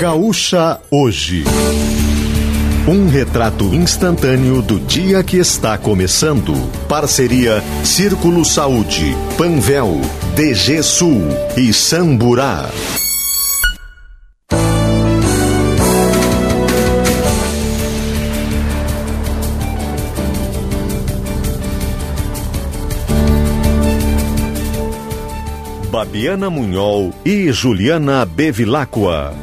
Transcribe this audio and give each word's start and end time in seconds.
Gaúcha 0.00 0.80
Hoje. 0.90 1.44
Um 2.88 3.06
retrato 3.10 3.66
instantâneo 3.74 4.62
do 4.62 4.80
dia 4.80 5.22
que 5.22 5.36
está 5.36 5.76
começando. 5.76 6.54
Parceria 6.88 7.62
Círculo 7.84 8.42
Saúde, 8.42 9.14
Panvel, 9.36 10.00
DG 10.34 10.82
Sul 10.82 11.20
e 11.54 11.70
Samburá. 11.74 12.70
Babiana 25.90 26.48
Munhol 26.48 27.12
e 27.22 27.52
Juliana 27.52 28.24
Bevilacqua. 28.24 29.34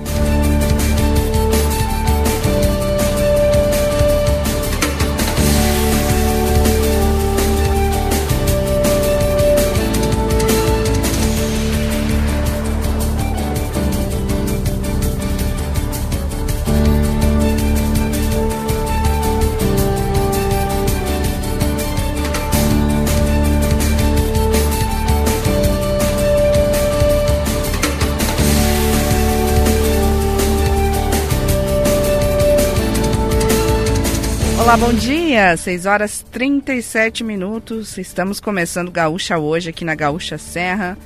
Olá, 34.68 34.76
bom 34.76 34.92
dia. 34.92 35.56
6 35.56 35.86
horas 35.86 36.26
37 36.30 37.24
minutos. 37.24 37.98
Estamos 37.98 38.42
começando 38.42 38.92
Gaúcha 38.92 39.38
hoje 39.38 39.70
aqui 39.70 39.86
na 39.86 39.96
Gaúcha 39.96 40.38
Serra. 40.38 40.98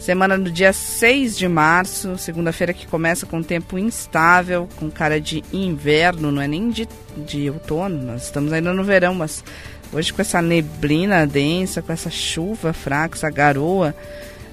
Semana 0.00 0.36
do 0.36 0.50
dia 0.50 0.72
6 0.72 1.38
de 1.38 1.46
março, 1.46 2.18
segunda-feira 2.18 2.74
que 2.74 2.84
começa 2.84 3.24
com 3.24 3.44
tempo 3.44 3.78
instável, 3.78 4.68
com 4.74 4.90
cara 4.90 5.20
de 5.20 5.44
inverno, 5.52 6.32
não 6.32 6.42
é 6.42 6.48
nem 6.48 6.68
de, 6.68 6.88
de 7.16 7.48
outono, 7.48 7.96
nós 8.02 8.24
estamos 8.24 8.52
ainda 8.52 8.74
no 8.74 8.82
verão, 8.82 9.14
mas 9.14 9.44
hoje 9.92 10.12
com 10.12 10.20
essa 10.20 10.42
neblina 10.42 11.24
densa, 11.28 11.82
com 11.82 11.92
essa 11.92 12.10
chuva 12.10 12.72
fraca, 12.72 13.14
essa 13.14 13.30
garoa, 13.30 13.94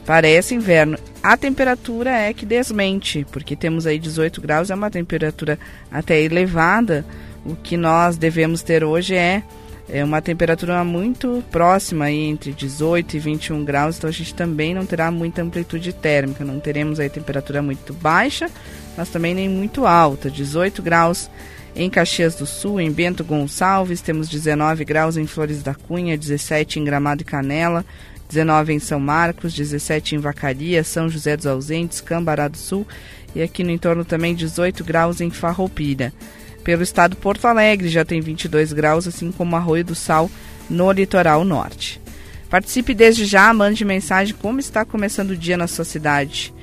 parece 0.05 0.53
inverno. 0.53 0.95
A 1.23 1.35
temperatura 1.35 2.11
é 2.11 2.31
que 2.31 2.45
desmente, 2.45 3.25
porque 3.31 3.55
temos 3.55 3.87
aí 3.87 3.97
18 3.97 4.39
graus, 4.41 4.69
é 4.69 4.75
uma 4.75 4.91
temperatura 4.91 5.57
até 5.91 6.21
elevada 6.21 7.03
o 7.45 7.55
que 7.55 7.75
nós 7.77 8.17
devemos 8.17 8.61
ter 8.61 8.83
hoje 8.83 9.15
é, 9.15 9.43
é 9.89 10.03
uma 10.03 10.21
temperatura 10.21 10.83
muito 10.83 11.43
próxima 11.51 12.05
aí, 12.05 12.21
entre 12.21 12.53
18 12.53 13.17
e 13.17 13.19
21 13.19 13.65
graus, 13.65 13.97
então 13.97 14.09
a 14.09 14.13
gente 14.13 14.33
também 14.33 14.73
não 14.73 14.85
terá 14.85 15.11
muita 15.11 15.41
amplitude 15.41 15.91
térmica, 15.93 16.45
não 16.45 16.59
teremos 16.59 16.99
aí 16.99 17.09
temperatura 17.09 17.61
muito 17.61 17.93
baixa, 17.93 18.49
mas 18.97 19.09
também 19.09 19.33
nem 19.33 19.49
muito 19.49 19.85
alta, 19.85 20.29
18 20.29 20.81
graus 20.81 21.29
em 21.75 21.89
Caxias 21.89 22.35
do 22.35 22.45
Sul, 22.45 22.79
em 22.79 22.91
Bento 22.91 23.23
Gonçalves, 23.23 23.99
temos 23.99 24.29
19 24.29 24.85
graus 24.85 25.17
em 25.17 25.25
Flores 25.25 25.63
da 25.63 25.73
Cunha, 25.73 26.17
17 26.17 26.79
em 26.79 26.83
Gramado 26.83 27.23
e 27.23 27.25
Canela, 27.25 27.83
19 28.29 28.73
em 28.73 28.79
São 28.79 28.99
Marcos, 28.99 29.53
17 29.53 30.15
em 30.15 30.19
Vacaria, 30.19 30.83
São 30.83 31.09
José 31.09 31.35
dos 31.35 31.47
Ausentes, 31.47 31.99
Cambará 31.99 32.47
do 32.47 32.57
Sul 32.57 32.87
e 33.35 33.41
aqui 33.41 33.63
no 33.63 33.71
entorno 33.71 34.05
também 34.05 34.35
18 34.35 34.83
graus 34.83 35.19
em 35.19 35.29
Farroupilha. 35.29 36.13
Pelo 36.63 36.81
estado 36.81 37.17
Porto 37.17 37.45
Alegre 37.45 37.89
já 37.89 38.05
tem 38.05 38.21
22 38.21 38.71
graus, 38.71 39.07
assim 39.07 39.31
como 39.31 39.55
Arroio 39.55 39.83
do 39.83 39.95
Sal 39.95 40.29
no 40.69 40.91
litoral 40.91 41.43
norte. 41.43 42.01
Participe 42.49 42.93
desde 42.93 43.25
já, 43.25 43.53
mande 43.53 43.83
mensagem 43.83 44.33
como 44.39 44.59
está 44.59 44.85
começando 44.85 45.31
o 45.31 45.37
dia 45.37 45.57
na 45.57 45.67
sua 45.67 45.83
cidade. 45.83 46.53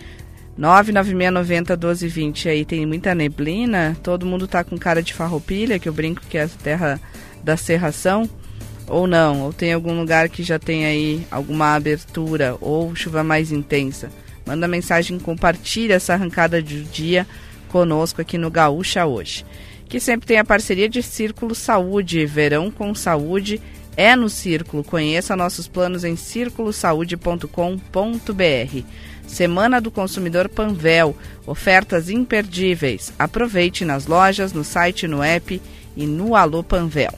996901220. 0.59 2.47
Aí 2.49 2.65
tem 2.65 2.87
muita 2.87 3.15
neblina, 3.15 3.97
todo 4.03 4.25
mundo 4.25 4.49
tá 4.49 4.65
com 4.65 4.79
cara 4.79 5.03
de 5.03 5.13
farroupilha, 5.13 5.79
que 5.79 5.89
eu 5.89 5.93
brinco 5.93 6.23
que 6.29 6.39
é 6.39 6.45
a 6.45 6.49
terra 6.49 7.01
da 7.45 7.57
serração. 7.57 8.29
Ou 8.87 9.07
não, 9.07 9.43
ou 9.43 9.53
tem 9.53 9.73
algum 9.73 9.99
lugar 9.99 10.29
que 10.29 10.43
já 10.43 10.59
tem 10.59 10.87
aí 10.87 11.27
alguma 11.31 11.75
abertura 11.75 12.57
ou 12.61 12.95
chuva 12.97 13.23
mais 13.23 13.53
intensa. 13.53 14.11
Manda 14.47 14.67
mensagem, 14.67 15.19
compartilha 15.19 15.95
essa 15.95 16.15
arrancada 16.15 16.63
de 16.63 16.85
dia 16.85 17.27
conosco 17.69 18.21
aqui 18.21 18.39
no 18.39 18.51
Gaúcha 18.51 19.07
hoje 19.07 19.45
que 19.91 19.99
sempre 19.99 20.29
tem 20.29 20.39
a 20.39 20.45
parceria 20.45 20.89
de 20.89 21.03
Círculo 21.03 21.53
Saúde. 21.53 22.25
Verão 22.25 22.71
com 22.71 22.95
saúde 22.95 23.61
é 23.97 24.15
no 24.15 24.31
Círculo. 24.31 24.85
Conheça 24.85 25.35
nossos 25.35 25.67
planos 25.67 26.05
em 26.05 26.15
círculosaude.com.br. 26.15 28.85
Semana 29.27 29.81
do 29.81 29.91
Consumidor 29.91 30.49
Panvel. 30.49 31.17
Ofertas 31.45 32.09
imperdíveis. 32.09 33.13
Aproveite 33.19 33.85
nas 33.85 34.07
lojas, 34.07 34.53
no 34.53 34.63
site, 34.63 35.09
no 35.09 35.25
app 35.25 35.61
e 35.97 36.07
no 36.07 36.37
Alô 36.37 36.63
Panvel. 36.63 37.13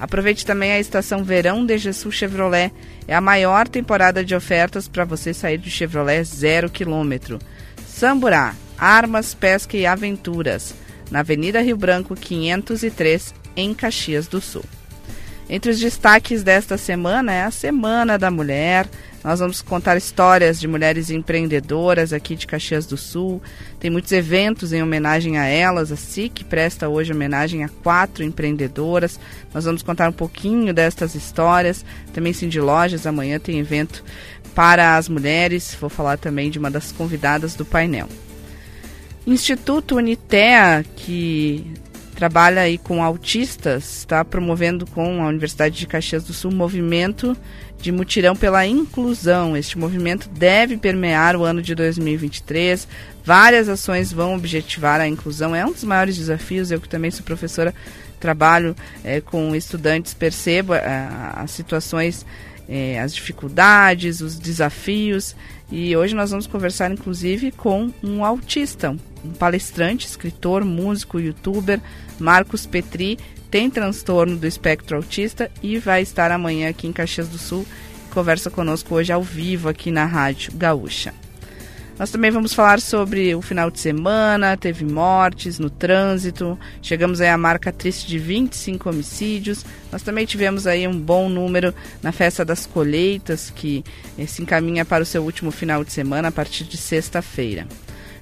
Aproveite 0.00 0.46
também 0.46 0.72
a 0.72 0.80
estação 0.80 1.22
Verão 1.22 1.66
de 1.66 1.76
Jesus 1.76 2.14
Chevrolet. 2.14 2.72
É 3.06 3.14
a 3.14 3.20
maior 3.20 3.68
temporada 3.68 4.24
de 4.24 4.34
ofertas 4.34 4.88
para 4.88 5.04
você 5.04 5.34
sair 5.34 5.58
de 5.58 5.70
Chevrolet 5.70 6.24
zero 6.24 6.70
quilômetro. 6.70 7.38
Samburá, 7.86 8.54
armas, 8.78 9.34
pesca 9.34 9.76
e 9.76 9.84
aventuras 9.84 10.85
na 11.10 11.20
Avenida 11.20 11.60
Rio 11.60 11.76
Branco 11.76 12.14
503, 12.14 13.34
em 13.56 13.72
Caxias 13.74 14.26
do 14.26 14.40
Sul. 14.40 14.64
Entre 15.48 15.70
os 15.70 15.78
destaques 15.78 16.42
desta 16.42 16.76
semana 16.76 17.32
é 17.32 17.42
a 17.44 17.50
Semana 17.52 18.18
da 18.18 18.30
Mulher. 18.32 18.88
Nós 19.22 19.38
vamos 19.38 19.62
contar 19.62 19.96
histórias 19.96 20.58
de 20.58 20.66
mulheres 20.66 21.08
empreendedoras 21.08 22.12
aqui 22.12 22.34
de 22.34 22.46
Caxias 22.46 22.84
do 22.84 22.96
Sul. 22.96 23.40
Tem 23.78 23.88
muitos 23.88 24.10
eventos 24.10 24.72
em 24.72 24.82
homenagem 24.82 25.38
a 25.38 25.44
elas. 25.44 25.92
A 25.92 25.96
SIC 25.96 26.44
presta 26.44 26.88
hoje 26.88 27.12
homenagem 27.12 27.62
a 27.62 27.68
quatro 27.68 28.24
empreendedoras. 28.24 29.20
Nós 29.54 29.64
vamos 29.64 29.82
contar 29.82 30.08
um 30.08 30.12
pouquinho 30.12 30.74
destas 30.74 31.14
histórias. 31.14 31.84
Também 32.12 32.32
Cindy 32.32 32.60
Lojas, 32.60 33.06
amanhã 33.06 33.38
tem 33.38 33.60
evento 33.60 34.02
para 34.52 34.96
as 34.96 35.08
mulheres. 35.08 35.76
Vou 35.80 35.90
falar 35.90 36.18
também 36.18 36.50
de 36.50 36.58
uma 36.58 36.70
das 36.70 36.90
convidadas 36.90 37.54
do 37.54 37.64
painel. 37.64 38.08
Instituto 39.26 39.96
Unitea, 39.96 40.84
que 40.94 41.66
trabalha 42.14 42.62
aí 42.62 42.78
com 42.78 43.02
autistas, 43.02 43.98
está 43.98 44.24
promovendo 44.24 44.86
com 44.86 45.22
a 45.22 45.28
Universidade 45.28 45.76
de 45.76 45.86
Caxias 45.86 46.24
do 46.24 46.32
Sul 46.32 46.50
um 46.50 46.56
movimento 46.56 47.36
de 47.80 47.92
mutirão 47.92 48.34
pela 48.34 48.66
inclusão. 48.66 49.56
Este 49.56 49.76
movimento 49.78 50.28
deve 50.28 50.76
permear 50.76 51.36
o 51.36 51.44
ano 51.44 51.60
de 51.60 51.74
2023. 51.74 52.88
Várias 53.24 53.68
ações 53.68 54.12
vão 54.12 54.34
objetivar 54.34 55.00
a 55.00 55.06
inclusão. 55.06 55.54
É 55.54 55.64
um 55.64 55.72
dos 55.72 55.84
maiores 55.84 56.16
desafios. 56.16 56.70
Eu 56.70 56.80
que 56.80 56.88
também 56.88 57.10
sou 57.10 57.24
professora, 57.24 57.74
trabalho 58.18 58.74
é, 59.04 59.20
com 59.20 59.54
estudantes, 59.54 60.14
percebo 60.14 60.72
é, 60.74 61.08
as 61.34 61.50
situações, 61.50 62.24
é, 62.68 62.98
as 63.00 63.14
dificuldades, 63.14 64.20
os 64.20 64.38
desafios. 64.38 65.36
E 65.70 65.94
hoje 65.96 66.14
nós 66.14 66.30
vamos 66.30 66.46
conversar, 66.46 66.90
inclusive, 66.90 67.50
com 67.50 67.92
um 68.02 68.24
autista, 68.24 68.96
palestrante, 69.34 70.06
escritor, 70.06 70.64
músico, 70.64 71.20
youtuber, 71.20 71.80
Marcos 72.18 72.66
Petri, 72.66 73.18
tem 73.50 73.70
transtorno 73.70 74.36
do 74.36 74.46
espectro 74.46 74.96
autista 74.96 75.50
e 75.62 75.78
vai 75.78 76.02
estar 76.02 76.30
amanhã 76.30 76.68
aqui 76.68 76.86
em 76.86 76.92
Caxias 76.92 77.28
do 77.28 77.38
Sul. 77.38 77.66
Conversa 78.10 78.50
conosco 78.50 78.94
hoje 78.94 79.12
ao 79.12 79.22
vivo 79.22 79.68
aqui 79.68 79.90
na 79.90 80.04
Rádio 80.04 80.52
Gaúcha. 80.54 81.14
Nós 81.98 82.10
também 82.10 82.30
vamos 82.30 82.52
falar 82.52 82.78
sobre 82.78 83.34
o 83.34 83.40
final 83.40 83.70
de 83.70 83.80
semana, 83.80 84.54
teve 84.54 84.84
mortes 84.84 85.58
no 85.58 85.70
trânsito, 85.70 86.58
chegamos 86.82 87.22
aí 87.22 87.28
à 87.30 87.38
marca 87.38 87.72
triste 87.72 88.06
de 88.06 88.18
25 88.18 88.90
homicídios. 88.90 89.64
Nós 89.90 90.02
também 90.02 90.26
tivemos 90.26 90.66
aí 90.66 90.86
um 90.86 90.98
bom 90.98 91.26
número 91.30 91.74
na 92.02 92.12
festa 92.12 92.44
das 92.44 92.66
colheitas, 92.66 93.48
que 93.48 93.82
eh, 94.18 94.26
se 94.26 94.42
encaminha 94.42 94.84
para 94.84 95.02
o 95.02 95.06
seu 95.06 95.22
último 95.22 95.50
final 95.50 95.82
de 95.82 95.92
semana 95.92 96.28
a 96.28 96.32
partir 96.32 96.64
de 96.64 96.76
sexta-feira. 96.76 97.66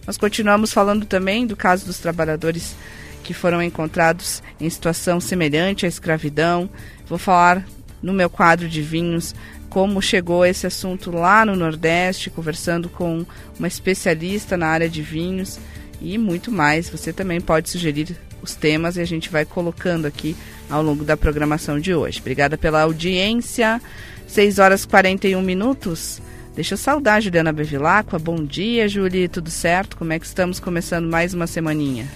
Nós 0.07 0.17
continuamos 0.17 0.73
falando 0.73 1.07
também 1.07 1.47
do 1.47 1.57
caso 1.57 1.87
dos 1.87 1.99
trabalhadores 1.99 2.75
que 3.23 3.33
foram 3.33 3.63
encontrados 3.63 4.43
em 4.61 4.69
situação 4.69 5.19
semelhante 5.21 5.87
à 5.87 5.89
escravidão. 5.89 6.69
Vou 7.09 7.19
falar 7.19 7.67
no 8.03 8.13
meu 8.13 8.29
quadro 8.29 8.69
de 8.69 8.83
vinhos 8.83 9.35
como 9.71 10.01
chegou 10.01 10.47
esse 10.47 10.69
assunto 10.69 11.11
lá 11.11 11.45
no 11.45 11.57
Nordeste, 11.57 12.31
conversando 12.31 12.89
com 12.89 13.27
uma 13.59 13.67
especialista 13.67 14.57
na 14.57 14.69
área 14.69 14.89
de 14.89 15.03
vinhos 15.03 15.59
e 16.01 16.17
muito 16.17 16.53
mais. 16.53 16.89
Você 16.89 17.13
também 17.13 17.41
pode 17.41 17.71
sugerir 17.71 18.17
os 18.41 18.55
temas 18.55 18.97
e 18.97 19.01
a 19.01 19.05
gente 19.05 19.31
vai 19.31 19.45
colocando 19.45 20.07
aqui 20.07 20.37
ao 20.71 20.83
longo 20.83 21.03
da 21.03 21.17
programação 21.17 21.81
de 21.81 21.93
hoje. 21.93 22.21
Obrigada 22.21 22.57
pela 22.57 22.83
audiência. 22.83 23.81
6 24.29 24.59
horas 24.59 24.85
e 24.85 24.89
41 24.89 25.43
minutos. 25.43 26.21
Deixa 26.55 26.75
eu 26.75 26.79
saudar 26.79 27.17
a 27.17 27.21
Juliana 27.21 27.53
Bevilacqua. 27.53 28.17
Bom 28.17 28.45
dia, 28.45 28.89
Julie. 28.89 29.29
Tudo 29.29 29.51
certo? 29.51 29.97
Como 29.97 30.13
é 30.13 30.19
que 30.21 30.27
estamos 30.27 30.61
começando 30.61 31.11
mais 31.11 31.35
uma 31.35 31.49
semaninha? 31.49 32.07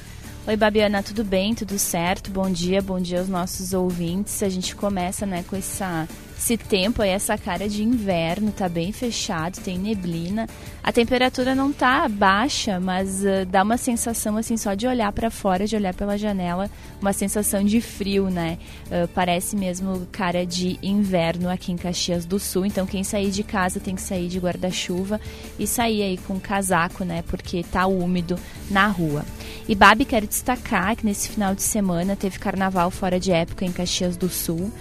Oi, 0.47 0.57
Babiana, 0.57 1.03
tudo 1.03 1.25
bem? 1.25 1.55
Tudo 1.57 1.77
certo? 1.77 2.31
Bom 2.31 2.49
dia, 2.49 2.81
bom 2.81 3.01
dia 3.01 3.19
aos 3.19 3.29
nossos 3.29 3.75
ouvintes. 3.75 4.41
A 4.43 4.49
gente 4.49 4.77
começa, 4.77 5.27
né, 5.27 5.45
com 5.49 5.57
essa 5.57 6.09
esse 6.39 6.57
tempo 6.57 7.03
aí, 7.03 7.11
essa 7.11 7.37
cara 7.37 7.69
de 7.69 7.83
inverno, 7.83 8.53
tá 8.53 8.69
bem 8.69 8.93
fechado, 8.93 9.61
tem 9.61 9.77
neblina. 9.77 10.49
A 10.83 10.93
temperatura 10.93 11.53
não 11.53 11.73
tá 11.73 12.09
baixa, 12.09 12.79
mas 12.79 13.25
uh, 13.25 13.45
dá 13.45 13.65
uma 13.65 13.77
sensação 13.77 14.37
assim 14.37 14.57
só 14.57 14.75
de 14.75 14.87
olhar 14.87 15.13
para 15.13 15.31
fora, 15.31 15.67
de 15.67 15.75
olhar 15.75 15.93
pela 15.93 16.17
janela, 16.17 16.71
uma 17.03 17.13
sensação 17.13 17.65
de 17.65 17.81
frio, 17.81 18.31
né? 18.31 18.57
Uh, 18.87 19.09
parece 19.09 19.57
mesmo 19.57 20.07
cara 20.13 20.47
de 20.47 20.79
inverno 20.81 21.51
aqui 21.51 21.73
em 21.73 21.77
Caxias 21.77 22.25
do 22.25 22.39
Sul. 22.39 22.65
Então 22.65 22.87
quem 22.87 23.03
sair 23.03 23.33
de 23.33 23.43
casa 23.43 23.81
tem 23.81 23.97
que 23.97 24.03
sair 24.03 24.29
de 24.29 24.39
guarda-chuva 24.39 25.21
e 25.59 25.67
sair 25.67 26.03
aí 26.03 26.19
com 26.19 26.39
casaco, 26.39 27.05
né? 27.05 27.23
Porque 27.27 27.65
tá 27.65 27.85
úmido 27.87 28.39
na 28.71 28.87
rua. 28.87 29.25
E 29.69 29.75
Babi, 29.75 30.05
quero 30.05 30.27
destacar 30.27 30.95
que 30.95 31.05
nesse 31.05 31.29
final 31.29 31.53
de 31.55 31.63
semana 31.63 32.15
teve 32.15 32.39
carnaval 32.39 32.93
fora 32.93 33.19
de 33.19 33.33
época 33.33 33.65
em 33.65 33.73
Caxias 33.73 34.17
do 34.17 34.29
Sul. 34.29 34.73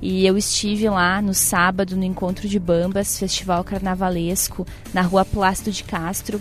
E 0.00 0.26
eu 0.26 0.36
estive 0.36 0.88
lá 0.88 1.22
no 1.22 1.32
sábado 1.32 1.96
no 1.96 2.04
Encontro 2.04 2.48
de 2.48 2.58
Bambas, 2.58 3.18
festival 3.18 3.64
carnavalesco, 3.64 4.66
na 4.92 5.02
rua 5.02 5.24
Plácido 5.24 5.70
de 5.70 5.82
Castro, 5.84 6.40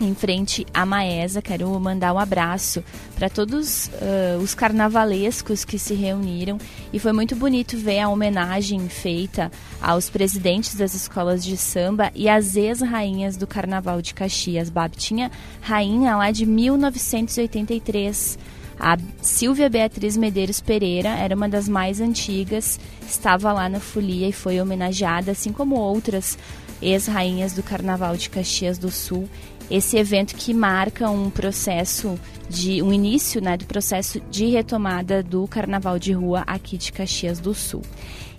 em 0.00 0.14
frente 0.14 0.66
à 0.74 0.84
Maesa. 0.84 1.40
Quero 1.40 1.68
mandar 1.80 2.12
um 2.12 2.18
abraço 2.18 2.82
para 3.14 3.30
todos 3.30 3.86
uh, 3.86 4.38
os 4.42 4.54
carnavalescos 4.54 5.64
que 5.64 5.78
se 5.78 5.94
reuniram 5.94 6.58
e 6.92 6.98
foi 6.98 7.12
muito 7.12 7.36
bonito 7.36 7.76
ver 7.76 8.00
a 8.00 8.08
homenagem 8.08 8.88
feita 8.88 9.50
aos 9.80 10.10
presidentes 10.10 10.74
das 10.74 10.94
escolas 10.94 11.44
de 11.44 11.56
samba 11.56 12.10
e 12.14 12.28
às 12.28 12.56
ex-rainhas 12.56 13.36
do 13.36 13.46
Carnaval 13.46 14.02
de 14.02 14.12
Caxias. 14.12 14.68
Bab 14.68 14.96
tinha 14.96 15.30
rainha 15.60 16.16
lá 16.16 16.30
de 16.30 16.44
1983 16.44 18.38
a 18.82 18.98
Silvia 19.20 19.70
Beatriz 19.70 20.16
Medeiros 20.16 20.60
Pereira 20.60 21.10
era 21.10 21.36
uma 21.36 21.48
das 21.48 21.68
mais 21.68 22.00
antigas, 22.00 22.80
estava 23.06 23.52
lá 23.52 23.68
na 23.68 23.78
folia 23.78 24.26
e 24.28 24.32
foi 24.32 24.60
homenageada, 24.60 25.30
assim 25.30 25.52
como 25.52 25.76
outras 25.76 26.36
ex-rainhas 26.82 27.52
do 27.52 27.62
Carnaval 27.62 28.16
de 28.16 28.28
Caxias 28.28 28.78
do 28.78 28.90
Sul. 28.90 29.28
Esse 29.70 29.96
evento 29.96 30.34
que 30.34 30.52
marca 30.52 31.08
um 31.08 31.30
processo 31.30 32.18
de 32.48 32.82
um 32.82 32.92
início, 32.92 33.40
né, 33.40 33.56
do 33.56 33.66
processo 33.66 34.20
de 34.28 34.46
retomada 34.46 35.22
do 35.22 35.46
Carnaval 35.46 35.96
de 35.96 36.12
Rua 36.12 36.42
aqui 36.44 36.76
de 36.76 36.90
Caxias 36.90 37.38
do 37.38 37.54
Sul. 37.54 37.82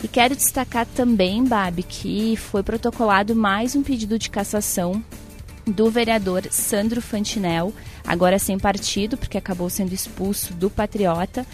E 0.03 0.09
quero 0.09 0.35
destacar 0.35 0.85
também, 0.85 1.41
Babi, 1.45 1.83
que 1.83 2.35
foi 2.35 2.61
protocolado 2.61 3.33
mais 3.33 3.77
um 3.77 3.81
pedido 3.81 4.19
de 4.19 4.29
cassação 4.29 5.01
do 5.65 5.89
vereador 5.89 6.43
Sandro 6.51 7.01
Fantinel, 7.01 7.73
agora 8.05 8.37
sem 8.37 8.57
partido, 8.59 9.17
porque 9.17 9.37
acabou 9.37 9.69
sendo 9.69 9.93
expulso 9.93 10.53
do 10.53 10.69
Patriota. 10.69 11.45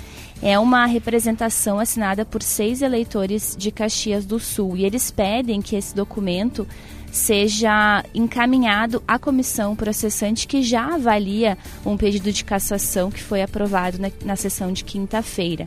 É 0.41 0.57
uma 0.57 0.85
representação 0.85 1.79
assinada 1.79 2.25
por 2.25 2.41
seis 2.41 2.81
eleitores 2.81 3.55
de 3.57 3.71
Caxias 3.71 4.25
do 4.25 4.39
Sul 4.39 4.77
e 4.77 4.85
eles 4.85 5.11
pedem 5.11 5.61
que 5.61 5.75
esse 5.75 5.93
documento 5.93 6.67
seja 7.11 8.03
encaminhado 8.13 9.03
à 9.07 9.17
comissão 9.17 9.75
processante 9.75 10.47
que 10.47 10.61
já 10.61 10.93
avalia 10.95 11.57
um 11.85 11.97
pedido 11.97 12.31
de 12.31 12.43
cassação 12.43 13.09
que 13.09 13.21
foi 13.21 13.41
aprovado 13.41 13.97
na, 13.99 14.11
na 14.23 14.35
sessão 14.35 14.71
de 14.71 14.83
quinta-feira. 14.83 15.65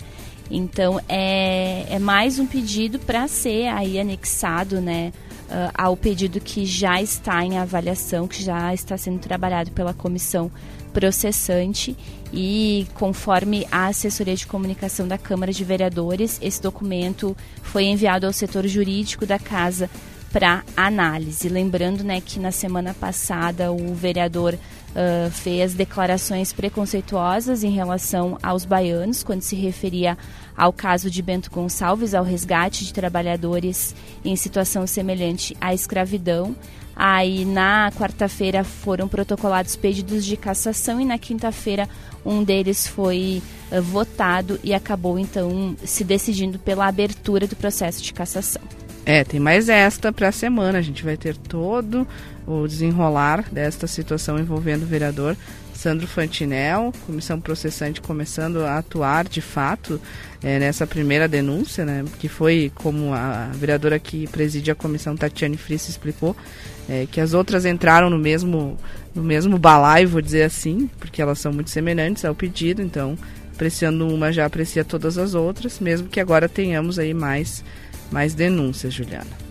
Então 0.51 1.01
é, 1.09 1.87
é 1.89 1.99
mais 1.99 2.39
um 2.39 2.47
pedido 2.47 2.99
para 2.99 3.27
ser 3.27 3.67
aí 3.69 3.99
anexado, 3.99 4.81
né, 4.81 5.13
uh, 5.53 5.71
ao 5.75 5.97
pedido 5.97 6.41
que 6.41 6.65
já 6.65 7.01
está 7.01 7.45
em 7.45 7.59
avaliação, 7.59 8.27
que 8.27 8.43
já 8.43 8.73
está 8.73 8.97
sendo 8.97 9.19
trabalhado 9.19 9.71
pela 9.71 9.93
comissão 9.93 10.51
processante 10.93 11.97
e 12.33 12.87
conforme 12.95 13.67
a 13.71 13.87
assessoria 13.87 14.35
de 14.35 14.47
comunicação 14.47 15.07
da 15.07 15.19
Câmara 15.19 15.53
de 15.53 15.65
Vereadores, 15.65 16.39
esse 16.43 16.61
documento 16.61 17.37
foi 17.63 17.85
enviado 17.85 18.27
ao 18.27 18.33
setor 18.33 18.67
jurídico 18.67 19.27
da 19.27 19.39
casa 19.39 19.89
para 20.33 20.65
análise. 20.75 21.49
Lembrando 21.49 22.03
né, 22.03 22.21
que 22.21 22.41
na 22.41 22.51
semana 22.51 22.95
passada 22.95 23.71
o 23.71 23.95
vereador 23.95 24.55
uh, 24.55 25.31
fez 25.31 25.75
declarações 25.75 26.53
preconceituosas 26.55 27.63
em 27.63 27.71
relação 27.71 28.39
aos 28.43 28.65
baianos, 28.65 29.23
quando 29.23 29.43
se 29.43 29.55
referia 29.55 30.17
ao 30.57 30.73
caso 30.73 31.11
de 31.11 31.23
Bento 31.23 31.51
Gonçalves, 31.51 32.15
ao 32.15 32.25
resgate 32.25 32.85
de 32.85 32.93
trabalhadores 32.93 33.95
em 34.25 34.37
situação 34.37 34.87
semelhante 34.87 35.57
à 35.61 35.75
escravidão. 35.75 36.55
Aí 36.95 37.45
na 37.45 37.91
quarta-feira 37.97 38.63
foram 38.63 39.09
protocolados 39.09 39.77
pedidos 39.77 40.25
de 40.25 40.37
cassação 40.37 41.01
e 41.01 41.05
na 41.05 41.19
quinta-feira 41.19 41.89
um 42.25 42.45
deles 42.45 42.87
foi 42.87 43.43
uh, 43.71 43.81
votado 43.81 44.61
e 44.63 44.75
acabou 44.75 45.19
então 45.19 45.75
se 45.85 46.05
decidindo 46.05 46.59
pela 46.59 46.87
abertura 46.87 47.47
do 47.47 47.57
processo 47.57 48.03
de 48.03 48.13
cassação. 48.13 48.63
É, 49.05 49.25
tem 49.25 49.41
mais 49.41 49.69
esta 49.69 50.13
para 50.13 50.29
a 50.29 50.33
semana. 50.33 50.79
A 50.79 50.83
gente 50.83 51.03
vai 51.03 51.17
ter 51.17 51.37
todo 51.37 52.07
o 52.47 52.67
desenrolar 52.69 53.45
desta 53.51 53.87
situação 53.87 54.39
envolvendo 54.39 54.83
o 54.83 54.87
vereador 54.87 55.37
Sandro 55.83 56.07
Fantinel, 56.07 56.93
comissão 57.05 57.41
processante 57.41 58.01
começando 58.01 58.59
a 58.59 58.79
atuar 58.79 59.27
de 59.27 59.41
fato 59.41 60.01
é, 60.41 60.57
nessa 60.61 60.87
primeira 60.87 61.27
denúncia, 61.27 61.85
né, 61.85 62.05
que 62.21 62.29
foi 62.29 62.71
como 62.77 63.13
a 63.13 63.51
vereadora 63.53 63.99
que 63.99 64.29
preside 64.29 64.71
a 64.71 64.77
comissão, 64.77 65.17
Tatiane 65.17 65.57
Friss, 65.57 65.89
explicou, 65.89 66.37
é, 66.89 67.09
que 67.11 67.21
as 67.21 67.35
outras 67.35 67.65
entraram 67.65 68.09
no 68.09 68.17
mesmo, 68.17 68.79
no 69.13 69.25
mesmo 69.25 69.59
balaio, 69.59 70.09
vou 70.09 70.23
dizer 70.23 70.45
assim, 70.45 70.89
porque 71.01 71.21
elas 71.21 71.41
são 71.41 71.53
muito 71.53 71.71
semelhantes 71.71 72.25
ao 72.25 72.33
pedido, 72.33 72.81
então 72.81 73.19
apreciando 73.53 74.07
uma 74.07 74.33
já 74.33 74.47
aprecia 74.47 74.85
todas 74.85 75.19
as 75.19 75.35
outras, 75.35 75.81
mesmo 75.81 76.07
que 76.07 76.21
agora 76.21 76.49
tenhamos 76.49 76.97
aí 76.97 77.13
mais, 77.13 77.65
mais 78.09 78.35
denúncias, 78.35 78.95
Juliana. 78.95 79.43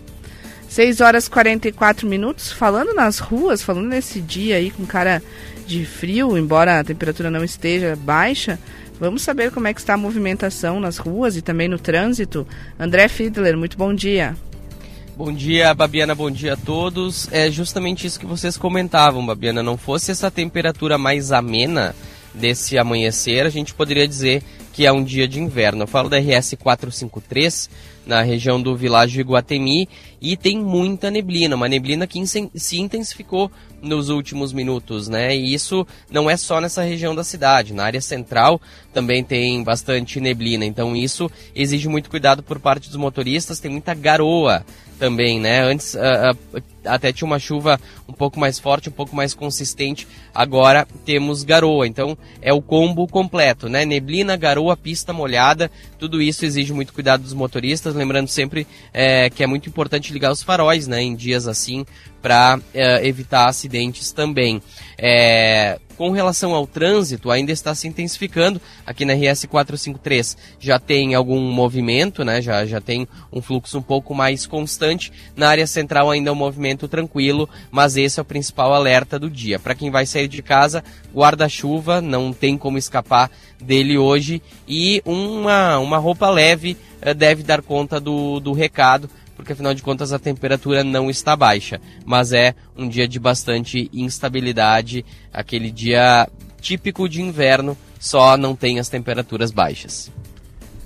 6 0.66 1.02
horas 1.02 1.26
e 1.26 1.30
44 1.30 2.08
minutos, 2.08 2.50
falando 2.50 2.94
nas 2.94 3.18
ruas, 3.18 3.60
falando 3.60 3.88
nesse 3.88 4.22
dia 4.22 4.56
aí 4.56 4.70
com 4.70 4.86
cara 4.86 5.22
de 5.66 5.84
frio, 5.84 6.36
embora 6.36 6.80
a 6.80 6.84
temperatura 6.84 7.30
não 7.30 7.44
esteja 7.44 7.96
baixa, 7.96 8.58
vamos 8.98 9.22
saber 9.22 9.50
como 9.50 9.68
é 9.68 9.74
que 9.74 9.80
está 9.80 9.94
a 9.94 9.98
movimentação 9.98 10.80
nas 10.80 10.98
ruas 10.98 11.36
e 11.36 11.42
também 11.42 11.68
no 11.68 11.78
trânsito. 11.78 12.46
André 12.78 13.08
Fiedler, 13.08 13.56
muito 13.56 13.76
bom 13.76 13.94
dia. 13.94 14.36
Bom 15.16 15.32
dia, 15.32 15.74
Babiana, 15.74 16.14
bom 16.14 16.30
dia 16.30 16.54
a 16.54 16.56
todos. 16.56 17.28
É 17.30 17.50
justamente 17.50 18.06
isso 18.06 18.18
que 18.18 18.26
vocês 18.26 18.56
comentavam, 18.56 19.24
Babiana. 19.24 19.62
Não 19.62 19.76
fosse 19.76 20.10
essa 20.10 20.30
temperatura 20.30 20.96
mais 20.96 21.32
amena 21.32 21.94
desse 22.34 22.78
amanhecer, 22.78 23.44
a 23.44 23.50
gente 23.50 23.74
poderia 23.74 24.08
dizer 24.08 24.42
que 24.72 24.86
é 24.86 24.92
um 24.92 25.04
dia 25.04 25.28
de 25.28 25.38
inverno. 25.38 25.82
Eu 25.82 25.86
falo 25.86 26.08
da 26.08 26.18
RS 26.18 26.54
453, 26.58 27.68
na 28.06 28.22
região 28.22 28.60
do 28.60 28.76
Világio 28.76 29.24
Guatemi 29.24 29.88
e 30.20 30.36
tem 30.36 30.58
muita 30.58 31.10
neblina, 31.10 31.56
uma 31.56 31.68
neblina 31.68 32.06
que 32.06 32.20
se 32.26 32.78
intensificou 32.80 33.50
nos 33.80 34.08
últimos 34.08 34.52
minutos, 34.52 35.08
né? 35.08 35.36
E 35.36 35.52
isso 35.52 35.86
não 36.10 36.30
é 36.30 36.36
só 36.36 36.60
nessa 36.60 36.82
região 36.82 37.14
da 37.14 37.24
cidade, 37.24 37.74
na 37.74 37.84
área 37.84 38.00
central 38.00 38.60
também 38.92 39.24
tem 39.24 39.62
bastante 39.64 40.20
neblina, 40.20 40.64
então 40.64 40.94
isso 40.94 41.30
exige 41.54 41.88
muito 41.88 42.08
cuidado 42.08 42.42
por 42.42 42.60
parte 42.60 42.88
dos 42.88 42.96
motoristas, 42.96 43.58
tem 43.58 43.70
muita 43.70 43.94
garoa 43.94 44.64
também, 45.02 45.40
né? 45.40 45.62
Antes 45.62 45.94
uh, 45.94 45.98
uh, 46.56 46.62
até 46.84 47.12
tinha 47.12 47.26
uma 47.26 47.40
chuva 47.40 47.80
um 48.08 48.12
pouco 48.12 48.38
mais 48.38 48.60
forte, 48.60 48.88
um 48.88 48.92
pouco 48.92 49.16
mais 49.16 49.34
consistente. 49.34 50.06
Agora 50.32 50.86
temos 51.04 51.42
garoa, 51.42 51.88
então 51.88 52.16
é 52.40 52.52
o 52.52 52.62
combo 52.62 53.08
completo, 53.08 53.68
né? 53.68 53.84
Neblina, 53.84 54.36
garoa, 54.36 54.76
pista 54.76 55.12
molhada, 55.12 55.68
tudo 55.98 56.22
isso 56.22 56.44
exige 56.44 56.72
muito 56.72 56.92
cuidado 56.92 57.24
dos 57.24 57.34
motoristas. 57.34 57.91
Lembrando 57.94 58.28
sempre 58.28 58.66
é, 58.92 59.30
que 59.30 59.42
é 59.42 59.46
muito 59.46 59.68
importante 59.68 60.12
ligar 60.12 60.32
os 60.32 60.42
faróis, 60.42 60.86
né? 60.86 61.02
Em 61.02 61.14
dias 61.14 61.46
assim, 61.46 61.84
para 62.20 62.58
é, 62.74 63.06
evitar 63.06 63.48
acidentes 63.48 64.12
também. 64.12 64.62
É, 64.98 65.78
com 66.02 66.10
relação 66.10 66.52
ao 66.52 66.66
trânsito, 66.66 67.30
ainda 67.30 67.52
está 67.52 67.72
se 67.76 67.86
intensificando. 67.86 68.60
Aqui 68.84 69.04
na 69.04 69.12
RS 69.12 69.44
453 69.44 70.36
já 70.58 70.76
tem 70.76 71.14
algum 71.14 71.38
movimento, 71.38 72.24
né? 72.24 72.42
já, 72.42 72.66
já 72.66 72.80
tem 72.80 73.06
um 73.32 73.40
fluxo 73.40 73.78
um 73.78 73.82
pouco 73.82 74.12
mais 74.12 74.44
constante. 74.44 75.12
Na 75.36 75.48
área 75.48 75.64
central 75.64 76.10
ainda 76.10 76.30
é 76.30 76.32
um 76.32 76.34
movimento 76.34 76.88
tranquilo, 76.88 77.48
mas 77.70 77.96
esse 77.96 78.18
é 78.18 78.22
o 78.22 78.24
principal 78.24 78.74
alerta 78.74 79.16
do 79.16 79.30
dia. 79.30 79.60
Para 79.60 79.76
quem 79.76 79.92
vai 79.92 80.04
sair 80.04 80.26
de 80.26 80.42
casa, 80.42 80.82
guarda-chuva, 81.14 82.00
não 82.00 82.32
tem 82.32 82.58
como 82.58 82.78
escapar 82.78 83.30
dele 83.60 83.96
hoje. 83.96 84.42
E 84.66 85.00
uma, 85.04 85.78
uma 85.78 85.98
roupa 85.98 86.28
leve 86.28 86.76
eh, 87.00 87.14
deve 87.14 87.44
dar 87.44 87.62
conta 87.62 88.00
do, 88.00 88.40
do 88.40 88.52
recado 88.52 89.08
porque 89.36 89.52
afinal 89.52 89.74
de 89.74 89.82
contas 89.82 90.12
a 90.12 90.18
temperatura 90.18 90.84
não 90.84 91.10
está 91.10 91.34
baixa, 91.34 91.80
mas 92.04 92.32
é 92.32 92.54
um 92.76 92.88
dia 92.88 93.08
de 93.08 93.18
bastante 93.18 93.90
instabilidade, 93.92 95.04
aquele 95.32 95.70
dia 95.70 96.28
típico 96.60 97.08
de 97.08 97.20
inverno, 97.20 97.76
só 97.98 98.36
não 98.36 98.54
tem 98.54 98.78
as 98.78 98.88
temperaturas 98.88 99.50
baixas. 99.50 100.10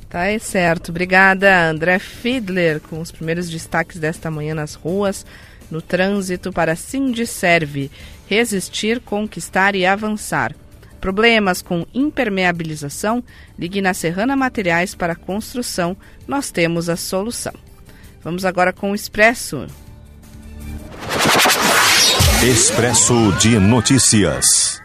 Tá 0.08 0.26
é 0.26 0.38
certo. 0.38 0.90
Obrigada, 0.90 1.68
André 1.68 1.98
Fiedler, 1.98 2.80
com 2.80 3.00
os 3.00 3.10
primeiros 3.10 3.50
destaques 3.50 3.98
desta 3.98 4.30
manhã 4.30 4.54
nas 4.54 4.74
ruas. 4.74 5.26
no 5.68 5.82
trânsito 5.82 6.52
para 6.52 6.76
Sindicerve, 6.76 7.90
resistir, 8.28 9.00
conquistar 9.00 9.74
e 9.74 9.84
avançar. 9.84 10.54
Problemas 11.00 11.60
com 11.60 11.84
impermeabilização? 11.92 13.22
Ligue 13.58 13.82
na 13.82 13.92
Serrana 13.92 14.36
Materiais 14.36 14.94
para 14.94 15.16
Construção, 15.16 15.96
nós 16.26 16.52
temos 16.52 16.88
a 16.88 16.96
solução. 16.96 17.52
Vamos 18.26 18.44
agora 18.44 18.72
com 18.72 18.90
o 18.90 18.94
Expresso. 18.96 19.68
Expresso 22.42 23.14
de 23.38 23.56
Notícias. 23.56 24.82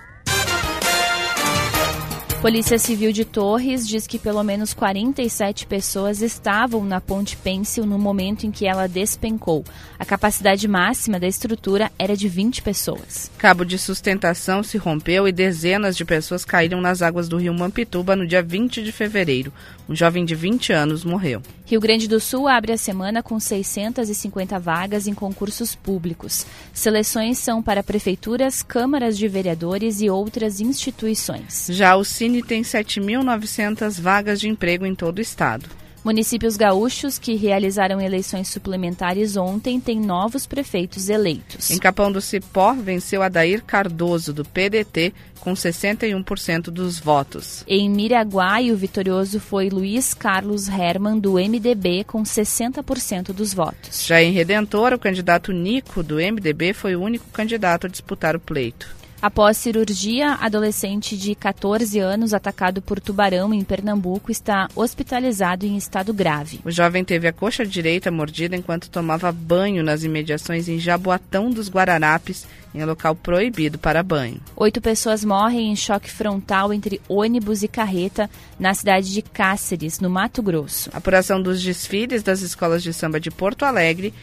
Polícia 2.42 2.80
Civil 2.80 3.12
de 3.12 3.24
Torres 3.24 3.88
diz 3.88 4.08
que 4.08 4.18
pelo 4.18 4.44
menos 4.44 4.74
47 4.74 5.68
pessoas 5.68 6.24
estavam 6.24 6.84
na 6.84 7.00
ponte 7.00 7.38
Pêncil 7.38 7.86
no 7.86 8.00
momento 8.00 8.48
em 8.48 8.52
que 8.52 8.66
ela 8.66 8.88
despencou. 8.88 9.64
A 10.00 10.04
capacidade 10.04 10.68
máxima 10.68 11.20
da 11.20 11.28
estrutura 11.28 11.92
era 12.00 12.18
de 12.18 12.28
20 12.28 12.64
pessoas. 12.64 13.32
Cabo 13.38 13.64
de 13.64 13.78
sustentação 13.78 14.64
se 14.64 14.76
rompeu 14.80 15.28
e 15.28 15.32
dezenas 15.32 15.96
de 15.96 16.04
pessoas 16.04 16.44
caíram 16.44 16.82
nas 16.82 17.04
águas 17.04 17.30
do 17.30 17.38
rio 17.38 17.54
Mampituba 17.54 18.16
no 18.16 18.26
dia 18.26 18.42
20 18.42 18.84
de 18.84 18.92
fevereiro. 18.92 19.54
Um 19.90 19.96
jovem 19.96 20.24
de 20.24 20.36
20 20.36 20.72
anos 20.72 21.04
morreu. 21.04 21.42
Rio 21.66 21.80
Grande 21.80 22.08
do 22.08 22.20
Sul 22.20 22.48
abre 22.48 22.72
a 22.72 22.78
semana 22.78 23.24
com 23.24 23.40
650 23.40 24.60
vagas 24.60 25.08
em 25.08 25.14
concursos 25.14 25.76
públicos. 25.76 26.46
Seleções 26.74 27.38
são 27.38 27.62
para 27.62 27.84
prefeituras, 27.84 28.62
câmaras 28.62 29.18
de 29.18 29.28
vereadores 29.28 30.02
e 30.02 30.10
outras 30.10 30.60
instituições. 30.60 31.68
Já 31.70 31.96
o 31.96 32.04
Cine 32.04 32.44
tem 32.44 32.62
7.900 32.62 34.00
vagas 34.00 34.40
de 34.40 34.48
emprego 34.48 34.86
em 34.86 34.96
todo 34.96 35.18
o 35.18 35.22
estado. 35.22 35.81
Municípios 36.04 36.58
gaúchos 36.58 37.20
que 37.20 37.36
realizaram 37.36 38.02
eleições 38.02 38.48
suplementares 38.48 39.38
ontem 39.38 39.80
têm 39.80 40.00
novos 40.00 40.48
prefeitos 40.48 41.10
eleitos. 41.10 41.70
Em 41.70 41.78
Capão 41.78 42.12
do 42.12 42.20
Cipó, 42.20 42.74
venceu 42.74 43.22
Adair 43.22 43.64
Cardoso, 43.64 44.34
do 44.34 44.44
PDT, 44.44 45.14
com 45.40 45.54
61% 45.54 46.72
dos 46.72 47.00
votos. 47.00 47.64
Em 47.68 47.88
Miraguai, 47.90 48.72
o 48.72 48.78
vitorioso 48.78 49.40
foi 49.40 49.70
Luiz 49.70 50.14
Carlos 50.14 50.68
Herman, 50.68 51.20
do 51.20 51.34
MDB, 51.34 52.04
com 52.04 52.24
60% 52.24 53.34
dos 53.34 53.54
votos. 53.54 54.06
Já 54.06 54.22
em 54.24 54.32
Redentor, 54.32 54.94
o 54.94 55.00
candidato 55.00 55.52
Nico, 55.52 56.02
do 56.02 56.16
MDB, 56.16 56.74
foi 56.74 56.96
o 56.96 57.02
único 57.02 57.26
candidato 57.32 57.86
a 57.86 57.90
disputar 57.90 58.36
o 58.36 58.40
pleito. 58.40 59.01
Após 59.22 59.58
cirurgia, 59.58 60.34
adolescente 60.42 61.16
de 61.16 61.36
14 61.36 62.00
anos 62.00 62.34
atacado 62.34 62.82
por 62.82 63.00
tubarão 63.00 63.54
em 63.54 63.64
Pernambuco 63.64 64.32
está 64.32 64.68
hospitalizado 64.76 65.64
em 65.64 65.78
estado 65.78 66.12
grave. 66.12 66.60
O 66.66 66.72
jovem 66.72 67.06
teve 67.06 67.28
a 67.28 67.34
coxa 67.34 67.64
direita 67.64 68.10
mordida 68.10 68.56
enquanto 68.56 68.90
tomava 68.90 69.32
banho 69.32 69.84
nas 69.84 70.04
imediações 70.04 70.68
em 70.68 70.80
Jaboatão 70.80 71.52
dos 71.52 71.70
Guararapes, 71.70 72.48
em 72.74 72.84
local 72.84 73.14
proibido 73.14 73.78
para 73.78 74.02
banho. 74.02 74.42
Oito 74.56 74.82
pessoas 74.82 75.24
morrem 75.24 75.72
em 75.72 75.76
choque 75.76 76.10
frontal 76.10 76.74
entre 76.74 77.00
ônibus 77.08 77.62
e 77.62 77.68
carreta 77.68 78.28
na 78.60 78.74
cidade 78.74 79.14
de 79.14 79.22
Cáceres, 79.22 80.00
no 80.00 80.10
Mato 80.10 80.42
Grosso. 80.42 80.90
A 80.92 80.98
apuração 80.98 81.40
dos 81.40 81.62
desfiles 81.62 82.24
das 82.24 82.42
escolas 82.42 82.82
de 82.82 82.92
samba 82.92 83.20
de 83.20 83.30
Porto 83.30 83.66
Alegre 83.66 84.16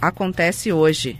acontece 0.00 0.72
hoje. 0.72 1.18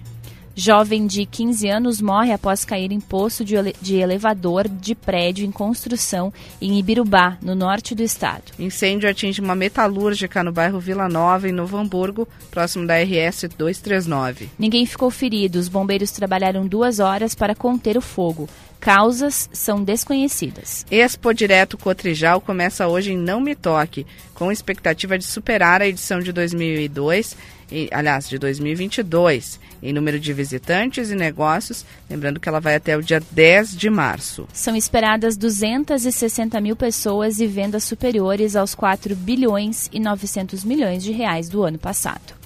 Jovem 0.62 1.06
de 1.06 1.24
15 1.24 1.70
anos 1.70 2.02
morre 2.02 2.34
após 2.34 2.66
cair 2.66 2.92
em 2.92 3.00
poço 3.00 3.42
de, 3.42 3.56
ele 3.56 3.74
de 3.80 3.96
elevador 3.96 4.68
de 4.68 4.94
prédio 4.94 5.46
em 5.46 5.50
construção 5.50 6.30
em 6.60 6.78
Ibirubá, 6.78 7.38
no 7.40 7.54
norte 7.54 7.94
do 7.94 8.02
estado. 8.02 8.52
Incêndio 8.58 9.08
atinge 9.08 9.40
uma 9.40 9.54
metalúrgica 9.54 10.44
no 10.44 10.52
bairro 10.52 10.78
Vila 10.78 11.08
Nova, 11.08 11.48
em 11.48 11.52
Novo 11.52 11.78
Hamburgo, 11.78 12.28
próximo 12.50 12.86
da 12.86 12.96
RS 13.02 13.48
239. 13.56 14.50
Ninguém 14.58 14.84
ficou 14.84 15.10
ferido. 15.10 15.58
Os 15.58 15.66
bombeiros 15.66 16.10
trabalharam 16.10 16.66
duas 16.66 16.98
horas 16.98 17.34
para 17.34 17.54
conter 17.54 17.96
o 17.96 18.02
fogo. 18.02 18.46
Causas 18.80 19.48
são 19.52 19.84
desconhecidas. 19.84 20.86
Expo 20.90 21.34
Direto 21.34 21.76
Cotrijal 21.76 22.40
começa 22.40 22.88
hoje 22.88 23.12
em 23.12 23.18
Não 23.18 23.40
Me 23.40 23.54
Toque, 23.54 24.06
com 24.34 24.50
expectativa 24.50 25.18
de 25.18 25.24
superar 25.24 25.82
a 25.82 25.86
edição 25.86 26.18
de 26.20 26.32
2002, 26.32 27.36
e, 27.70 27.88
aliás, 27.92 28.28
de 28.28 28.38
2022 28.38 29.60
em 29.82 29.92
número 29.92 30.18
de 30.20 30.32
visitantes 30.32 31.10
e 31.10 31.14
negócios, 31.14 31.84
lembrando 32.08 32.38
que 32.38 32.48
ela 32.48 32.60
vai 32.60 32.74
até 32.74 32.96
o 32.96 33.02
dia 33.02 33.22
10 33.30 33.76
de 33.76 33.88
março. 33.88 34.46
São 34.52 34.76
esperadas 34.76 35.36
260 35.36 36.60
mil 36.60 36.76
pessoas 36.76 37.40
e 37.40 37.46
vendas 37.46 37.84
superiores 37.84 38.56
aos 38.56 38.74
4 38.74 39.14
bilhões 39.16 39.88
e 39.92 39.98
900 39.98 40.64
milhões 40.64 41.02
de 41.02 41.12
reais 41.12 41.48
do 41.48 41.62
ano 41.62 41.78
passado. 41.78 42.39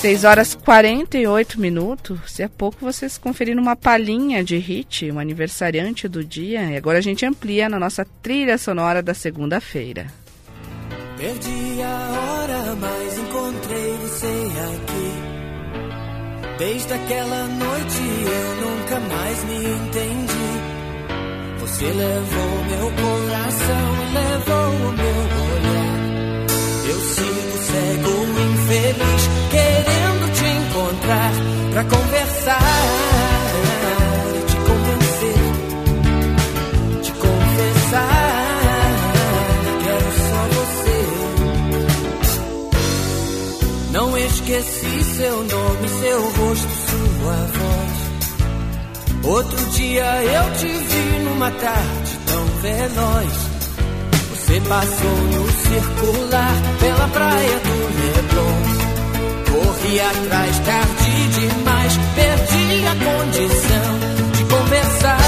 6 0.00 0.24
horas 0.24 0.54
48 0.54 1.60
minutos. 1.60 2.18
Se 2.26 2.42
é 2.42 2.48
pouco 2.48 2.78
vocês 2.80 3.18
conferiram 3.18 3.60
uma 3.60 3.76
palhinha 3.76 4.42
de 4.42 4.56
hit, 4.56 5.10
um 5.12 5.18
aniversariante 5.18 6.08
do 6.08 6.24
dia. 6.24 6.70
E 6.70 6.76
agora 6.78 6.96
a 6.96 7.02
gente 7.02 7.26
amplia 7.26 7.68
na 7.68 7.78
nossa 7.78 8.06
trilha 8.22 8.56
sonora 8.56 9.02
da 9.02 9.12
segunda-feira. 9.12 10.06
Perdi 11.18 11.82
a 11.82 12.12
hora, 12.16 12.76
mas 12.76 13.18
encontrei 13.18 13.92
você 13.98 14.26
aqui. 14.72 15.12
Desde 16.56 16.92
aquela 16.94 17.44
noite 17.44 17.98
eu 18.24 18.56
nunca 18.70 19.00
mais 19.00 19.44
me 19.44 19.56
entendi. 19.66 20.50
Você 21.60 21.84
levou 21.84 22.64
meu 22.64 22.90
coração 22.92 24.00
levou 24.14 24.70
o 24.76 24.92
meu 24.92 25.20
olhar. 25.52 26.00
Eu 26.88 27.00
sigo 27.00 27.59
cego, 27.70 28.14
infeliz, 28.52 29.22
querendo 29.50 30.32
te 30.32 30.46
encontrar 30.46 31.32
pra 31.72 31.84
conversar. 31.84 33.10
esqueci 44.50 45.04
seu 45.04 45.36
nome, 45.44 45.88
seu 46.00 46.30
rosto, 46.32 46.68
sua 46.88 47.36
voz. 47.56 48.00
Outro 49.24 49.66
dia 49.72 50.22
eu 50.24 50.52
te 50.56 50.66
vi 50.66 51.18
numa 51.24 51.50
tarde 51.50 52.18
tão 52.26 52.44
veloz. 52.62 53.49
Você 54.50 54.60
passou 54.62 55.16
no 55.16 55.48
circular 55.48 56.54
pela 56.80 57.06
praia 57.06 57.60
do 57.60 57.70
Leblon. 58.00 58.58
Corri 59.48 60.00
atrás, 60.00 60.58
tarde 60.58 61.28
demais, 61.38 61.96
perdi 62.16 62.84
a 62.84 62.94
condição 62.98 63.98
de 64.32 64.44
conversar, 64.52 65.18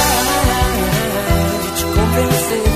de 1.62 1.71
te 1.79 1.85
convencer. 1.85 2.73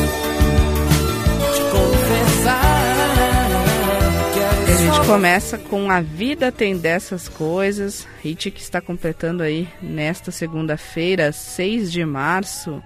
começa 5.05 5.59
com 5.59 5.91
A 5.91 6.01
Vida 6.01 6.51
Tem 6.53 6.77
Dessas 6.77 7.29
Coisas, 7.29 8.07
hit 8.23 8.51
que 8.53 8.61
está 8.61 8.81
completando 8.81 9.43
aí 9.43 9.69
nesta 9.83 10.31
segunda-feira, 10.31 11.33
6 11.33 11.91
de 11.93 12.05
março, 12.05 12.83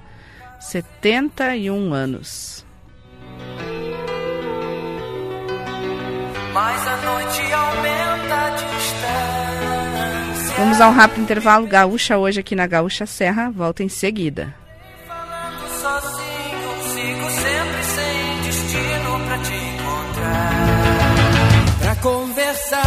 71 0.61 1.93
anos. 1.95 2.70
Vamos 10.59 10.81
a 10.81 10.89
um 10.89 10.93
rápido 10.93 11.23
intervalo. 11.23 11.67
Gaúcha 11.67 12.19
hoje 12.19 12.41
aqui 12.41 12.55
na 12.55 12.67
Gaúcha 12.67 13.07
Serra. 13.07 13.51
Volta 13.51 13.83
em 13.83 13.89
seguida. 13.89 14.55
Pra 21.81 21.97
conversar, 21.97 22.83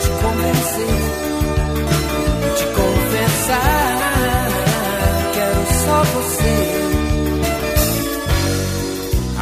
te 0.00 0.08
convencer, 0.22 0.86
te 2.56 2.64
conversar. 2.74 3.77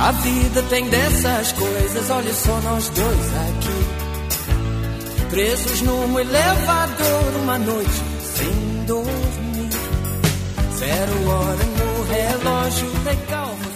A 0.07 0.13
vida 0.13 0.63
tem 0.71 0.89
dessas 0.89 1.51
coisas, 1.51 2.11
olha 2.11 2.33
só 2.33 2.61
nós 2.61 2.89
dois 2.91 3.37
aqui. 3.49 3.87
Presos 5.31 5.81
num 5.81 6.21
elevador 6.21 7.35
uma 7.43 7.59
noite 7.59 7.91
sem 8.23 8.85
dormir. 8.87 9.69
Zero 10.77 11.29
hora 11.29 11.65
no 11.65 12.05
relógio, 12.05 12.89
você 12.89 13.11
está. 13.11 13.76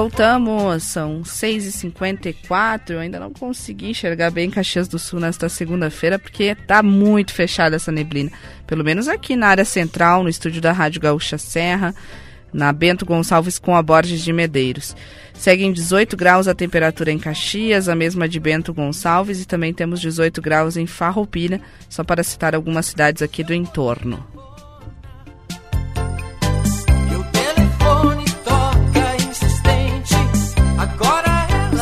Voltamos. 0.00 0.82
São 0.84 1.20
6h54. 1.22 2.90
Eu 2.90 3.00
ainda 3.00 3.20
não 3.20 3.30
consegui 3.30 3.90
enxergar 3.90 4.30
bem 4.30 4.50
Caxias 4.50 4.88
do 4.88 4.98
Sul 4.98 5.20
nesta 5.20 5.48
segunda-feira, 5.48 6.18
porque 6.18 6.54
tá 6.54 6.82
muito 6.82 7.34
fechada 7.34 7.76
essa 7.76 7.92
neblina. 7.92 8.30
Pelo 8.66 8.82
menos 8.82 9.08
aqui 9.08 9.36
na 9.36 9.48
área 9.48 9.64
central, 9.64 10.22
no 10.22 10.28
estúdio 10.28 10.62
da 10.62 10.72
Rádio 10.72 11.02
Gaúcha 11.02 11.36
Serra, 11.36 11.94
na 12.52 12.72
Bento 12.72 13.04
Gonçalves 13.04 13.58
com 13.58 13.76
a 13.76 13.82
Borges 13.82 14.22
de 14.22 14.32
Medeiros. 14.32 14.96
Segue 15.34 15.64
em 15.64 15.72
18 15.72 16.16
graus 16.16 16.48
a 16.48 16.54
temperatura 16.54 17.12
em 17.12 17.18
Caxias, 17.18 17.88
a 17.88 17.94
mesma 17.94 18.28
de 18.28 18.40
Bento 18.40 18.72
Gonçalves, 18.72 19.42
e 19.42 19.46
também 19.46 19.74
temos 19.74 20.00
18 20.00 20.40
graus 20.40 20.76
em 20.76 20.86
Farroupilha, 20.86 21.60
só 21.88 22.02
para 22.02 22.22
citar 22.22 22.54
algumas 22.54 22.86
cidades 22.86 23.22
aqui 23.22 23.44
do 23.44 23.54
entorno. 23.54 24.26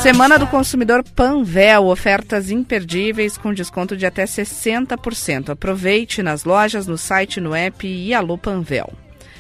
Semana 0.09 0.39
do 0.39 0.47
Consumidor 0.47 1.05
Panvel, 1.05 1.85
ofertas 1.85 2.51
imperdíveis 2.51 3.37
com 3.37 3.53
desconto 3.53 3.95
de 3.95 4.07
até 4.07 4.25
60%. 4.25 5.51
Aproveite 5.51 6.23
nas 6.23 6.45
lojas, 6.45 6.87
no 6.87 6.97
site, 6.97 7.43
no 7.43 7.55
app 7.55 7.87
e 7.87 8.15
Alô 8.15 8.39
Panvel. 8.39 8.91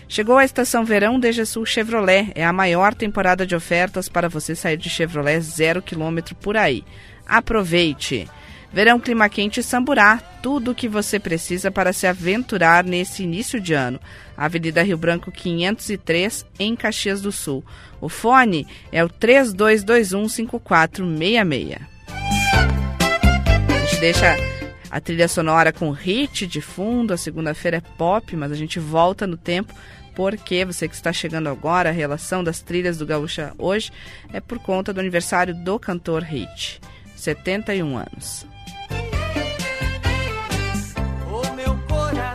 Chegou 0.06 0.36
a 0.36 0.44
estação 0.44 0.84
verão 0.84 1.18
Sul 1.46 1.64
Chevrolet. 1.64 2.32
É 2.34 2.44
a 2.44 2.52
maior 2.52 2.94
temporada 2.94 3.46
de 3.46 3.56
ofertas 3.56 4.10
para 4.10 4.28
você 4.28 4.54
sair 4.54 4.76
de 4.76 4.90
Chevrolet 4.90 5.40
zero 5.40 5.80
quilômetro 5.80 6.34
por 6.34 6.54
aí. 6.54 6.84
Aproveite! 7.26 8.28
Verão 8.72 9.00
Clima 9.00 9.28
Quente 9.28 9.62
Samburá, 9.62 10.18
tudo 10.42 10.70
o 10.70 10.74
que 10.74 10.88
você 10.88 11.18
precisa 11.18 11.70
para 11.70 11.92
se 11.92 12.06
aventurar 12.06 12.84
nesse 12.84 13.22
início 13.22 13.60
de 13.60 13.74
ano. 13.74 14.00
Avenida 14.36 14.82
Rio 14.82 14.98
Branco 14.98 15.32
503, 15.32 16.46
em 16.58 16.76
Caxias 16.76 17.22
do 17.22 17.32
Sul. 17.32 17.64
O 18.00 18.08
fone 18.08 18.66
é 18.92 19.02
o 19.02 19.08
32215466. 19.08 21.80
A 23.68 23.86
gente 23.86 24.00
deixa 24.00 24.36
a 24.90 25.00
trilha 25.00 25.28
sonora 25.28 25.72
com 25.72 25.90
hit 25.90 26.46
de 26.46 26.60
fundo, 26.60 27.12
a 27.12 27.16
segunda-feira 27.16 27.78
é 27.78 27.82
pop, 27.96 28.36
mas 28.36 28.52
a 28.52 28.54
gente 28.54 28.78
volta 28.78 29.26
no 29.26 29.36
tempo 29.36 29.74
porque 30.14 30.64
você 30.64 30.88
que 30.88 30.94
está 30.96 31.12
chegando 31.12 31.48
agora, 31.48 31.90
a 31.90 31.92
relação 31.92 32.42
das 32.42 32.60
trilhas 32.60 32.98
do 32.98 33.06
Gaúcha 33.06 33.52
hoje 33.56 33.92
é 34.32 34.40
por 34.40 34.58
conta 34.58 34.92
do 34.92 34.98
aniversário 34.98 35.54
do 35.54 35.78
cantor 35.78 36.24
Hit, 36.24 36.80
71 37.14 37.96
anos. 37.96 38.44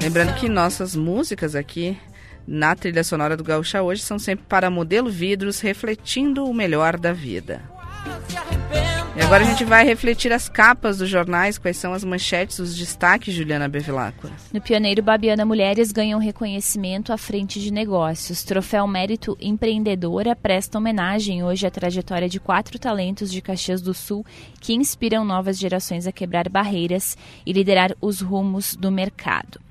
Lembrando 0.03 0.35
que 0.35 0.49
nossas 0.49 0.97
músicas 0.97 1.55
aqui 1.55 1.97
na 2.45 2.75
trilha 2.75 3.05
sonora 3.05 3.37
do 3.37 3.43
Gaúcha 3.43 3.81
hoje 3.81 4.01
são 4.01 4.19
sempre 4.19 4.45
para 4.49 4.69
modelo 4.69 5.09
vidros, 5.09 5.61
refletindo 5.61 6.43
o 6.43 6.53
melhor 6.53 6.99
da 6.99 7.13
vida. 7.13 7.61
E 9.15 9.21
agora 9.21 9.45
a 9.45 9.47
gente 9.47 9.63
vai 9.63 9.85
refletir 9.85 10.33
as 10.33 10.49
capas 10.49 10.97
dos 10.97 11.07
jornais, 11.07 11.57
quais 11.57 11.77
são 11.77 11.93
as 11.93 12.03
manchetes, 12.03 12.59
os 12.59 12.75
destaques, 12.75 13.33
Juliana 13.33 13.69
Bevilacqua. 13.69 14.29
No 14.51 14.59
Pioneiro 14.59 15.01
Babiana, 15.01 15.45
mulheres 15.45 15.93
ganham 15.93 16.19
reconhecimento 16.19 17.13
à 17.13 17.17
frente 17.17 17.61
de 17.61 17.71
negócios. 17.71 18.43
Troféu 18.43 18.85
Mérito 18.85 19.37
Empreendedora 19.39 20.35
presta 20.35 20.79
homenagem 20.79 21.45
hoje 21.45 21.65
à 21.65 21.71
trajetória 21.71 22.27
de 22.27 22.41
quatro 22.41 22.77
talentos 22.77 23.31
de 23.31 23.41
Caxias 23.41 23.81
do 23.81 23.93
Sul 23.93 24.25
que 24.59 24.73
inspiram 24.73 25.23
novas 25.23 25.57
gerações 25.57 26.05
a 26.05 26.11
quebrar 26.11 26.49
barreiras 26.49 27.17
e 27.45 27.53
liderar 27.53 27.95
os 28.01 28.19
rumos 28.19 28.75
do 28.75 28.91
mercado. 28.91 29.62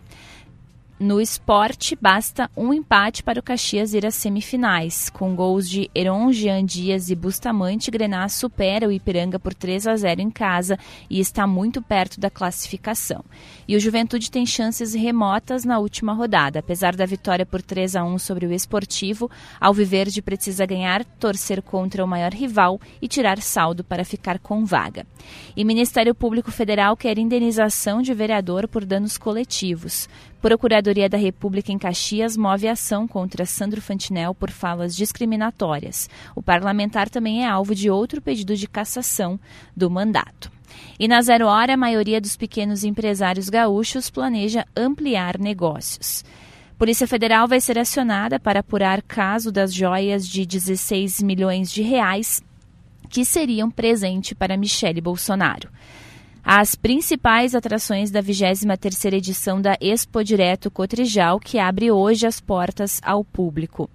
No 1.03 1.21
esporte, 1.21 1.99
basta 2.01 2.49
um 2.57 2.73
empate 2.73 3.25
para 3.25 3.41
o 3.41 3.43
Caxias 3.43 3.93
ir 3.93 4.07
às 4.07 4.15
semifinais. 4.15 5.11
Com 5.11 5.35
gols 5.35 5.69
de 5.69 5.91
Heron, 5.93 6.33
Jean 6.33 6.65
Dias 6.65 7.11
e 7.11 7.17
Bustamante, 7.17 7.91
Grená 7.91 8.29
supera 8.29 8.87
o 8.87 8.93
Ipiranga 8.93 9.37
por 9.37 9.53
3 9.53 9.89
a 9.89 9.97
0 9.97 10.21
em 10.21 10.31
casa 10.31 10.79
e 11.11 11.19
está 11.19 11.45
muito 11.45 11.83
perto 11.83 12.21
da 12.21 12.31
classificação. 12.31 13.25
E 13.67 13.75
o 13.75 13.81
Juventude 13.81 14.31
tem 14.31 14.47
chances 14.47 14.95
remotas 14.95 15.65
na 15.65 15.81
última 15.81 16.13
rodada. 16.13 16.61
Apesar 16.61 16.95
da 16.95 17.05
vitória 17.05 17.45
por 17.45 17.61
3 17.61 17.97
a 17.97 18.05
1 18.05 18.21
sobre 18.21 18.47
o 18.47 18.53
Esportivo, 18.53 19.29
Alviverde 19.61 20.23
precisa 20.23 20.65
ganhar, 20.65 21.05
torcer 21.05 21.63
contra 21.63 22.05
o 22.05 22.07
maior 22.07 22.33
rival 22.33 22.81
e 23.01 23.09
tirar 23.09 23.43
saldo 23.43 23.83
para 23.83 24.05
ficar 24.05 24.39
com 24.39 24.65
vaga. 24.65 25.05
E 25.57 25.65
Ministério 25.65 26.15
Público 26.15 26.53
Federal 26.53 26.97
quer 26.97 27.19
indenização 27.19 28.01
de 28.01 28.15
vereador 28.15 28.69
por 28.69 28.85
danos 28.85 29.19
coletivos. 29.19 30.09
Procuradoria 30.43 31.09
da 31.09 31.17
República 31.17 31.71
em 31.71 31.79
Caxias 31.79 32.37
move 32.37 32.67
ação 32.67 33.07
contra 33.07 33.47
Sandro 33.47 33.81
Fantinel 33.81 34.35
por 34.35 34.51
falas 34.51 34.97
discriminatórias. 34.97 36.11
O 36.35 36.43
parlamentar 36.43 37.09
também 37.09 37.45
é 37.45 37.49
alvo 37.49 37.77
de 37.77 37.89
outro 37.89 38.21
pedido 38.21 38.57
de 38.57 38.67
cassação 38.67 39.39
do 39.77 39.89
mandato. 39.89 40.51
E 40.99 41.07
na 41.07 41.23
zero 41.23 41.47
hora, 41.47 41.75
a 41.75 41.77
maioria 41.77 42.21
dos 42.21 42.37
pequenos 42.37 42.83
empresários 42.83 43.49
gaúchos 43.49 44.11
planeja 44.11 44.67
ampliar 44.75 45.39
negócios. 45.39 46.25
Polícia 46.77 47.07
Federal 47.07 47.47
vai 47.47 47.61
ser 47.61 47.79
acionada 47.79 48.41
para 48.41 48.61
apurar 48.61 49.01
caso 49.01 49.53
das 49.53 49.73
joias 49.73 50.27
de 50.27 50.45
16 50.45 51.23
milhões 51.23 51.71
de 51.71 51.83
reais 51.83 52.43
que 53.09 53.25
seriam 53.25 53.71
presente 53.71 54.35
para 54.35 54.57
Michele 54.57 55.01
Bolsonaro. 55.01 55.69
As 56.45 56.75
principais 56.75 57.55
atrações 57.55 58.11
da 58.11 58.21
23ª 58.21 59.13
edição 59.13 59.61
da 59.63 59.77
Expo 59.81 60.25
Direto 60.25 60.73
Cotrijal, 60.73 61.39
que 61.39 61.57
abre 61.57 61.93
hoje 61.93 62.27
as 62.27 62.41
portas 62.41 63.01
ao 63.05 63.25
público. 63.25 63.89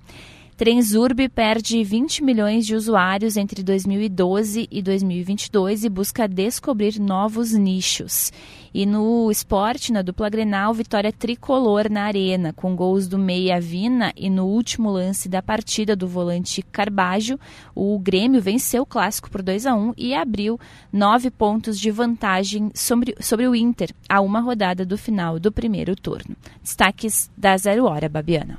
Transurb 0.56 1.28
perde 1.30 1.84
20 1.84 2.24
milhões 2.24 2.66
de 2.66 2.74
usuários 2.74 3.36
entre 3.36 3.62
2012 3.62 4.68
e 4.72 4.82
2022 4.82 5.84
e 5.84 5.90
busca 5.90 6.28
descobrir 6.28 7.00
novos 7.00 7.52
nichos. 7.52 8.32
E 8.74 8.86
no 8.86 9.32
esporte, 9.32 9.92
na 9.92 10.02
dupla 10.02 10.30
Grenal, 10.30 10.74
vitória 10.74 11.12
tricolor 11.12 11.90
na 11.90 12.04
arena, 12.04 12.54
com 12.54 12.76
gols 12.76 13.08
do 13.08 13.18
Meia 13.18 13.60
Vina 13.60 14.14
e 14.16 14.30
no 14.30 14.46
último 14.46 14.90
lance 14.90 15.30
da 15.30 15.42
partida 15.42 15.96
do 15.96 16.08
volante 16.08 16.62
Carbajo, 16.62 17.40
o 17.74 17.98
Grêmio 18.00 18.42
venceu 18.42 18.84
o 18.84 18.86
clássico 18.86 19.30
por 19.30 19.42
2 19.42 19.66
a 19.66 19.76
1 19.76 19.94
e 19.98 20.14
abriu 20.14 20.60
nove 20.92 21.32
pontos 21.32 21.80
de 21.80 21.92
vantagem 21.92 22.72
sobre, 22.74 23.16
sobre 23.20 23.48
o 23.48 23.56
Inter 23.56 23.92
a 24.08 24.22
uma 24.22 24.40
rodada 24.40 24.86
do 24.86 24.98
final 24.98 25.40
do 25.40 25.52
primeiro 25.52 25.96
turno. 25.96 26.36
Destaques 26.62 27.30
da 27.38 27.58
Zero 27.58 27.86
Hora, 27.86 28.10
Babiana. 28.10 28.58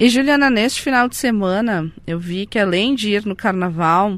E 0.00 0.08
Juliana, 0.08 0.48
neste 0.48 0.80
final 0.80 1.08
de 1.08 1.16
semana, 1.16 1.90
eu 2.06 2.20
vi 2.20 2.46
que 2.46 2.56
além 2.56 2.94
de 2.94 3.10
ir 3.10 3.26
no 3.26 3.34
carnaval, 3.34 4.16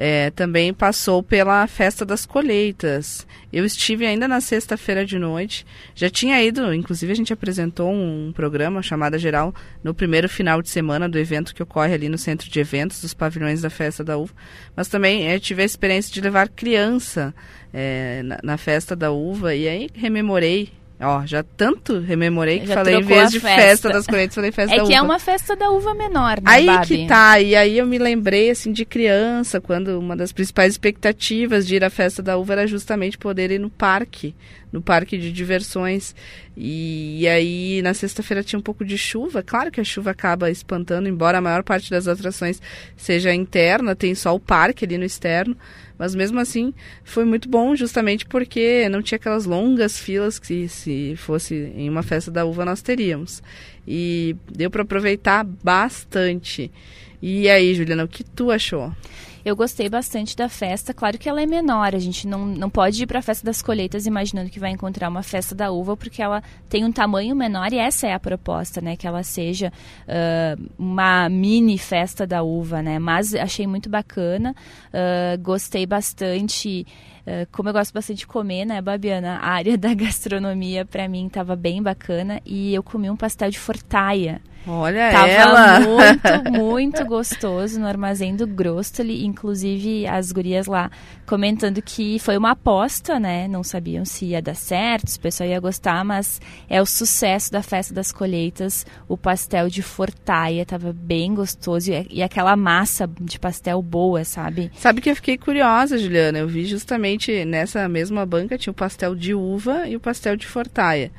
é, 0.00 0.30
também 0.30 0.72
passou 0.72 1.24
pela 1.24 1.66
festa 1.66 2.06
das 2.06 2.24
colheitas. 2.24 3.26
Eu 3.52 3.64
estive 3.64 4.06
ainda 4.06 4.28
na 4.28 4.40
sexta-feira 4.40 5.04
de 5.04 5.18
noite, 5.18 5.66
já 5.94 6.08
tinha 6.08 6.40
ido, 6.40 6.72
inclusive 6.72 7.10
a 7.10 7.16
gente 7.16 7.32
apresentou 7.32 7.92
um, 7.92 8.32
programa 8.32 8.80
chamada 8.80 9.18
geral 9.18 9.52
no 9.82 9.92
primeiro 9.92 10.28
final 10.28 10.62
de 10.62 10.68
semana 10.70 11.08
do 11.08 11.18
evento 11.18 11.54
que 11.54 11.62
ocorre 11.62 11.94
ali 11.94 12.08
no 12.08 12.16
centro 12.16 12.48
de 12.48 12.60
eventos 12.60 13.00
dos 13.00 13.12
pavilhões 13.12 13.62
da 13.62 13.70
festa 13.70 14.04
da 14.04 14.16
uva, 14.16 14.32
mas 14.76 14.86
também 14.86 15.26
é, 15.26 15.38
tive 15.40 15.62
a 15.62 15.64
experiência 15.64 16.12
de 16.12 16.20
levar 16.20 16.48
criança 16.48 17.34
é, 17.72 18.22
na, 18.22 18.38
na 18.44 18.56
festa 18.56 18.94
da 18.94 19.10
uva. 19.10 19.54
E 19.54 19.66
aí 19.66 19.90
rememorei 19.94 20.77
Ó, 21.00 21.24
já 21.24 21.44
tanto 21.44 22.00
rememorei 22.00 22.58
que 22.58 22.66
já 22.66 22.74
falei 22.74 22.96
em 22.96 23.02
vez 23.02 23.30
de 23.30 23.38
festa. 23.38 23.62
festa. 23.62 23.88
das 23.90 24.06
colheitas, 24.06 24.34
falei 24.34 24.50
festa 24.50 24.74
é 24.74 24.78
da 24.78 24.82
uva. 24.82 24.92
É 24.92 24.92
que 24.92 24.98
é 24.98 25.02
uma 25.02 25.18
festa 25.20 25.54
da 25.54 25.70
uva 25.70 25.94
menor, 25.94 26.38
né, 26.38 26.42
Aí 26.44 26.66
Babi? 26.66 26.86
que 26.86 27.06
tá, 27.06 27.40
e 27.40 27.54
aí 27.54 27.78
eu 27.78 27.86
me 27.86 27.98
lembrei, 27.98 28.50
assim, 28.50 28.72
de 28.72 28.84
criança, 28.84 29.60
quando 29.60 29.96
uma 29.96 30.16
das 30.16 30.32
principais 30.32 30.72
expectativas 30.72 31.68
de 31.68 31.76
ir 31.76 31.84
à 31.84 31.90
festa 31.90 32.20
da 32.20 32.36
uva 32.36 32.54
era 32.54 32.66
justamente 32.66 33.16
poder 33.16 33.52
ir 33.52 33.60
no 33.60 33.70
parque, 33.70 34.34
no 34.72 34.82
parque 34.82 35.16
de 35.16 35.30
diversões. 35.30 36.16
E, 36.56 37.20
e 37.20 37.28
aí, 37.28 37.80
na 37.80 37.94
sexta-feira 37.94 38.42
tinha 38.42 38.58
um 38.58 38.62
pouco 38.62 38.84
de 38.84 38.98
chuva, 38.98 39.40
claro 39.40 39.70
que 39.70 39.80
a 39.80 39.84
chuva 39.84 40.10
acaba 40.10 40.50
espantando, 40.50 41.08
embora 41.08 41.38
a 41.38 41.40
maior 41.40 41.62
parte 41.62 41.92
das 41.92 42.08
atrações 42.08 42.60
seja 42.96 43.32
interna, 43.32 43.94
tem 43.94 44.16
só 44.16 44.34
o 44.34 44.40
parque 44.40 44.84
ali 44.84 44.98
no 44.98 45.04
externo, 45.04 45.56
mas 45.98 46.14
mesmo 46.14 46.38
assim, 46.38 46.72
foi 47.02 47.24
muito 47.24 47.48
bom, 47.48 47.74
justamente 47.74 48.24
porque 48.24 48.88
não 48.88 49.02
tinha 49.02 49.16
aquelas 49.16 49.44
longas 49.44 49.98
filas 49.98 50.38
que 50.38 50.68
se 50.68 51.16
fosse 51.16 51.72
em 51.74 51.88
uma 51.88 52.02
festa 52.02 52.30
da 52.30 52.44
uva 52.44 52.64
nós 52.64 52.80
teríamos. 52.80 53.42
E 53.86 54.36
deu 54.50 54.70
para 54.70 54.82
aproveitar 54.82 55.44
bastante. 55.44 56.70
E 57.20 57.48
aí, 57.48 57.74
Juliana, 57.74 58.04
o 58.04 58.08
que 58.08 58.22
tu 58.22 58.50
achou? 58.50 58.92
Eu 59.48 59.56
gostei 59.56 59.88
bastante 59.88 60.36
da 60.36 60.46
festa. 60.46 60.92
Claro 60.92 61.16
que 61.16 61.26
ela 61.26 61.40
é 61.40 61.46
menor, 61.46 61.94
a 61.94 61.98
gente 61.98 62.28
não, 62.28 62.44
não 62.44 62.68
pode 62.68 63.02
ir 63.02 63.06
para 63.06 63.20
a 63.20 63.22
festa 63.22 63.46
das 63.46 63.62
colheitas 63.62 64.04
imaginando 64.04 64.50
que 64.50 64.60
vai 64.60 64.70
encontrar 64.70 65.08
uma 65.08 65.22
festa 65.22 65.54
da 65.54 65.70
uva, 65.70 65.96
porque 65.96 66.20
ela 66.20 66.42
tem 66.68 66.84
um 66.84 66.92
tamanho 66.92 67.34
menor 67.34 67.72
e 67.72 67.78
essa 67.78 68.06
é 68.06 68.12
a 68.12 68.20
proposta, 68.20 68.82
né? 68.82 68.94
Que 68.94 69.06
ela 69.06 69.22
seja 69.22 69.72
uh, 70.06 70.70
uma 70.78 71.30
mini 71.30 71.78
festa 71.78 72.26
da 72.26 72.42
uva, 72.42 72.82
né? 72.82 72.98
Mas 72.98 73.34
achei 73.34 73.66
muito 73.66 73.88
bacana, 73.88 74.54
uh, 74.88 75.42
gostei 75.42 75.86
bastante. 75.86 76.86
Como 77.52 77.68
eu 77.68 77.74
gosto 77.74 77.92
bastante 77.92 78.20
de 78.20 78.26
comer, 78.26 78.64
né, 78.64 78.80
Babiana? 78.80 79.36
A 79.36 79.50
área 79.50 79.76
da 79.78 79.92
gastronomia 79.92 80.86
para 80.86 81.06
mim 81.08 81.26
estava 81.26 81.54
bem 81.54 81.82
bacana 81.82 82.40
e 82.44 82.74
eu 82.74 82.82
comi 82.82 83.10
um 83.10 83.16
pastel 83.16 83.50
de 83.50 83.58
fortaia. 83.58 84.40
Olha 84.66 85.10
Tava 85.10 85.28
ela! 85.28 85.80
muito, 85.80 86.52
muito 86.52 87.04
gostoso 87.04 87.80
no 87.80 87.86
armazém 87.86 88.36
do 88.36 88.46
Grostoli. 88.46 89.24
Inclusive, 89.24 90.06
as 90.06 90.30
gurias 90.32 90.66
lá 90.66 90.90
comentando 91.26 91.80
que 91.80 92.18
foi 92.18 92.36
uma 92.36 92.52
aposta, 92.52 93.18
né? 93.18 93.48
Não 93.48 93.62
sabiam 93.62 94.04
se 94.04 94.26
ia 94.26 94.42
dar 94.42 94.54
certo, 94.54 95.10
se 95.10 95.18
o 95.18 95.20
pessoal 95.20 95.48
ia 95.48 95.60
gostar, 95.60 96.04
mas 96.04 96.40
é 96.68 96.80
o 96.80 96.86
sucesso 96.86 97.50
da 97.50 97.62
festa 97.62 97.94
das 97.94 98.12
colheitas. 98.12 98.84
O 99.08 99.16
pastel 99.16 99.68
de 99.68 99.82
fortaia 99.82 100.66
tava 100.66 100.92
bem 100.92 101.34
gostoso 101.34 101.90
e, 101.90 102.06
e 102.10 102.22
aquela 102.22 102.56
massa 102.56 103.08
de 103.20 103.38
pastel 103.38 103.80
boa, 103.82 104.24
sabe? 104.24 104.70
Sabe 104.74 105.00
que 105.00 105.10
eu 105.10 105.16
fiquei 105.16 105.38
curiosa, 105.38 105.98
Juliana? 105.98 106.38
Eu 106.38 106.48
vi 106.48 106.64
justamente 106.64 107.44
nessa 107.44 107.88
mesma 107.88 108.26
banca 108.26 108.58
tinha 108.58 108.70
o 108.70 108.74
pastel 108.74 109.14
de 109.14 109.34
uva 109.34 109.88
e 109.88 109.96
o 109.96 110.00
pastel 110.00 110.36
de 110.36 110.46
fortaia. 110.46 111.10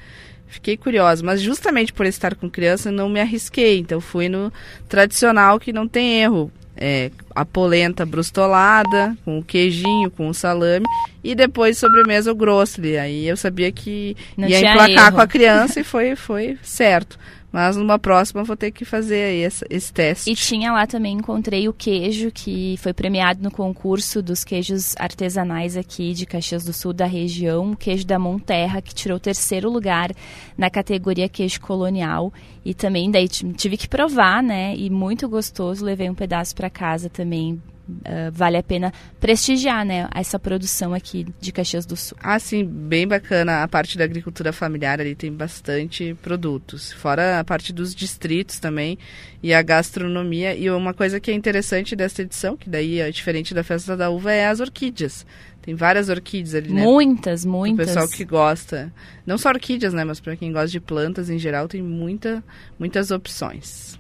Fiquei 0.49 0.75
curiosa, 0.75 1.23
mas 1.23 1.41
justamente 1.41 1.93
por 1.93 2.05
estar 2.05 2.35
com 2.35 2.49
criança 2.49 2.91
não 2.91 3.07
me 3.07 3.21
arrisquei. 3.21 3.79
Então 3.79 4.01
fui 4.01 4.27
no 4.27 4.51
tradicional 4.88 5.59
que 5.59 5.71
não 5.71 5.88
tem 5.88 6.21
erro. 6.21 6.51
É, 6.81 7.12
a 7.35 7.43
polenta 7.43 8.05
brustolada, 8.05 9.15
com 9.25 9.39
o 9.39 9.43
queijinho, 9.43 10.09
com 10.09 10.29
o 10.29 10.33
salame, 10.33 10.85
e 11.21 11.35
depois 11.35 11.77
sobremesa 11.77 12.31
o 12.31 12.35
grossley. 12.35 12.97
Aí 12.97 13.27
eu 13.27 13.35
sabia 13.35 13.69
que 13.69 14.15
Não 14.38 14.47
ia 14.47 14.59
emplacar 14.59 15.07
erro. 15.07 15.15
com 15.15 15.21
a 15.21 15.27
criança 15.27 15.79
e 15.81 15.83
foi, 15.83 16.15
foi 16.15 16.57
certo. 16.63 17.19
Mas 17.51 17.75
numa 17.75 17.97
próxima 17.97 18.43
vou 18.43 18.55
ter 18.55 18.71
que 18.71 18.85
fazer 18.85 19.23
aí 19.23 19.41
esse, 19.41 19.65
esse 19.69 19.91
teste. 19.91 20.31
E 20.31 20.35
tinha 20.35 20.71
lá 20.71 20.85
também, 20.85 21.15
encontrei 21.15 21.67
o 21.67 21.73
queijo 21.73 22.31
que 22.31 22.75
foi 22.77 22.93
premiado 22.93 23.41
no 23.41 23.49
concurso 23.49 24.21
dos 24.21 24.43
queijos 24.43 24.95
artesanais 24.97 25.75
aqui 25.75 26.13
de 26.13 26.25
Caxias 26.25 26.63
do 26.63 26.73
Sul, 26.73 26.93
da 26.93 27.05
região, 27.05 27.71
o 27.71 27.77
queijo 27.77 28.05
da 28.05 28.19
Monterra, 28.19 28.81
que 28.81 28.93
tirou 28.93 29.17
o 29.17 29.19
terceiro 29.19 29.69
lugar 29.69 30.12
na 30.55 30.69
categoria 30.69 31.27
queijo 31.27 31.59
colonial. 31.59 32.31
E 32.63 32.73
também 32.73 33.09
daí 33.09 33.27
tive 33.27 33.77
que 33.77 33.88
provar, 33.88 34.43
né? 34.43 34.75
E 34.75 34.89
muito 34.89 35.27
gostoso, 35.27 35.83
levei 35.83 36.09
um 36.09 36.15
pedaço 36.15 36.55
para 36.55 36.69
casa 36.69 37.09
também. 37.09 37.59
Ah, 38.06 38.30
vale 38.32 38.58
a 38.58 38.63
pena 38.63 38.93
prestigiar, 39.19 39.86
né, 39.86 40.08
essa 40.13 40.39
produção 40.39 40.93
aqui 40.93 41.25
de 41.39 41.52
Caxias 41.52 41.86
do 41.86 41.95
Sul. 41.95 42.17
Ah, 42.21 42.39
sim, 42.39 42.63
bem 42.65 43.08
bacana. 43.08 43.63
A 43.63 43.67
parte 43.67 43.97
da 43.97 44.04
agricultura 44.04 44.52
familiar 44.54 44.99
ali 44.99 45.15
tem 45.15 45.32
bastante 45.32 46.15
produtos. 46.21 46.91
Fora 46.93 47.39
a 47.39 47.43
parte 47.43 47.71
dos 47.73 47.93
distritos 47.93 48.60
também 48.60 48.97
e 49.41 49.54
a 49.54 49.62
gastronomia. 49.62 50.56
E 50.56 50.69
uma 50.69 50.93
coisa 50.93 51.19
que 51.19 51.32
é 51.32 51.34
interessante 51.34 51.95
dessa 51.95 52.21
edição, 52.21 52.56
que 52.58 52.69
daí 52.69 52.99
é 52.99 53.10
diferente 53.12 53.54
da 53.54 53.63
festa 53.63 53.95
da 53.95 54.10
uva, 54.10 54.32
é 54.32 54.47
as 54.47 54.60
orquídeas. 54.60 55.25
Tem 55.62 55.75
várias 55.75 56.10
orquídeas 56.10 56.56
ali, 56.56 56.71
né? 56.73 56.82
Muitas, 56.82 57.43
O 57.43 57.49
muitas. 57.49 57.88
pessoal 57.88 58.08
que 58.08 58.23
gosta. 58.23 58.91
Não 59.25 59.38
só 59.38 59.49
orquídeas, 59.49 59.93
né? 59.93 60.04
Mas 60.04 60.19
para 60.19 60.36
quem 60.36 60.52
gosta 60.52 60.69
de 60.69 60.80
plantas 60.80 61.30
em 61.30 61.38
geral, 61.38 61.67
tem 61.67 61.82
muita, 61.82 62.43
muitas 62.80 63.12
opções. 63.12 63.99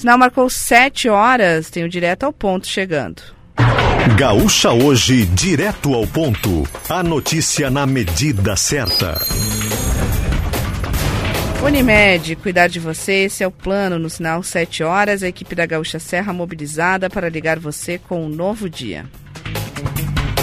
Sinal 0.00 0.16
marcou 0.16 0.48
7 0.48 1.10
horas, 1.10 1.68
tem 1.68 1.84
o 1.84 1.88
direto 1.88 2.24
ao 2.24 2.32
ponto 2.32 2.66
chegando. 2.66 3.20
Gaúcha 4.16 4.70
Hoje, 4.70 5.26
direto 5.26 5.92
ao 5.92 6.06
ponto. 6.06 6.66
A 6.88 7.02
notícia 7.02 7.68
na 7.68 7.86
medida 7.86 8.56
certa. 8.56 9.20
Unimed, 11.62 12.34
cuidar 12.36 12.68
de 12.68 12.80
você, 12.80 13.24
esse 13.24 13.44
é 13.44 13.46
o 13.46 13.50
plano. 13.50 13.98
No 13.98 14.08
sinal 14.08 14.42
7 14.42 14.82
horas, 14.82 15.22
a 15.22 15.28
equipe 15.28 15.54
da 15.54 15.66
Gaúcha 15.66 15.98
Serra 15.98 16.32
mobilizada 16.32 17.10
para 17.10 17.28
ligar 17.28 17.58
você 17.58 17.98
com 17.98 18.24
um 18.24 18.28
novo 18.30 18.70
dia. 18.70 19.04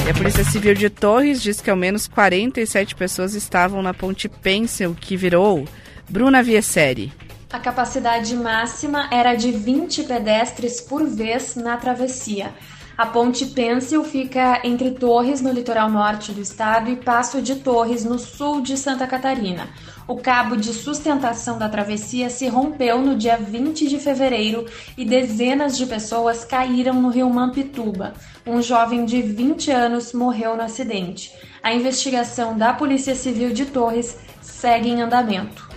E 0.06 0.10
a 0.12 0.14
Polícia 0.14 0.44
Civil 0.44 0.76
de 0.76 0.88
Torres 0.92 1.42
diz 1.42 1.62
que 1.62 1.72
ao 1.72 1.76
menos 1.76 2.08
47 2.08 2.94
pessoas 2.94 3.34
estavam 3.34 3.82
na 3.82 3.92
ponte 3.92 4.30
Pencil, 4.30 4.96
que 5.02 5.18
virou 5.18 5.68
Bruna 6.08 6.44
Viesseri. 6.44 7.12
A 7.50 7.60
capacidade 7.60 8.36
máxima 8.36 9.08
era 9.10 9.34
de 9.34 9.52
20 9.52 10.04
pedestres 10.04 10.82
por 10.82 11.06
vez 11.08 11.56
na 11.56 11.78
travessia. 11.78 12.54
A 12.98 13.06
ponte 13.06 13.46
Pencil 13.46 14.04
fica 14.04 14.60
entre 14.66 14.92
Torres, 14.92 15.40
no 15.40 15.52
litoral 15.52 15.90
norte 15.90 16.34
do 16.34 16.42
estado, 16.42 16.90
e 16.90 16.98
Passo 16.98 17.42
de 17.42 17.56
Torres, 17.56 18.04
no 18.04 18.20
sul 18.20 18.60
de 18.60 18.76
Santa 18.76 19.08
Catarina. 19.08 19.70
O 20.08 20.18
cabo 20.18 20.58
de 20.58 20.74
sustentação 20.74 21.58
da 21.58 21.70
travessia 21.70 22.30
se 22.30 22.48
rompeu 22.48 23.00
no 23.00 23.16
dia 23.16 23.38
20 23.38 23.88
de 23.88 23.98
fevereiro 23.98 24.66
e 24.98 25.06
dezenas 25.06 25.78
de 25.78 25.86
pessoas 25.86 26.44
caíram 26.44 26.96
no 26.96 27.10
rio 27.10 27.30
Mampituba. 27.30 28.14
Um 28.46 28.62
jovem 28.62 29.06
de 29.06 29.22
20 29.22 29.72
anos 29.72 30.12
morreu 30.12 30.58
no 30.58 30.64
acidente. 30.64 31.32
A 31.64 31.74
investigação 31.74 32.58
da 32.58 32.74
Polícia 32.74 33.16
Civil 33.16 33.54
de 33.54 33.68
Torres 33.68 34.18
segue 34.42 34.90
em 34.90 35.02
andamento. 35.02 35.70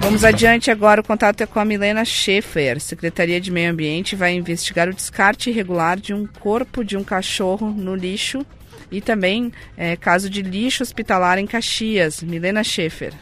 Vamos 0.00 0.24
adiante 0.24 0.70
agora, 0.70 1.00
o 1.00 1.04
contato 1.04 1.40
é 1.40 1.46
com 1.46 1.60
a 1.60 1.64
Milena 1.64 2.04
Schaefer. 2.04 2.80
Secretaria 2.80 3.40
de 3.40 3.50
Meio 3.50 3.70
Ambiente 3.70 4.16
vai 4.16 4.34
investigar 4.34 4.88
o 4.88 4.92
descarte 4.92 5.50
irregular 5.50 5.98
de 5.98 6.12
um 6.12 6.26
corpo 6.26 6.84
de 6.84 6.96
um 6.96 7.04
cachorro 7.04 7.70
no 7.70 7.94
lixo 7.94 8.44
e 8.90 9.00
também 9.00 9.52
é, 9.76 9.96
caso 9.96 10.28
de 10.28 10.42
lixo 10.42 10.82
hospitalar 10.82 11.38
em 11.38 11.46
Caxias. 11.46 12.22
Milena 12.22 12.64
Schaefer. 12.64 13.14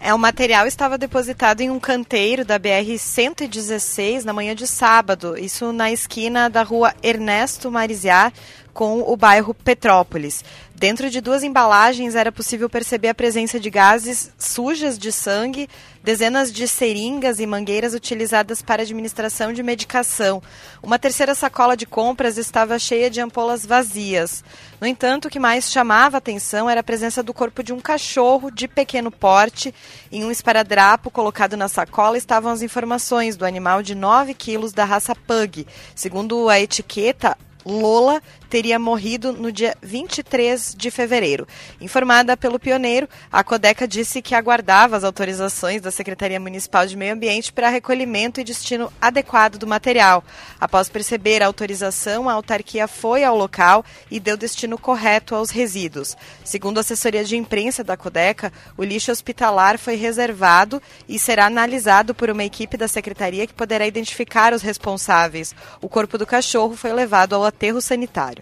É, 0.00 0.14
o 0.14 0.18
material 0.18 0.66
estava 0.66 0.96
depositado 0.96 1.60
em 1.60 1.70
um 1.70 1.80
canteiro 1.80 2.44
da 2.44 2.58
BR-116 2.58 4.22
na 4.22 4.32
manhã 4.32 4.54
de 4.54 4.66
sábado, 4.66 5.36
isso 5.36 5.72
na 5.72 5.90
esquina 5.90 6.48
da 6.48 6.62
rua 6.62 6.94
Ernesto 7.02 7.68
Mariziar 7.68 8.32
com 8.72 9.00
o 9.00 9.16
bairro 9.16 9.52
Petrópolis. 9.52 10.44
Dentro 10.78 11.10
de 11.10 11.20
duas 11.20 11.42
embalagens 11.42 12.14
era 12.14 12.30
possível 12.30 12.70
perceber 12.70 13.08
a 13.08 13.14
presença 13.14 13.58
de 13.58 13.68
gases 13.68 14.30
sujas 14.38 14.96
de 14.96 15.10
sangue, 15.10 15.68
dezenas 16.04 16.52
de 16.52 16.68
seringas 16.68 17.40
e 17.40 17.46
mangueiras 17.46 17.94
utilizadas 17.94 18.62
para 18.62 18.82
administração 18.82 19.52
de 19.52 19.60
medicação. 19.60 20.40
Uma 20.80 20.96
terceira 20.96 21.34
sacola 21.34 21.76
de 21.76 21.84
compras 21.84 22.38
estava 22.38 22.78
cheia 22.78 23.10
de 23.10 23.20
ampolas 23.20 23.66
vazias. 23.66 24.44
No 24.80 24.86
entanto, 24.86 25.26
o 25.26 25.30
que 25.30 25.40
mais 25.40 25.68
chamava 25.68 26.16
a 26.16 26.18
atenção 26.18 26.70
era 26.70 26.78
a 26.78 26.84
presença 26.84 27.24
do 27.24 27.34
corpo 27.34 27.60
de 27.60 27.72
um 27.72 27.80
cachorro 27.80 28.48
de 28.48 28.68
pequeno 28.68 29.10
porte. 29.10 29.74
Em 30.12 30.24
um 30.24 30.30
esparadrapo 30.30 31.10
colocado 31.10 31.56
na 31.56 31.66
sacola 31.66 32.16
estavam 32.16 32.52
as 32.52 32.62
informações 32.62 33.36
do 33.36 33.44
animal 33.44 33.82
de 33.82 33.96
9 33.96 34.32
quilos 34.32 34.72
da 34.72 34.84
raça 34.84 35.12
Pug. 35.12 35.66
Segundo 35.96 36.48
a 36.48 36.60
etiqueta, 36.60 37.36
Lola 37.68 38.22
teria 38.48 38.78
morrido 38.78 39.32
no 39.32 39.52
dia 39.52 39.76
23 39.82 40.74
de 40.76 40.90
fevereiro. 40.90 41.46
Informada 41.80 42.36
pelo 42.36 42.58
pioneiro, 42.58 43.08
a 43.30 43.44
Codeca 43.44 43.86
disse 43.86 44.22
que 44.22 44.34
aguardava 44.34 44.96
as 44.96 45.04
autorizações 45.04 45.82
da 45.82 45.90
Secretaria 45.90 46.40
Municipal 46.40 46.86
de 46.86 46.96
Meio 46.96 47.14
Ambiente 47.14 47.52
para 47.52 47.68
recolhimento 47.68 48.40
e 48.40 48.44
destino 48.44 48.92
adequado 49.00 49.58
do 49.58 49.66
material. 49.66 50.24
Após 50.60 50.88
perceber 50.88 51.42
a 51.42 51.46
autorização, 51.46 52.28
a 52.28 52.32
autarquia 52.32 52.88
foi 52.88 53.24
ao 53.24 53.36
local 53.36 53.84
e 54.10 54.18
deu 54.18 54.36
destino 54.36 54.78
correto 54.78 55.34
aos 55.34 55.50
resíduos. 55.50 56.16
Segundo 56.44 56.78
a 56.78 56.80
assessoria 56.80 57.24
de 57.24 57.36
imprensa 57.36 57.84
da 57.84 57.96
Codeca, 57.96 58.52
o 58.76 58.84
lixo 58.84 59.12
hospitalar 59.12 59.78
foi 59.78 59.94
reservado 59.96 60.82
e 61.08 61.18
será 61.18 61.46
analisado 61.46 62.14
por 62.14 62.30
uma 62.30 62.44
equipe 62.44 62.76
da 62.76 62.88
secretaria 62.88 63.46
que 63.46 63.54
poderá 63.54 63.86
identificar 63.86 64.52
os 64.52 64.62
responsáveis. 64.62 65.54
O 65.80 65.88
corpo 65.88 66.16
do 66.16 66.26
cachorro 66.26 66.76
foi 66.76 66.92
levado 66.92 67.34
ao 67.34 67.44
aterro 67.44 67.80
sanitário. 67.80 68.37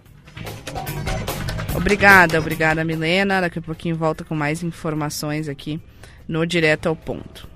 Obrigada, 1.75 2.39
obrigada, 2.39 2.85
Milena. 2.85 3.41
Daqui 3.41 3.59
a 3.59 3.63
pouquinho 3.63 3.97
volta 3.97 4.25
com 4.25 4.35
mais 4.35 4.63
informações 4.63 5.49
aqui 5.49 5.81
no 6.27 6.47
Direto 6.47 6.89
ao 6.89 6.97
Ponto. 6.97 7.56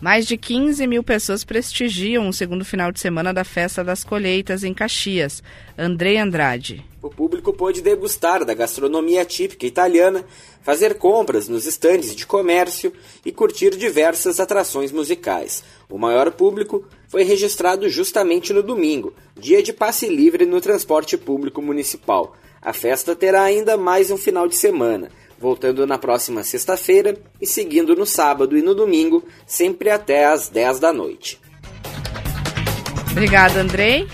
Mais 0.00 0.26
de 0.26 0.36
15 0.36 0.86
mil 0.86 1.02
pessoas 1.02 1.42
prestigiam 1.42 2.28
o 2.28 2.32
segundo 2.32 2.64
final 2.64 2.92
de 2.92 3.00
semana 3.00 3.32
da 3.32 3.44
Festa 3.44 3.82
das 3.82 4.04
Colheitas 4.04 4.62
em 4.62 4.74
Caxias. 4.74 5.42
Andrei 5.76 6.18
Andrade. 6.18 6.84
O 7.00 7.08
público 7.08 7.52
pôde 7.52 7.80
degustar 7.80 8.44
da 8.44 8.52
gastronomia 8.52 9.24
típica 9.24 9.64
italiana, 9.64 10.24
fazer 10.60 10.98
compras 10.98 11.48
nos 11.48 11.66
estandes 11.66 12.14
de 12.14 12.26
comércio 12.26 12.92
e 13.24 13.32
curtir 13.32 13.70
diversas 13.70 14.38
atrações 14.38 14.92
musicais. 14.92 15.64
O 15.88 15.96
maior 15.96 16.30
público 16.32 16.84
foi 17.08 17.22
registrado 17.22 17.88
justamente 17.88 18.52
no 18.52 18.62
domingo, 18.62 19.14
dia 19.38 19.62
de 19.62 19.72
passe 19.72 20.08
livre 20.08 20.44
no 20.44 20.60
transporte 20.60 21.16
público 21.16 21.62
municipal. 21.62 22.36
A 22.60 22.72
festa 22.72 23.14
terá 23.14 23.44
ainda 23.44 23.76
mais 23.76 24.10
um 24.10 24.16
final 24.16 24.48
de 24.48 24.56
semana, 24.56 25.08
voltando 25.38 25.86
na 25.86 25.98
próxima 25.98 26.42
sexta-feira 26.42 27.16
e 27.40 27.46
seguindo 27.46 27.94
no 27.94 28.06
sábado 28.06 28.56
e 28.56 28.62
no 28.62 28.74
domingo, 28.74 29.24
sempre 29.46 29.90
até 29.90 30.26
às 30.26 30.48
10 30.48 30.80
da 30.80 30.92
noite. 30.92 31.40
Obrigada, 33.10 33.60
Andrei. 33.60 34.06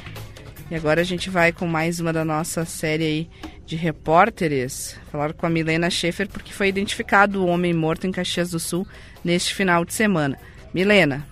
E 0.71 0.75
agora 0.75 1.01
a 1.01 1.05
gente 1.05 1.29
vai 1.29 1.53
com 1.53 1.67
mais 1.67 2.01
uma 2.01 2.13
da 2.13 2.25
nossa 2.25 2.65
série 2.65 3.05
aí 3.05 3.31
de 3.67 3.77
repórteres. 3.77 4.97
Falar 5.11 5.33
com 5.33 5.45
a 5.45 5.51
Milena 5.51 5.91
Schaefer 5.91 6.29
porque 6.29 6.53
foi 6.53 6.69
identificado 6.69 7.43
o 7.43 7.47
homem 7.47 7.75
morto 7.75 8.07
em 8.07 8.13
Caxias 8.13 8.51
do 8.51 8.61
Sul 8.61 8.87
neste 9.25 9.55
final 9.55 9.85
de 9.85 9.93
semana. 9.93 10.39
Milena. 10.73 11.32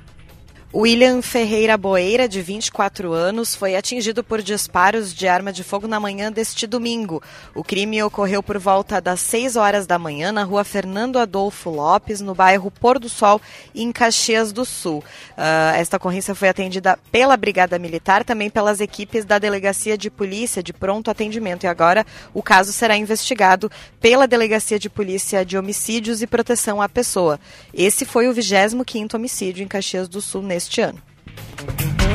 William 0.73 1.21
Ferreira 1.21 1.77
Boeira, 1.77 2.29
de 2.29 2.41
24 2.41 3.13
anos, 3.13 3.57
foi 3.57 3.75
atingido 3.75 4.23
por 4.23 4.41
disparos 4.41 5.13
de 5.13 5.27
arma 5.27 5.53
de 5.53 5.65
fogo 5.65 5.89
na 5.89 5.99
manhã 5.99 6.31
deste 6.31 6.65
domingo. 6.65 7.21
O 7.57 7.65
crime 7.65 8.01
ocorreu 8.05 8.41
por 8.41 8.57
volta 8.57 9.01
das 9.01 9.19
6 9.19 9.57
horas 9.57 9.85
da 9.85 9.99
manhã 9.99 10.31
na 10.31 10.45
rua 10.45 10.63
Fernando 10.63 11.19
Adolfo 11.19 11.71
Lopes, 11.71 12.21
no 12.21 12.37
bairro 12.37 12.71
Pôr 12.71 13.01
do 13.01 13.09
Sol, 13.09 13.41
em 13.75 13.91
Caxias 13.91 14.53
do 14.53 14.65
Sul. 14.65 15.03
Uh, 15.37 15.75
esta 15.75 15.97
ocorrência 15.97 16.37
foi 16.37 16.49
atendida 16.49 16.97
pela 17.11 17.37
Brigada 17.37 17.77
Militar, 17.77 18.25
também 18.25 18.49
pelas 18.49 18.81
equipes 18.81 19.25
da 19.25 19.41
Delegacia 19.41 19.99
de 19.99 20.09
Polícia 20.09 20.63
de 20.63 20.73
Pronto 20.73 21.11
Atendimento. 21.11 21.65
E 21.65 21.67
agora 21.67 22.07
o 22.33 22.45
caso 22.45 22.73
será 22.73 22.97
investigado 22.97 23.69
pela 24.01 24.29
Delegacia 24.29 24.79
de 24.79 24.89
Polícia 24.89 25.45
de 25.45 25.59
Homicídios 25.59 26.23
e 26.23 26.29
Proteção 26.29 26.81
à 26.81 26.89
Pessoa. 26.89 27.41
Esse 27.75 28.05
foi 28.05 28.29
o 28.29 28.33
25º 28.33 29.15
homicídio 29.15 29.65
em 29.65 29.69
Caxias 29.69 30.09
do 30.09 30.21
Sul 30.21 30.43
neste 30.43 30.60
este 30.61 30.81
ano. 30.83 30.99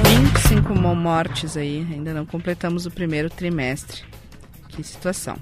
25 0.03 0.73
mortes 0.75 1.57
aí, 1.57 1.85
ainda 1.91 2.13
não 2.13 2.25
completamos 2.25 2.85
o 2.85 2.91
primeiro 2.91 3.29
trimestre. 3.29 4.03
Que 4.69 4.83
situação. 4.83 5.37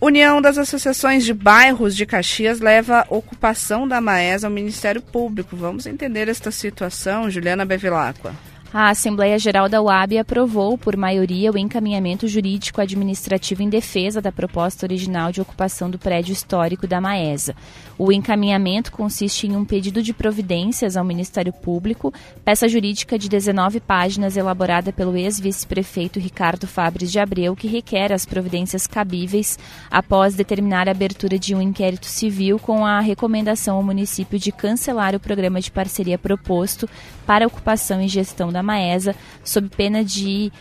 União 0.00 0.42
das 0.42 0.58
Associações 0.58 1.24
de 1.24 1.32
Bairros 1.32 1.94
de 1.94 2.04
Caxias 2.04 2.60
leva 2.60 3.00
a 3.00 3.06
ocupação 3.08 3.86
da 3.86 4.00
Maes 4.00 4.42
ao 4.44 4.50
Ministério 4.50 5.00
Público. 5.00 5.56
Vamos 5.56 5.86
entender 5.86 6.28
esta 6.28 6.50
situação, 6.50 7.30
Juliana 7.30 7.64
Bevilacqua. 7.64 8.34
A 8.74 8.88
Assembleia 8.88 9.38
Geral 9.38 9.68
da 9.68 9.82
UAB 9.82 10.16
aprovou, 10.16 10.78
por 10.78 10.96
maioria, 10.96 11.52
o 11.52 11.58
encaminhamento 11.58 12.26
jurídico 12.26 12.80
administrativo 12.80 13.62
em 13.62 13.68
defesa 13.68 14.18
da 14.18 14.32
proposta 14.32 14.86
original 14.86 15.30
de 15.30 15.42
ocupação 15.42 15.90
do 15.90 15.98
prédio 15.98 16.32
histórico 16.32 16.86
da 16.86 16.98
Maesa. 16.98 17.54
O 17.98 18.10
encaminhamento 18.10 18.90
consiste 18.90 19.46
em 19.46 19.56
um 19.56 19.64
pedido 19.64 20.02
de 20.02 20.12
providências 20.12 20.96
ao 20.96 21.04
Ministério 21.04 21.52
Público, 21.52 22.12
peça 22.44 22.68
jurídica 22.68 23.18
de 23.18 23.28
19 23.28 23.80
páginas 23.80 24.36
elaborada 24.36 24.92
pelo 24.92 25.16
ex-vice-prefeito 25.16 26.18
Ricardo 26.18 26.66
Fabres 26.66 27.12
de 27.12 27.18
Abreu, 27.18 27.54
que 27.54 27.68
requer 27.68 28.12
as 28.12 28.24
providências 28.24 28.86
cabíveis 28.86 29.58
após 29.90 30.34
determinar 30.34 30.88
a 30.88 30.92
abertura 30.92 31.38
de 31.38 31.54
um 31.54 31.60
inquérito 31.60 32.06
civil 32.06 32.58
com 32.58 32.84
a 32.86 33.00
recomendação 33.00 33.76
ao 33.76 33.82
município 33.82 34.38
de 34.38 34.50
cancelar 34.50 35.14
o 35.14 35.20
programa 35.20 35.60
de 35.60 35.70
parceria 35.70 36.18
proposto 36.18 36.88
para 37.26 37.46
ocupação 37.46 38.02
e 38.02 38.08
gestão 38.08 38.52
da 38.52 38.62
Maesa, 38.62 39.14
sob 39.44 39.68
pena 39.68 40.04
de, 40.04 40.52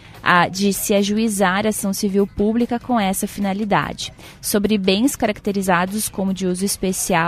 de 0.52 0.74
se 0.74 0.94
ajuizar 0.94 1.66
ação 1.66 1.92
civil 1.94 2.28
pública 2.28 2.80
com 2.80 3.00
essa 3.00 3.28
finalidade. 3.28 4.14
Sobre 4.42 4.78
bens 4.78 5.16
caracterizados 5.16 6.08
como 6.08 6.34
de 6.34 6.46
uso 6.46 6.64
especial, 6.64 7.21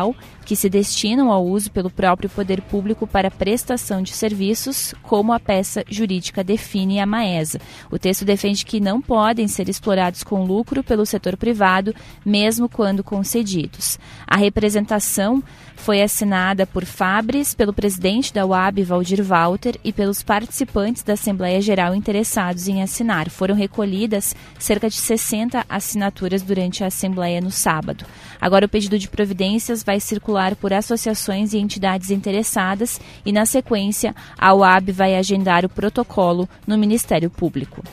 que 0.46 0.56
se 0.56 0.70
destinam 0.70 1.32
ao 1.32 1.46
uso 1.46 1.72
pelo 1.72 1.90
próprio 1.90 2.30
poder 2.30 2.62
público 2.62 3.08
para 3.08 3.32
prestação 3.32 4.02
de 4.02 4.12
serviços, 4.12 4.94
como 5.02 5.32
a 5.32 5.40
peça 5.40 5.84
jurídica 5.90 6.44
define 6.44 7.00
a 7.00 7.06
Maesa. 7.06 7.60
O 7.90 7.98
texto 7.98 8.26
defende 8.26 8.66
que 8.66 8.80
não 8.80 9.02
podem 9.02 9.48
ser 9.48 9.70
explorados 9.70 10.24
com 10.24 10.44
lucro 10.44 10.84
pelo 10.84 11.06
setor 11.06 11.38
privado, 11.38 11.96
mesmo 12.26 12.68
quando 12.68 13.04
concedidos. 13.04 13.98
A 14.28 14.38
representação 14.38 15.42
foi 15.76 16.02
assinada 16.02 16.66
por 16.66 16.86
Fabres, 16.86 17.54
pelo 17.54 17.74
presidente 17.74 18.34
da 18.34 18.46
UAB, 18.46 18.84
Valdir 18.84 19.22
Walter, 19.24 19.78
e 19.84 19.92
pelos 19.92 20.24
participantes 20.24 21.04
da 21.04 21.14
Assembleia 21.14 21.62
Geral 21.62 21.94
interessados 21.94 22.68
em 22.68 22.82
assinar. 22.82 23.30
Foram 23.30 23.54
recolhidas 23.54 24.34
cerca 24.58 24.90
de 24.90 24.96
60 24.96 25.66
assinaturas 25.68 26.42
durante 26.42 26.84
a 26.84 26.88
Assembleia 26.88 27.42
no 27.42 27.52
sábado. 27.52 28.06
Agora, 28.40 28.66
o 28.66 28.70
pedido 28.70 28.98
de 28.98 29.10
providências 29.10 29.83
vai 29.84 30.00
circular 30.00 30.56
por 30.56 30.74
associações 30.74 31.54
e 31.54 31.58
entidades 31.58 32.10
interessadas 32.10 33.00
e, 33.26 33.32
na 33.32 33.46
sequência, 33.46 34.16
a 34.38 34.54
UAB 34.54 34.92
vai 34.92 35.16
agendar 35.16 35.66
o 35.66 35.70
protocolo 35.70 36.48
no 36.66 36.78
Ministério 36.78 37.30
Público. 37.30 37.84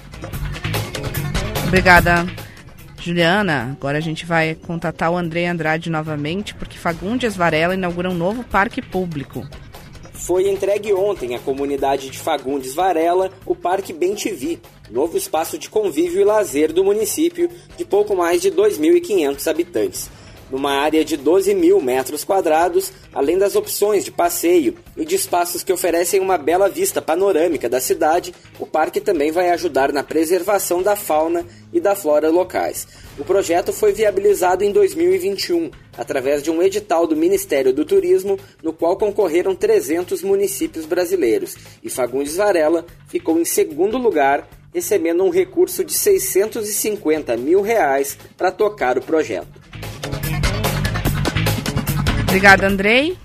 Obrigada. 1.67 2.27
Juliana, 3.01 3.77
agora 3.79 3.97
a 3.97 4.01
gente 4.01 4.27
vai 4.27 4.55
contatar 4.55 5.11
o 5.11 5.17
André 5.17 5.47
Andrade 5.47 5.89
novamente, 5.89 6.55
porque 6.55 6.77
Fagundes 6.77 7.35
Varela 7.35 7.75
inaugura 7.75 8.11
um 8.11 8.15
novo 8.15 8.45
parque 8.45 8.83
público. 8.83 9.47
Foi 10.13 10.51
entregue 10.51 10.93
ontem 10.93 11.35
à 11.35 11.39
comunidade 11.39 12.11
de 12.11 12.19
Fagundes 12.19 12.75
Varela 12.75 13.31
o 13.47 13.57
Parque 13.57 13.93
Bem 13.93 14.15
TV, 14.15 14.59
novo 14.91 15.17
espaço 15.17 15.57
de 15.57 15.71
convívio 15.71 16.21
e 16.21 16.25
lazer 16.25 16.75
do 16.75 16.85
município 16.85 17.49
de 17.79 17.87
pouco 17.87 18.15
mais 18.15 18.43
de 18.43 18.51
2.500 18.51 19.51
habitantes 19.51 20.11
numa 20.51 20.73
área 20.73 21.05
de 21.05 21.17
12 21.17 21.55
mil 21.55 21.81
metros 21.81 22.25
quadrados, 22.25 22.93
além 23.13 23.39
das 23.39 23.57
opções 23.57 24.05
de 24.05 24.11
passeio 24.11 24.77
e 24.97 25.05
de 25.05 25.15
espaços 25.15 25.63
que 25.63 25.73
oferecem 25.73 26.21
uma 26.21 26.37
bela 26.37 26.69
vista 26.69 27.01
panorâmica 27.01 27.69
da 27.69 27.81
cidade, 27.81 28.35
o 28.59 28.67
parque 28.67 29.01
também 29.01 29.31
vai 29.31 29.51
ajudar 29.51 29.93
na 29.93 30.03
preservação 30.03 30.83
da 30.83 30.97
fauna 30.97 31.45
e 31.73 31.81
da 31.81 31.95
flora 31.95 32.29
locais. 32.29 32.87
O 33.19 33.25
projeto 33.25 33.73
foi 33.73 33.93
viabilizado 33.93 34.65
em 34.65 34.73
2021, 34.73 35.71
através 35.97 36.43
de 36.43 36.51
um 36.51 36.63
edital 36.63 37.07
do 37.07 37.17
Ministério 37.17 37.73
do 37.73 37.85
Turismo, 37.85 38.39
no 38.63 38.73
qual 38.73 38.97
concorreram 38.97 39.55
300 39.55 40.23
municípios 40.23 40.85
brasileiros, 40.87 41.57
e 41.83 41.89
Fagundes 41.89 42.37
Varela 42.37 42.85
ficou 43.09 43.39
em 43.39 43.45
segundo 43.45 43.99
lugar, 43.99 44.49
recebendo 44.73 45.25
um 45.25 45.31
recurso 45.31 45.85
de 45.85 45.93
650 45.93 47.37
mil 47.37 47.61
reais 47.61 48.17
para 48.37 48.51
tocar 48.51 48.97
o 48.99 49.03
projeto. 49.03 49.61
Obrigada, 52.31 52.65
Andrei. 52.65 53.19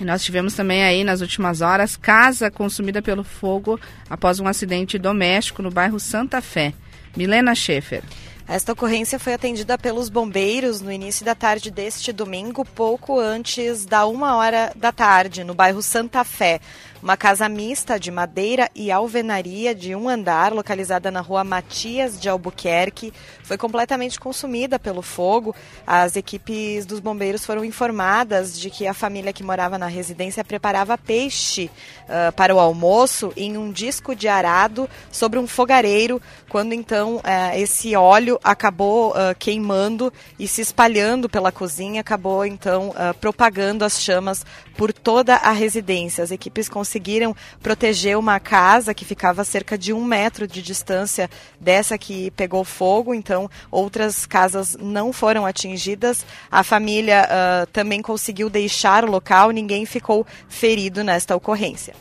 Nós 0.00 0.24
tivemos 0.24 0.54
também 0.54 0.82
aí 0.82 1.04
nas 1.04 1.20
últimas 1.20 1.60
horas 1.60 1.96
casa 1.96 2.50
consumida 2.50 3.02
pelo 3.02 3.22
fogo 3.22 3.78
após 4.08 4.40
um 4.40 4.48
acidente 4.48 4.98
doméstico 4.98 5.60
no 5.62 5.70
bairro 5.70 6.00
Santa 6.00 6.40
Fé. 6.40 6.72
Milena 7.14 7.54
Schaefer. 7.54 8.02
Esta 8.48 8.72
ocorrência 8.72 9.18
foi 9.18 9.34
atendida 9.34 9.76
pelos 9.76 10.08
bombeiros 10.08 10.80
no 10.80 10.90
início 10.90 11.26
da 11.26 11.34
tarde 11.34 11.70
deste 11.70 12.10
domingo, 12.10 12.64
pouco 12.64 13.20
antes 13.20 13.84
da 13.84 14.06
uma 14.06 14.36
hora 14.36 14.72
da 14.74 14.92
tarde, 14.92 15.44
no 15.44 15.52
bairro 15.52 15.82
Santa 15.82 16.24
Fé. 16.24 16.60
Uma 17.02 17.16
casa 17.16 17.48
mista 17.48 18.00
de 18.00 18.10
madeira 18.10 18.70
e 18.74 18.90
alvenaria 18.90 19.74
de 19.74 19.94
um 19.94 20.08
andar, 20.08 20.52
localizada 20.52 21.10
na 21.10 21.20
rua 21.20 21.44
Matias 21.44 22.18
de 22.18 22.28
Albuquerque, 22.28 23.12
foi 23.42 23.58
completamente 23.58 24.18
consumida 24.18 24.78
pelo 24.78 25.02
fogo. 25.02 25.54
As 25.86 26.16
equipes 26.16 26.86
dos 26.86 26.98
bombeiros 26.98 27.44
foram 27.44 27.64
informadas 27.64 28.58
de 28.58 28.70
que 28.70 28.86
a 28.86 28.94
família 28.94 29.32
que 29.32 29.44
morava 29.44 29.78
na 29.78 29.86
residência 29.86 30.42
preparava 30.42 30.96
peixe 30.96 31.70
uh, 32.04 32.32
para 32.32 32.54
o 32.54 32.58
almoço 32.58 33.32
em 33.36 33.56
um 33.56 33.70
disco 33.70 34.16
de 34.16 34.26
arado 34.26 34.88
sobre 35.12 35.38
um 35.38 35.46
fogareiro, 35.46 36.20
quando 36.48 36.72
então 36.72 37.16
uh, 37.16 37.22
esse 37.56 37.94
óleo 37.94 38.40
acabou 38.42 39.10
uh, 39.10 39.34
queimando 39.38 40.12
e 40.38 40.48
se 40.48 40.62
espalhando 40.62 41.28
pela 41.28 41.52
cozinha, 41.52 42.00
acabou 42.00 42.44
então 42.44 42.94
propagando 43.20 43.84
as 43.84 44.00
chamas 44.00 44.44
por 44.76 44.92
toda 44.92 45.36
a 45.36 45.52
residência. 45.52 46.24
As 46.24 46.30
equipes 46.30 46.68
conseguiram 46.96 47.36
proteger 47.62 48.16
uma 48.16 48.40
casa 48.40 48.94
que 48.94 49.04
ficava 49.04 49.42
a 49.42 49.44
cerca 49.44 49.76
de 49.76 49.92
um 49.92 50.02
metro 50.02 50.46
de 50.46 50.62
distância 50.62 51.28
dessa 51.60 51.98
que 51.98 52.30
pegou 52.30 52.64
fogo, 52.64 53.12
então 53.12 53.50
outras 53.70 54.24
casas 54.24 54.76
não 54.80 55.12
foram 55.12 55.44
atingidas. 55.44 56.24
A 56.50 56.64
família 56.64 57.28
uh, 57.28 57.66
também 57.66 58.00
conseguiu 58.00 58.48
deixar 58.48 59.04
o 59.04 59.10
local, 59.10 59.50
ninguém 59.50 59.84
ficou 59.84 60.26
ferido 60.48 61.04
nesta 61.04 61.36
ocorrência. 61.36 61.94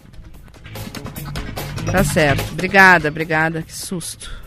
Tá 1.92 2.04
certo. 2.04 2.54
Obrigada, 2.54 3.10
obrigada. 3.10 3.62
Que 3.62 3.74
susto. 3.74 4.46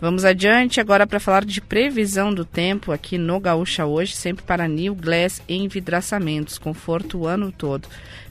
Vamos 0.00 0.24
adiante 0.24 0.80
agora 0.80 1.06
para 1.06 1.18
falar 1.18 1.44
de 1.44 1.60
previsão 1.60 2.32
do 2.32 2.44
tempo 2.44 2.92
aqui 2.92 3.18
no 3.18 3.40
Gaúcha 3.40 3.84
hoje, 3.84 4.14
sempre 4.14 4.44
para 4.44 4.68
New 4.68 4.94
Glass 4.94 5.42
envidraçamentos, 5.48 6.56
conforto 6.56 7.18
o 7.18 7.26
ano 7.26 7.50
todo. 7.50 7.88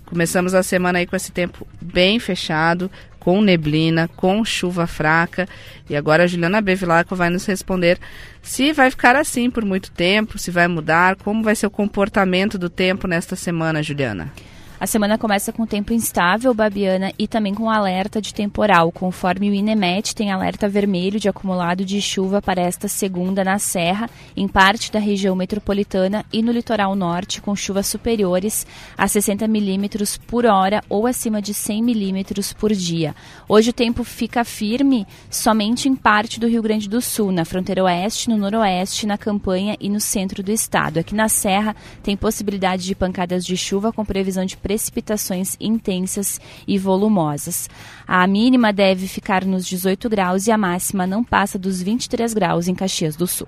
Começamos 0.08 0.54
a 0.56 0.64
semana 0.64 1.00
aí 1.00 1.06
com 1.06 1.18
esse 1.18 1.34
tempo 1.34 1.68
bem 1.82 2.18
fechado, 2.18 2.90
com 3.20 3.42
neblina, 3.42 4.08
com 4.16 4.44
chuva 4.46 4.88
fraca. 4.88 5.46
E 5.90 5.98
agora 5.98 6.24
a 6.24 6.28
Juliana 6.28 6.62
Bevilacqua 6.62 7.14
vai 7.14 7.30
nos 7.30 7.46
responder 7.46 8.00
se 8.42 8.72
vai 8.72 8.90
ficar 8.90 9.18
assim 9.18 9.52
por 9.52 9.66
muito 9.66 9.92
tempo, 9.92 10.40
se 10.40 10.50
vai 10.50 10.66
mudar, 10.66 11.18
como 11.18 11.44
vai 11.44 11.56
ser 11.56 11.68
o 11.68 11.70
comportamento 11.70 12.58
do 12.58 12.70
tempo 12.70 13.06
nesta 13.06 13.36
semana, 13.36 13.84
Juliana. 13.84 14.32
A 14.80 14.86
semana 14.86 15.18
começa 15.18 15.52
com 15.52 15.66
tempo 15.66 15.92
instável, 15.92 16.54
Babiana, 16.54 17.12
e 17.18 17.28
também 17.28 17.52
com 17.52 17.68
alerta 17.68 18.22
de 18.22 18.32
temporal, 18.32 18.92
conforme 18.92 19.50
o 19.50 19.54
INEMET 19.54 20.14
tem 20.14 20.32
alerta 20.32 20.70
vermelho 20.70 21.20
de 21.20 21.28
acumulado 21.28 21.84
de 21.84 22.00
chuva 22.00 22.44
para 22.44 22.62
esta 22.62 22.88
segunda 22.88 23.44
na 23.44 23.58
Serra, 23.58 24.08
em 24.36 24.48
parte 24.48 24.92
da 24.92 25.00
região 25.00 25.36
metropolitana 25.36 26.24
e 26.32 26.44
no 26.44 26.52
litoral 26.52 26.96
norte, 26.96 27.42
com 27.42 27.56
chuvas 27.56 27.88
superiores 27.88 28.68
a 28.96 29.08
60 29.08 29.48
milímetros 29.48 30.16
por 30.16 30.46
hora 30.46 30.84
ou 30.88 31.08
acima 31.08 31.42
de 31.42 31.56
100 31.56 31.82
milímetros 31.82 32.54
por 32.54 32.72
dia. 32.72 33.16
Hoje 33.50 33.72
o 33.72 33.74
tempo 33.74 34.04
fica 34.04 34.44
firme 34.44 35.08
somente 35.28 35.90
em 35.90 35.96
parte 35.96 36.40
do 36.40 36.48
Rio 36.48 36.62
Grande 36.62 36.88
do 36.88 37.02
Sul, 37.02 37.32
na 37.32 37.46
fronteira 37.46 37.84
oeste, 37.84 38.30
no 38.30 38.38
noroeste, 38.38 39.08
na 39.08 39.18
campanha 39.18 39.76
e 39.80 39.90
no 39.90 40.00
centro 40.00 40.44
do 40.44 40.52
estado. 40.52 41.00
Aqui 41.00 41.16
na 41.16 41.30
Serra 41.30 41.76
tem 42.04 42.16
possibilidade 42.16 42.84
de 42.84 42.94
pancadas 42.94 43.44
de 43.44 43.58
chuva 43.58 43.92
com 43.92 44.06
previsão 44.06 44.46
de 44.46 44.56
precipitações 44.68 45.56
intensas 45.62 46.42
e 46.68 46.78
volumosas. 46.78 47.70
A 48.06 48.28
mínima 48.28 48.74
deve 48.74 49.08
ficar 49.08 49.46
nos 49.46 49.66
18 49.66 50.10
graus 50.10 50.46
e 50.46 50.52
a 50.52 50.58
máxima 50.58 51.08
não 51.08 51.24
passa 51.24 51.58
dos 51.58 51.82
23 51.82 52.34
graus 52.34 52.68
em 52.68 52.76
Caxias 52.76 53.16
do 53.16 53.26
Sul. 53.26 53.48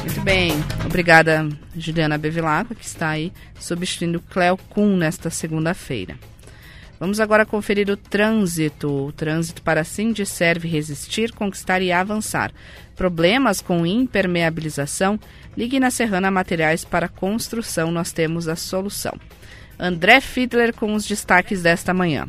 Muito 0.00 0.20
bem, 0.22 0.52
obrigada 0.84 1.48
Juliana 1.76 2.18
Bevilacqua, 2.18 2.74
que 2.74 2.84
está 2.84 3.10
aí 3.10 3.32
substituindo 3.60 4.20
Cleo 4.20 4.56
Kuhn 4.70 4.96
nesta 4.96 5.30
segunda-feira. 5.30 6.16
Vamos 6.98 7.20
agora 7.20 7.46
conferir 7.46 7.88
o 7.88 7.96
trânsito. 7.96 9.06
O 9.06 9.12
trânsito 9.12 9.62
para 9.62 9.84
Cindy 9.84 10.26
serve 10.26 10.68
resistir, 10.68 11.32
conquistar 11.32 11.80
e 11.80 11.92
avançar. 11.92 12.52
Problemas 12.96 13.60
com 13.60 13.86
impermeabilização? 13.86 15.18
Ligue 15.56 15.78
na 15.78 15.90
Serrana 15.90 16.30
Materiais 16.30 16.84
para 16.84 17.08
Construção, 17.08 17.92
nós 17.92 18.10
temos 18.10 18.48
a 18.48 18.56
solução. 18.56 19.18
André 19.78 20.20
Fiedler 20.20 20.74
com 20.74 20.94
os 20.94 21.06
destaques 21.06 21.62
desta 21.62 21.92
manhã. 21.92 22.28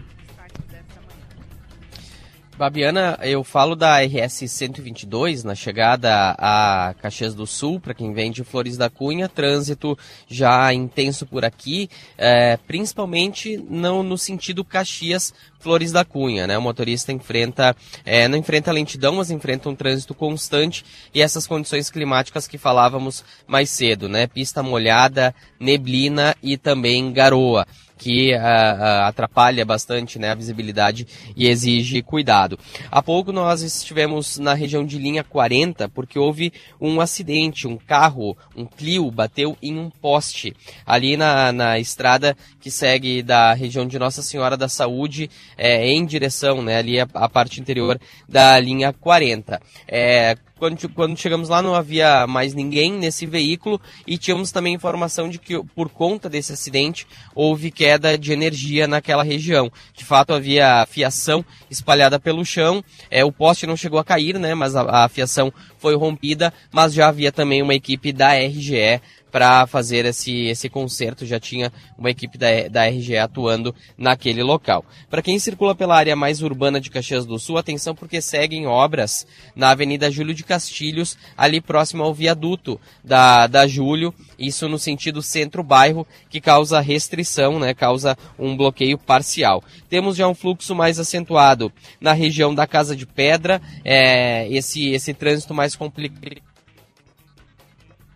Babiana, 2.58 3.18
eu 3.22 3.44
falo 3.44 3.76
da 3.76 4.00
RS 4.02 4.48
122 4.48 5.44
na 5.44 5.56
chegada 5.56 6.36
a 6.38 6.94
Caxias 7.02 7.34
do 7.34 7.48
Sul, 7.48 7.80
para 7.80 7.94
quem 7.94 8.14
vem 8.14 8.32
de 8.32 8.44
Flores 8.44 8.78
da 8.78 8.90
Cunha, 8.90 9.28
trânsito 9.28 9.98
já 10.28 10.74
intenso 10.74 11.26
por 11.26 11.44
aqui, 11.44 11.90
é, 12.18 12.58
principalmente 12.58 13.58
não 13.70 14.04
no 14.04 14.18
sentido 14.18 14.64
Caxias 14.64 15.34
Flores 15.60 15.92
da 15.92 16.04
Cunha, 16.04 16.46
né? 16.46 16.58
O 16.58 16.62
motorista 16.62 17.12
enfrenta, 17.12 17.76
é, 18.06 18.28
não 18.28 18.38
enfrenta 18.38 18.72
lentidão, 18.72 19.16
mas 19.16 19.32
enfrenta 19.32 19.70
um 19.70 19.76
trânsito 19.76 20.14
constante 20.14 20.84
e 21.14 21.22
essas 21.22 21.48
condições 21.48 21.90
climáticas 21.90 22.48
que 22.48 22.58
falávamos 22.58 23.24
mais 23.48 23.70
cedo, 23.70 24.10
né? 24.10 24.28
Pista 24.28 24.62
molhada, 24.62 25.34
neblina 25.60 26.36
e 26.44 26.58
também 26.58 27.12
garoa. 27.14 27.66
Que 27.98 28.34
uh, 28.34 28.38
uh, 28.38 29.06
atrapalha 29.06 29.66
bastante 29.66 30.20
né, 30.20 30.32
a 30.32 30.36
visibilidade 30.36 31.08
e 31.36 31.48
exige 31.48 32.02
cuidado. 32.02 32.58
Há 32.92 33.02
pouco 33.02 33.32
nós 33.32 33.62
estivemos 33.62 34.38
na 34.38 34.54
região 34.54 34.86
de 34.86 34.98
linha 34.98 35.24
40 35.24 35.90
porque 35.90 36.20
houve 36.20 36.52
um 36.80 37.00
acidente, 37.00 37.68
um 37.68 37.78
carro, 37.78 38.38
um 38.56 38.66
Clio 38.66 39.10
bateu 39.12 39.58
em 39.62 39.78
um 39.78 39.90
poste 39.90 40.56
ali 40.86 41.16
na, 41.16 41.52
na 41.52 41.80
estrada 41.80 42.36
que 42.60 42.72
segue 42.72 43.22
da 43.22 43.54
região 43.54 43.88
de 43.88 44.00
Nossa 44.00 44.22
Senhora 44.22 44.58
da 44.58 44.68
Saúde 44.68 45.30
é, 45.58 45.88
em 45.88 46.06
direção, 46.06 46.62
né, 46.62 46.78
ali 46.78 47.00
a, 47.00 47.08
a 47.14 47.30
parte 47.30 47.60
interior 47.60 48.00
da 48.28 48.60
linha 48.60 48.94
40. 48.94 49.62
É, 49.88 50.36
quando, 50.64 50.90
quando 50.94 51.20
chegamos 51.20 51.50
lá 51.50 51.62
não 51.62 51.76
havia 51.76 52.26
mais 52.26 52.54
ninguém 52.54 52.94
nesse 52.94 53.26
veículo 53.26 53.82
e 54.08 54.18
tínhamos 54.18 54.50
também 54.50 54.74
informação 54.74 55.28
de 55.28 55.38
que 55.38 55.62
por 55.76 55.90
conta 55.90 56.30
desse 56.30 56.54
acidente 56.54 57.06
houve 57.36 57.70
queda 57.70 58.18
de 58.18 58.32
energia 58.32 58.88
naquela 58.88 59.24
região. 59.24 59.70
De 59.94 60.06
fato 60.06 60.34
havia 60.34 60.86
fiação 60.90 61.44
espalhada 61.70 62.18
pelo 62.18 62.46
chão, 62.46 62.82
é, 63.12 63.26
o 63.26 63.32
poste 63.32 63.68
não 63.68 63.76
chegou 63.76 64.00
a 64.00 64.06
cair, 64.06 64.40
né, 64.40 64.56
mas 64.56 64.74
a, 64.74 65.04
a 65.04 65.10
fiação 65.10 65.52
foi 65.78 65.98
rompida, 65.98 66.54
mas 66.72 66.94
já 66.94 67.10
havia 67.10 67.30
também 67.30 67.62
uma 67.62 67.76
equipe 67.76 68.14
da 68.14 68.34
RGE 68.34 69.02
para 69.34 69.66
fazer 69.66 70.06
esse, 70.06 70.46
esse 70.46 70.70
concerto. 70.70 71.26
Já 71.26 71.40
tinha 71.40 71.74
uma 71.98 72.12
equipe 72.12 72.38
da, 72.38 72.68
da 72.70 72.88
RGE 72.88 73.18
atuando 73.18 73.74
naquele 73.98 74.44
local. 74.44 74.86
Para 75.10 75.24
quem 75.24 75.40
circula 75.40 75.74
pela 75.74 75.98
área 75.98 76.16
mais 76.16 76.44
urbana 76.44 76.80
de 76.80 76.92
Caxias 76.92 77.26
do 77.26 77.40
Sul, 77.40 77.58
atenção 77.58 77.96
porque 77.96 78.22
seguem 78.22 78.68
obras 78.68 79.26
na 79.56 79.72
Avenida 79.72 80.12
Júlio 80.12 80.36
de 80.36 80.44
Castilhos, 80.44 81.18
ali 81.36 81.60
próximo 81.60 82.04
ao 82.04 82.14
viaduto 82.14 82.80
da, 83.04 83.48
da 83.48 83.66
Júlio, 83.66 84.14
isso 84.38 84.70
no 84.70 84.78
sentido 84.78 85.20
centro-bairro, 85.24 86.06
que 86.30 86.40
causa 86.40 86.80
restrição, 86.80 87.58
né, 87.58 87.74
causa 87.74 88.16
um 88.38 88.56
bloqueio 88.56 89.00
parcial. 89.00 89.64
Temos 89.90 90.16
já 90.16 90.28
um 90.28 90.36
fluxo 90.36 90.76
mais 90.76 91.00
acentuado 91.00 91.74
na 92.00 92.14
região 92.14 92.54
da 92.54 92.68
Casa 92.68 92.96
de 92.96 93.08
Pedra, 93.08 93.60
é, 93.84 94.48
esse, 94.50 94.92
esse 94.92 95.12
trânsito 95.12 95.56
mais 95.56 95.76
complicado 95.76 96.53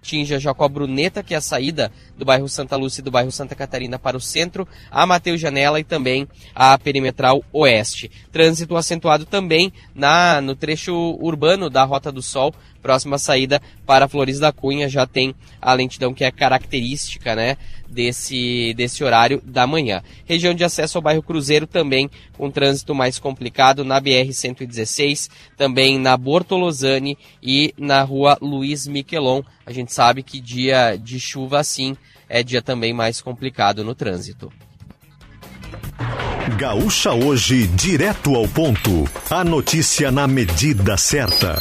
tinge 0.08 0.40
Jacó 0.40 0.68
Bruneta, 0.70 1.22
que 1.22 1.34
é 1.34 1.38
a 1.38 1.42
saída 1.42 1.92
do 2.18 2.26
bairro 2.26 2.50
Santa 2.50 2.76
Lúcia 2.76 3.02
e 3.02 3.04
do 3.04 3.12
bairro 3.12 3.32
Santa 3.32 3.56
Catarina 3.56 4.00
para 4.00 4.18
o 4.18 4.22
centro, 4.22 4.68
a 4.90 5.06
Mateus 5.06 5.40
Janela 5.40 5.80
e 5.80 5.84
também 5.84 6.28
a 6.56 6.78
Perimetral 6.78 7.44
Oeste. 7.54 8.10
Trânsito 8.32 8.76
acentuado 8.76 9.26
também 9.26 9.72
na 9.94 10.42
no 10.42 10.56
trecho 10.56 10.94
urbano 11.22 11.70
da 11.70 11.84
Rota 11.84 12.12
do 12.12 12.22
Sol, 12.22 12.54
próxima 12.82 13.18
saída 13.18 13.62
para 13.86 14.08
Flores 14.08 14.40
da 14.40 14.52
Cunha, 14.52 14.88
já 14.88 15.06
tem 15.06 15.36
a 15.62 15.74
lentidão 15.74 16.14
que 16.14 16.24
é 16.24 16.32
característica, 16.32 17.36
né, 17.36 17.58
desse, 17.90 18.74
desse 18.76 19.04
horário 19.04 19.42
da 19.44 19.68
manhã. 19.68 20.02
Região 20.26 20.54
de 20.54 20.64
acesso 20.64 20.98
ao 20.98 21.02
bairro 21.02 21.22
Cruzeiro 21.22 21.68
também 21.68 22.10
com 22.38 22.52
trânsito 22.52 22.94
mais 22.94 23.20
complicado 23.20 23.84
na 23.84 24.02
BR-116, 24.02 25.30
também 25.58 25.98
na 25.98 26.16
Bortolozani 26.16 27.18
e 27.42 27.74
na 27.78 28.04
rua 28.04 28.38
Luiz 28.42 28.88
Miquelon. 28.88 29.42
A 29.66 29.72
gente 29.72 29.94
sabe 29.94 30.24
que 30.24 30.40
dia 30.40 30.96
de 30.96 31.20
chuva 31.20 31.60
assim 31.60 31.98
é 32.30 32.44
dia 32.44 32.62
também 32.62 32.94
mais 32.94 33.22
complicado 33.22 33.84
no 33.84 33.96
trânsito. 33.96 34.52
Gaúcha 36.58 37.12
hoje, 37.12 37.68
direto 37.68 38.36
ao 38.36 38.48
ponto. 38.48 39.08
A 39.30 39.44
notícia 39.44 40.12
na 40.12 40.28
medida 40.28 40.96
certa. 40.98 41.60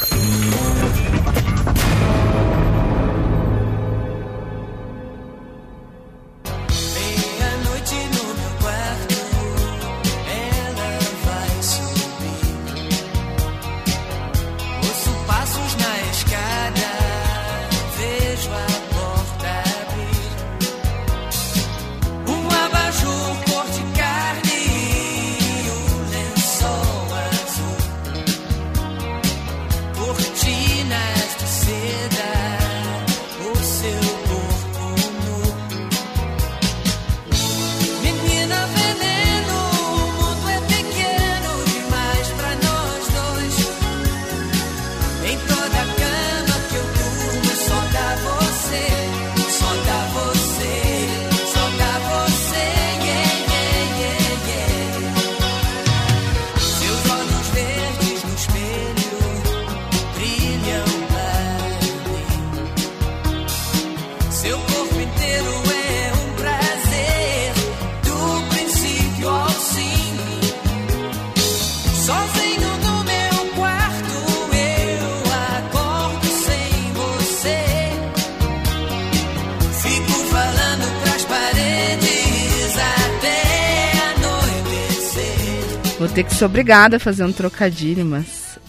Ser 86.37 86.45
obrigada 86.45 86.97
a 86.97 86.99
fazer 86.99 87.23
um 87.23 87.31
trocadilho, 87.31 88.05
mas 88.05 88.59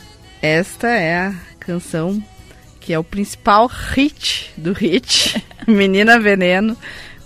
esta 0.41 0.89
é 0.89 1.27
a 1.27 1.35
canção 1.61 2.23
que 2.81 2.95
é 2.95 2.99
o 2.99 3.05
principal 3.05 3.67
hit 3.67 4.51
do 4.57 4.73
hit, 4.73 5.45
Menina 5.69 6.19
Veneno, 6.19 6.75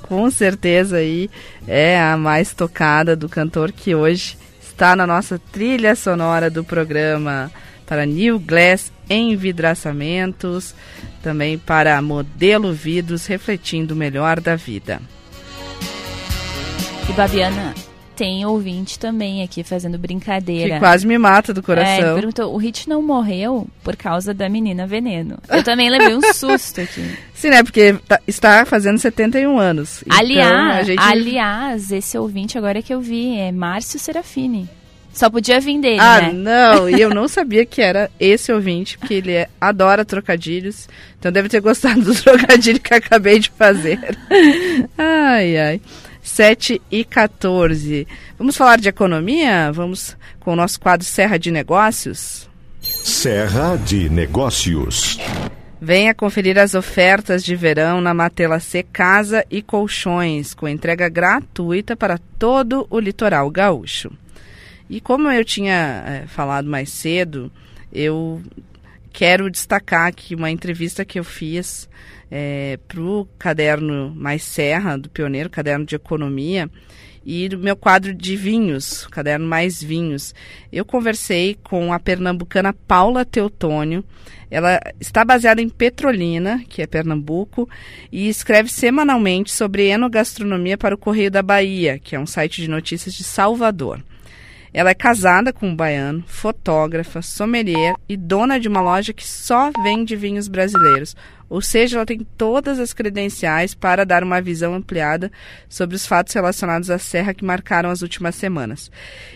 com 0.03 0.29
certeza 0.33 0.97
aí 0.97 1.31
é 1.65 2.01
a 2.01 2.17
mais 2.17 2.53
tocada 2.53 3.15
do 3.15 3.29
cantor 3.29 3.71
que 3.71 3.95
hoje 3.95 4.37
está 4.61 4.97
na 4.97 5.07
nossa 5.07 5.39
trilha 5.53 5.95
sonora 5.95 6.51
do 6.51 6.65
programa 6.65 7.49
para 7.87 8.05
New 8.05 8.41
Glass 8.41 8.91
Envidraçamentos, 9.09 10.75
também 11.23 11.57
para 11.57 12.03
Modelo 12.03 12.73
Vidros, 12.73 13.27
refletindo 13.27 13.95
o 13.95 13.97
melhor 13.97 14.41
da 14.41 14.57
vida. 14.57 15.01
E 17.09 17.13
Babiana, 17.13 17.73
tem 18.23 18.47
ouvinte 18.47 19.01
também 19.01 19.43
aqui 19.43 19.65
fazendo 19.65 19.99
brincadeira. 19.99 20.75
Que 20.75 20.79
quase 20.79 21.05
me 21.05 21.19
mata 21.19 21.53
do 21.53 21.61
coração. 21.61 22.13
É, 22.13 22.15
perguntou, 22.15 22.55
o 22.55 22.57
Hit 22.57 22.89
não 22.89 23.03
morreu 23.03 23.67
por 23.83 23.97
causa 23.97 24.33
da 24.33 24.49
menina 24.49 24.87
veneno. 24.87 25.41
Eu 25.49 25.65
também 25.65 25.91
levei 25.91 26.15
um 26.15 26.23
susto 26.33 26.83
aqui. 26.83 27.05
Sim, 27.35 27.51
né? 27.51 27.65
Porque 27.65 27.97
tá, 28.07 28.21
está 28.25 28.65
fazendo 28.65 28.97
71 28.97 29.59
anos. 29.59 30.05
Aliás, 30.09 30.89
então, 30.89 31.05
aliás, 31.05 31.91
esse 31.91 32.17
ouvinte 32.17 32.57
agora 32.57 32.81
que 32.81 32.95
eu 32.95 33.01
vi 33.01 33.37
é 33.37 33.51
Márcio 33.51 33.99
Serafini. 33.99 34.71
Só 35.13 35.29
podia 35.29 35.59
vir 35.59 35.81
dele, 35.81 35.99
ah, 35.99 36.21
né? 36.21 36.29
Ah, 36.29 36.33
não, 36.33 36.89
e 36.89 37.01
eu 37.01 37.11
não 37.13 37.27
sabia 37.27 37.67
que 37.67 37.83
era 37.83 38.09
esse 38.21 38.53
ouvinte, 38.53 38.97
porque 38.99 39.15
ele 39.15 39.33
é, 39.33 39.49
adora 39.61 40.05
trocadilhos. 40.05 40.89
Então 41.19 41.33
deve 41.33 41.49
ter 41.49 41.61
gostado 41.61 42.03
do 42.03 42.15
trocadilho 42.23 42.79
que 42.79 42.95
acabei 42.95 43.41
de 43.41 43.51
fazer. 43.51 44.17
ai, 44.97 45.59
ai. 45.59 45.81
7 46.23 46.81
e 46.91 47.05
14. 47.05 48.07
Vamos 48.39 48.57
falar 48.57 48.79
de 48.79 48.89
economia? 48.89 49.73
Vamos 49.73 50.17
com 50.41 50.53
o 50.53 50.57
nosso 50.57 50.81
quadro 50.81 51.05
Serra 51.05 51.37
de 51.37 51.51
Negócios? 51.51 52.49
Serra 52.81 53.77
de 53.77 54.09
Negócios. 54.09 55.19
Venha 55.81 56.15
conferir 56.15 56.59
as 56.59 56.75
ofertas 56.75 57.43
de 57.43 57.57
verão 57.57 58.01
na 58.01 58.15
Matela 58.15 58.61
C 58.61 58.85
Casa 58.85 59.45
e 59.51 59.61
Colchões, 59.61 60.55
com 60.55 60.69
entrega 60.69 61.09
gratuita 61.09 61.97
para 61.97 62.19
todo 62.39 62.87
o 62.89 63.01
litoral 63.01 63.51
gaúcho. 63.51 64.13
E 64.89 65.01
como 65.01 65.29
eu 65.29 65.45
tinha 65.45 66.05
é, 66.07 66.27
falado 66.29 66.69
mais 66.69 66.91
cedo, 66.91 67.51
eu 67.93 68.41
quero 69.13 69.51
destacar 69.51 70.07
aqui 70.07 70.37
uma 70.37 70.51
entrevista 70.51 71.05
que 71.05 71.19
eu 71.19 71.25
fiz 71.25 71.89
é, 72.35 72.79
para 72.89 72.99
o 72.99 73.29
caderno 73.39 74.11
Mais 74.17 74.43
Serra, 74.43 74.97
do 74.97 75.11
Pioneiro, 75.11 75.51
caderno 75.51 75.85
de 75.85 75.95
economia, 75.95 76.71
e 77.25 77.47
do 77.47 77.59
meu 77.59 77.77
quadro 77.77 78.15
de 78.15 78.35
vinhos, 78.35 79.07
caderno 79.09 79.47
Mais 79.47 79.83
Vinhos. 79.83 80.35
Eu 80.73 80.85
conversei 80.85 81.59
com 81.63 81.93
a 81.93 82.01
pernambucana 82.01 82.73
Paula 82.73 83.25
Teutônio. 83.25 84.03
Ela 84.51 84.81
está 84.99 85.25
baseada 85.25 85.61
em 85.61 85.69
Petrolina, 85.69 86.65
que 86.69 86.83
é 86.83 86.87
Pernambuco, 86.87 87.69
e 88.11 88.29
escreve 88.29 88.71
semanalmente 88.71 89.53
sobre 89.53 89.89
enogastronomia 89.89 90.77
para 90.77 90.95
o 90.95 90.99
Correio 90.99 91.31
da 91.31 91.43
Bahia, 91.43 91.99
que 91.99 92.17
é 92.17 92.19
um 92.19 92.27
site 92.27 92.63
de 92.63 92.69
notícias 92.69 93.15
de 93.15 93.25
Salvador. 93.25 94.03
Ela 94.75 94.91
é 94.91 94.95
casada 94.95 95.53
com 95.53 95.69
um 95.69 95.77
baiano, 95.77 96.25
fotógrafa, 96.27 97.21
sommelier 97.21 97.95
e 98.09 98.17
dona 98.17 98.59
de 98.59 98.69
uma 98.69 98.81
loja 98.81 99.13
que 99.13 99.27
só 99.27 99.71
vende 99.83 100.17
vinhos 100.17 100.49
brasileiros. 100.49 101.15
Ou 101.53 101.61
seja, 101.61 101.99
ela 101.99 102.07
tem 102.07 102.27
todas 102.39 102.81
as 102.81 102.95
credenciais 102.95 103.75
para 103.75 104.07
dar 104.07 104.25
uma 104.25 104.41
visão 104.41 104.75
ampliada 104.75 105.31
sobre 105.69 105.95
os 105.95 106.07
fatos 106.07 106.33
relacionados 106.33 106.89
à 106.89 106.99
serra 106.99 107.35
que 107.35 107.45
marcaram 107.45 107.91
as 107.91 108.01
últimas 108.01 108.37
semanas. 108.37 108.91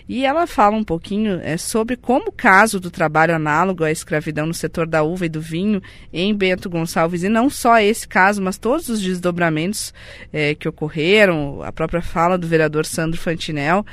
E 0.08 0.24
ela 0.24 0.46
fala 0.46 0.74
um 0.74 0.82
pouquinho 0.82 1.38
é, 1.42 1.58
sobre 1.58 1.94
como 1.94 2.28
o 2.28 2.32
caso 2.32 2.80
do 2.80 2.90
trabalho 2.90 3.34
análogo 3.34 3.84
à 3.84 3.90
escravidão 3.90 4.46
no 4.46 4.54
setor 4.54 4.86
da 4.86 5.02
uva 5.02 5.26
e 5.26 5.28
do 5.28 5.42
vinho 5.42 5.82
em 6.10 6.34
Bento 6.34 6.70
Gonçalves, 6.70 7.22
e 7.22 7.28
não 7.28 7.50
só 7.50 7.78
esse 7.78 8.08
caso, 8.08 8.40
mas 8.40 8.56
todos 8.56 8.88
os 8.88 9.02
desdobramentos 9.02 9.92
é, 10.32 10.54
que 10.54 10.66
ocorreram, 10.66 11.62
a 11.62 11.70
própria 11.70 12.00
fala 12.00 12.38
do 12.38 12.46
vereador 12.46 12.86
Sandro 12.86 13.20
Fantinel 13.20 13.84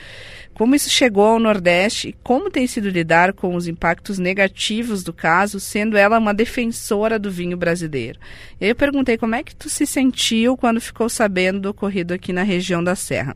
como 0.54 0.76
isso 0.76 0.89
chegou 0.89 1.26
ao 1.26 1.39
Nordeste 1.39 2.10
e 2.10 2.16
como 2.24 2.49
tem 2.49 2.68
sido 2.68 2.89
lidar 2.89 3.34
com 3.34 3.56
os 3.56 3.68
impactos 3.68 4.20
negativos 4.20 5.04
do 5.04 5.12
caso, 5.12 5.60
sendo 5.60 5.97
ela 5.97 6.20
uma 6.20 6.34
defensora 6.34 7.18
do 7.18 7.32
vinho 7.32 7.58
brasileiro. 7.58 8.20
E 8.60 8.66
aí 8.66 8.72
eu 8.72 8.76
perguntei 8.76 9.18
como 9.18 9.36
é 9.36 9.43
que 9.43 9.56
tu 9.56 9.70
se 9.70 9.86
sentiu 9.86 10.56
quando 10.56 10.80
ficou 10.80 11.10
sabendo 11.10 11.60
do 11.60 11.70
ocorrido 11.70 12.14
aqui 12.14 12.32
na 12.32 12.43
região 12.43 12.84
da 12.84 12.95
Serra. 12.95 13.36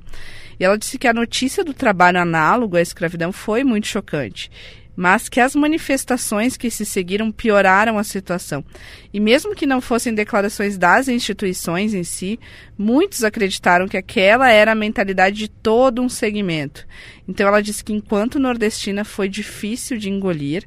E 0.60 0.64
ela 0.64 0.78
disse 0.78 0.98
que 0.98 1.08
a 1.08 1.14
notícia 1.14 1.64
do 1.64 1.74
trabalho 1.74 2.20
análogo 2.20 2.78
à 2.78 2.82
escravidão 2.82 3.32
foi 3.32 3.64
muito 3.64 3.88
chocante 3.88 4.52
mas 4.98 5.30
que 5.30 5.40
as 5.40 5.56
manifestações 5.56 6.58
que 6.58 6.72
se 6.72 6.84
seguiram 6.84 7.32
pioraram 7.32 8.00
a 8.00 8.04
situação. 8.04 8.66
E 9.14 9.20
mesmo 9.20 9.54
que 9.54 9.68
não 9.68 9.80
fossem 9.80 10.16
declarações 10.16 10.76
das 10.76 11.08
instituições 11.08 11.94
em 11.94 12.04
si, 12.04 12.40
muitos 12.76 13.24
acreditaram 13.24 13.88
que 13.88 13.96
aquela 13.96 14.50
era 14.50 14.72
a 14.72 14.76
mentalidade 14.76 15.38
de 15.38 15.48
todo 15.48 16.02
um 16.02 16.10
segmento. 16.10 16.88
Então 17.28 17.48
ela 17.48 17.62
disse 17.62 17.84
que 17.84 17.92
enquanto 17.92 18.40
nordestina 18.40 19.04
foi 19.04 19.28
difícil 19.28 19.98
de 19.98 20.10
engolir 20.10 20.64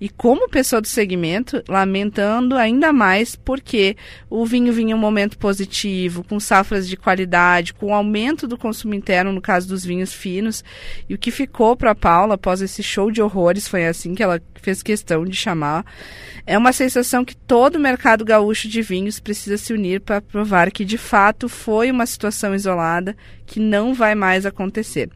e 0.00 0.08
como 0.08 0.48
pessoa 0.48 0.80
do 0.80 0.88
segmento, 0.88 1.62
lamentando 1.68 2.56
ainda 2.56 2.92
mais 2.92 3.36
porque 3.36 3.96
o 4.30 4.46
vinho 4.46 4.72
vinha 4.72 4.96
um 4.96 4.98
momento 4.98 5.36
positivo, 5.36 6.24
com 6.24 6.40
safras 6.40 6.88
de 6.88 6.96
qualidade, 6.96 7.74
com 7.74 7.94
aumento 7.94 8.46
do 8.46 8.56
consumo 8.56 8.94
interno 8.94 9.32
no 9.32 9.40
caso 9.40 9.68
dos 9.68 9.84
vinhos 9.84 10.12
finos, 10.12 10.64
e 11.08 11.14
o 11.14 11.18
que 11.18 11.30
ficou 11.30 11.76
para 11.76 11.94
Paula 11.94 12.34
após 12.34 12.62
esse 12.62 12.82
show 12.82 13.10
de 13.10 13.20
horrores 13.20 13.68
foi 13.68 13.86
assim 13.86 14.14
que 14.14 14.22
ela 14.22 14.40
fez 14.62 14.82
questão 14.82 15.24
de 15.24 15.36
chamar. 15.36 15.84
É 16.46 16.56
uma 16.56 16.72
sensação 16.72 17.24
que 17.24 17.36
todo 17.36 17.76
o 17.76 17.80
mercado 17.80 18.24
gaúcho 18.24 18.68
de 18.68 18.80
vinhos 18.80 19.20
precisa 19.20 19.58
se 19.58 19.72
unir 19.72 20.00
para 20.00 20.22
provar 20.22 20.70
que 20.70 20.84
de 20.84 20.96
fato 20.96 21.48
foi 21.48 21.90
uma 21.90 22.06
situação 22.06 22.54
isolada 22.54 23.16
que 23.44 23.60
não 23.60 23.92
vai 23.92 24.14
mais 24.14 24.46
acontecer. 24.46 25.10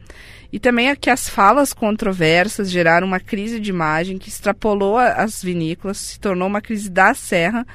E 0.53 0.59
também 0.59 0.89
é 0.89 0.95
que 0.95 1.09
as 1.09 1.27
falas 1.27 1.73
controversas 1.73 2.69
geraram 2.69 3.07
uma 3.07 3.19
crise 3.19 3.59
de 3.59 3.71
imagem 3.71 4.19
que 4.19 4.29
extrapolou 4.29 4.99
as 4.99 5.41
vinícolas, 5.41 5.97
se 5.97 6.19
tornou 6.19 6.47
uma 6.47 6.61
crise 6.61 6.91
da 6.91 7.15
Serra 7.15 7.65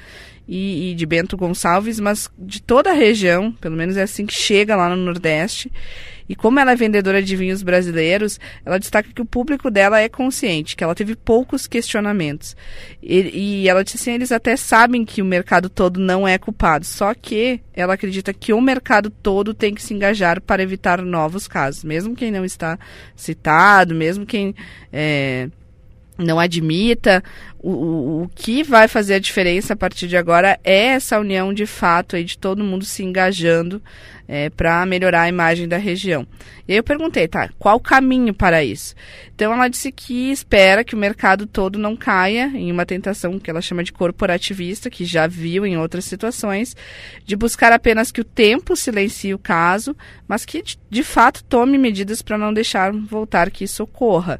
e, 0.48 0.90
e, 0.90 0.94
de 0.94 1.04
Bento 1.04 1.36
Gonçalves, 1.36 2.00
mas 2.00 2.30
de 2.38 2.62
toda 2.62 2.90
a 2.90 2.94
região, 2.94 3.52
pelo 3.52 3.76
menos 3.76 3.98
é 3.98 4.02
assim 4.02 4.24
que 4.24 4.32
chega 4.32 4.74
lá 4.74 4.88
no 4.88 4.96
Nordeste. 4.96 5.70
E 6.28 6.36
como 6.36 6.60
ela 6.60 6.72
é 6.72 6.76
vendedora 6.76 7.22
de 7.22 7.36
vinhos 7.36 7.62
brasileiros, 7.62 8.38
ela 8.64 8.78
destaca 8.78 9.10
que 9.14 9.22
o 9.22 9.26
público 9.26 9.70
dela 9.70 9.98
é 9.98 10.08
consciente, 10.08 10.76
que 10.76 10.84
ela 10.84 10.94
teve 10.94 11.16
poucos 11.16 11.66
questionamentos. 11.66 12.54
E, 13.02 13.62
e 13.62 13.68
ela 13.68 13.82
disse 13.82 13.96
assim, 13.96 14.12
eles 14.12 14.30
até 14.30 14.54
sabem 14.54 15.04
que 15.06 15.22
o 15.22 15.24
mercado 15.24 15.70
todo 15.70 15.98
não 15.98 16.28
é 16.28 16.36
culpado, 16.36 16.84
só 16.84 17.14
que 17.14 17.60
ela 17.74 17.94
acredita 17.94 18.34
que 18.34 18.52
o 18.52 18.60
mercado 18.60 19.08
todo 19.08 19.54
tem 19.54 19.74
que 19.74 19.82
se 19.82 19.94
engajar 19.94 20.40
para 20.40 20.62
evitar 20.62 21.00
novos 21.00 21.48
casos, 21.48 21.82
mesmo 21.82 22.14
quem 22.14 22.30
não 22.30 22.44
está 22.44 22.78
citado, 23.16 23.94
mesmo 23.94 24.26
quem 24.26 24.54
é, 24.92 25.48
não 26.18 26.38
admita. 26.38 27.22
O, 27.60 27.70
o, 27.70 28.22
o, 28.22 28.28
que 28.34 28.62
vai 28.62 28.86
fazer 28.86 29.14
a 29.14 29.18
diferença 29.18 29.72
a 29.72 29.76
partir 29.76 30.06
de 30.06 30.16
agora 30.16 30.58
é 30.62 30.86
essa 30.88 31.18
união 31.18 31.52
de 31.52 31.66
fato 31.66 32.16
aí 32.16 32.24
de 32.24 32.38
todo 32.38 32.62
mundo 32.62 32.84
se 32.84 33.02
engajando 33.02 33.82
é, 34.28 34.50
para 34.50 34.84
melhorar 34.84 35.22
a 35.22 35.28
imagem 35.28 35.66
da 35.66 35.78
região. 35.78 36.26
E 36.68 36.72
aí 36.72 36.78
eu 36.78 36.84
perguntei, 36.84 37.26
tá, 37.26 37.48
qual 37.58 37.76
o 37.76 37.80
caminho 37.80 38.34
para 38.34 38.62
isso? 38.62 38.94
Então 39.34 39.52
ela 39.52 39.68
disse 39.68 39.90
que 39.90 40.30
espera 40.30 40.84
que 40.84 40.94
o 40.94 40.98
mercado 40.98 41.46
todo 41.46 41.78
não 41.78 41.96
caia 41.96 42.52
em 42.54 42.70
uma 42.70 42.84
tentação 42.84 43.38
que 43.38 43.50
ela 43.50 43.62
chama 43.62 43.82
de 43.82 43.92
corporativista, 43.92 44.90
que 44.90 45.04
já 45.04 45.26
viu 45.26 45.64
em 45.64 45.78
outras 45.78 46.04
situações, 46.04 46.76
de 47.24 47.34
buscar 47.34 47.72
apenas 47.72 48.12
que 48.12 48.20
o 48.20 48.24
tempo 48.24 48.76
silencie 48.76 49.32
o 49.32 49.38
caso, 49.38 49.96
mas 50.28 50.44
que 50.44 50.62
de 50.90 51.02
fato 51.02 51.42
tome 51.42 51.78
medidas 51.78 52.20
para 52.20 52.36
não 52.36 52.52
deixar 52.52 52.92
voltar 52.92 53.50
que 53.50 53.64
isso 53.64 53.82
ocorra. 53.82 54.38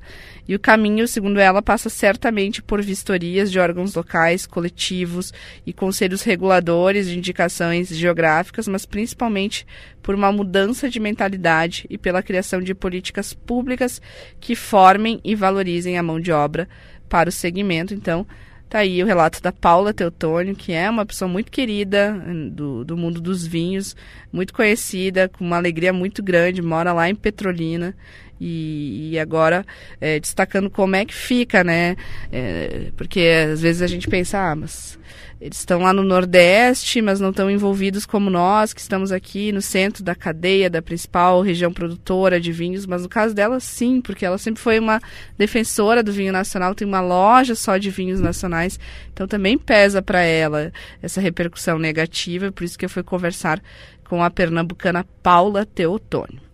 E 0.49 0.55
o 0.55 0.59
caminho, 0.59 1.07
segundo 1.07 1.39
ela, 1.39 1.61
passa 1.61 1.91
certamente 1.91 2.63
por 2.63 2.81
vistorias 2.81 3.53
de 3.53 3.59
órgãos 3.59 3.95
locais, 3.95 4.47
coletivos 4.47 5.31
e 5.67 5.75
conselhos 5.75 6.23
reguladores 6.23 7.07
de 7.07 7.19
indicações 7.19 7.89
geográficas, 7.89 8.67
mas 8.67 8.87
principalmente 8.87 9.67
por 10.03 10.15
uma 10.15 10.33
mudança 10.33 10.89
de 10.89 10.99
mentalidade 10.99 11.87
e 11.91 11.99
pela 11.99 12.23
criação 12.23 12.63
de 12.63 12.75
políticas 12.75 13.35
públicas 13.35 14.01
que 14.41 14.57
formem 14.57 15.21
e 15.23 15.35
valorizem 15.35 15.99
a 15.99 16.03
mão 16.03 16.19
de 16.19 16.33
obra 16.33 16.67
para 17.11 17.29
o 17.29 17.33
segmento. 17.33 17.93
Então, 17.93 18.27
Tá 18.69 18.81
aí 18.81 19.03
o 19.03 19.07
relato 19.07 19.43
da 19.43 19.51
Paula 19.51 19.95
Teutônio, 19.95 20.55
que 20.55 20.73
é 20.73 20.91
uma 20.91 21.07
pessoa 21.07 21.27
muito 21.29 21.51
querida 21.51 22.13
hum, 22.13 22.51
do, 22.51 22.85
do 22.85 22.97
mundo 22.99 23.19
dos 23.19 23.47
vinhos, 23.47 23.97
muito 24.31 24.53
conhecida, 24.53 25.27
com 25.27 25.43
uma 25.43 25.57
alegria 25.57 25.91
muito 25.93 26.23
grande, 26.23 26.61
mora 26.61 26.93
lá 26.93 27.09
em 27.09 27.15
Petrolina. 27.15 27.95
E, 28.41 29.11
e 29.13 29.19
agora 29.19 29.67
é, 30.01 30.21
destacando 30.21 30.71
como 30.71 30.95
é 30.95 31.05
que 31.05 31.15
fica, 31.15 31.65
né? 31.65 31.97
É, 32.31 32.93
porque 32.97 33.21
às 33.53 33.63
vezes 33.63 33.83
a 33.83 33.87
gente 33.87 34.07
pensa, 34.07 34.39
ah, 34.39 34.55
mas 34.55 34.99
eles 35.41 35.59
estão 35.59 35.83
lá 35.83 35.93
no 35.93 36.03
Nordeste, 36.03 37.01
mas 37.01 37.21
não 37.21 37.31
estão 37.31 37.49
envolvidos 37.49 38.05
como 38.05 38.29
nós, 38.29 38.73
que 38.73 38.81
estamos 38.81 39.13
aqui 39.13 39.53
no 39.53 39.63
centro 39.63 40.03
da 40.03 40.15
cadeia, 40.15 40.69
da 40.69 40.83
principal 40.83 41.41
região 41.43 41.73
produtora 41.73 42.41
de 42.41 42.51
vinhos. 42.51 42.87
Mas 42.87 43.03
no 43.03 43.09
caso 43.09 43.35
dela, 43.35 43.61
sim, 43.61 44.01
porque 44.01 44.27
ela 44.27 44.37
sempre 44.37 44.61
foi 44.61 44.81
uma 44.81 45.01
defensora 45.37 46.03
do 46.03 46.13
vinho 46.13 46.33
nacional, 46.33 46.75
tem 46.75 46.87
uma 46.87 47.01
loja 47.01 47.55
só 47.55 47.77
de 47.77 47.89
vinhos 47.89 48.21
nacionais. 48.21 48.81
Então 49.13 49.29
também 49.29 49.57
pesa 49.57 50.03
para 50.03 50.23
ela 50.23 50.73
essa 51.01 51.21
repercussão 51.21 51.79
negativa, 51.79 52.51
por 52.51 52.65
isso 52.65 52.79
que 52.79 52.85
eu 52.85 52.91
fui 52.91 53.05
conversar 53.05 53.63
com 54.09 54.25
a 54.25 54.31
pernambucana 54.31 55.07
Paula 55.23 55.65
Teotônio. 55.65 56.48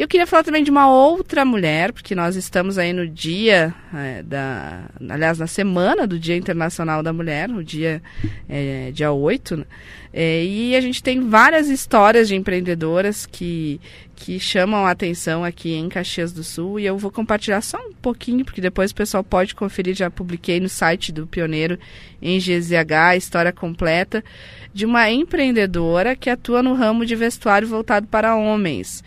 E 0.00 0.02
eu 0.02 0.08
queria 0.08 0.26
falar 0.26 0.42
também 0.42 0.64
de 0.64 0.70
uma 0.70 0.90
outra 0.90 1.44
mulher, 1.44 1.92
porque 1.92 2.14
nós 2.14 2.34
estamos 2.34 2.78
aí 2.78 2.90
no 2.90 3.06
dia 3.06 3.74
é, 3.94 4.22
da. 4.22 4.84
Aliás, 5.06 5.38
na 5.38 5.46
semana 5.46 6.06
do 6.06 6.18
Dia 6.18 6.38
Internacional 6.38 7.02
da 7.02 7.12
Mulher, 7.12 7.50
o 7.50 7.62
dia, 7.62 8.02
é, 8.48 8.90
dia 8.92 9.12
8. 9.12 9.58
Né? 9.58 9.64
É, 10.10 10.42
e 10.42 10.74
a 10.74 10.80
gente 10.80 11.02
tem 11.02 11.28
várias 11.28 11.68
histórias 11.68 12.28
de 12.28 12.34
empreendedoras 12.34 13.26
que, 13.26 13.78
que 14.16 14.40
chamam 14.40 14.86
a 14.86 14.90
atenção 14.90 15.44
aqui 15.44 15.74
em 15.74 15.86
Caxias 15.90 16.32
do 16.32 16.42
Sul. 16.42 16.80
E 16.80 16.86
eu 16.86 16.96
vou 16.96 17.10
compartilhar 17.10 17.60
só 17.60 17.76
um 17.76 17.92
pouquinho, 17.92 18.42
porque 18.42 18.62
depois 18.62 18.92
o 18.92 18.94
pessoal 18.94 19.22
pode 19.22 19.54
conferir. 19.54 19.94
Já 19.94 20.10
publiquei 20.10 20.60
no 20.60 20.68
site 20.70 21.12
do 21.12 21.26
Pioneiro 21.26 21.78
em 22.22 22.38
GZH 22.38 22.94
a 22.94 23.16
história 23.16 23.52
completa 23.52 24.24
de 24.72 24.86
uma 24.86 25.10
empreendedora 25.10 26.16
que 26.16 26.30
atua 26.30 26.62
no 26.62 26.72
ramo 26.72 27.04
de 27.04 27.14
vestuário 27.14 27.68
voltado 27.68 28.06
para 28.06 28.34
homens. 28.34 29.04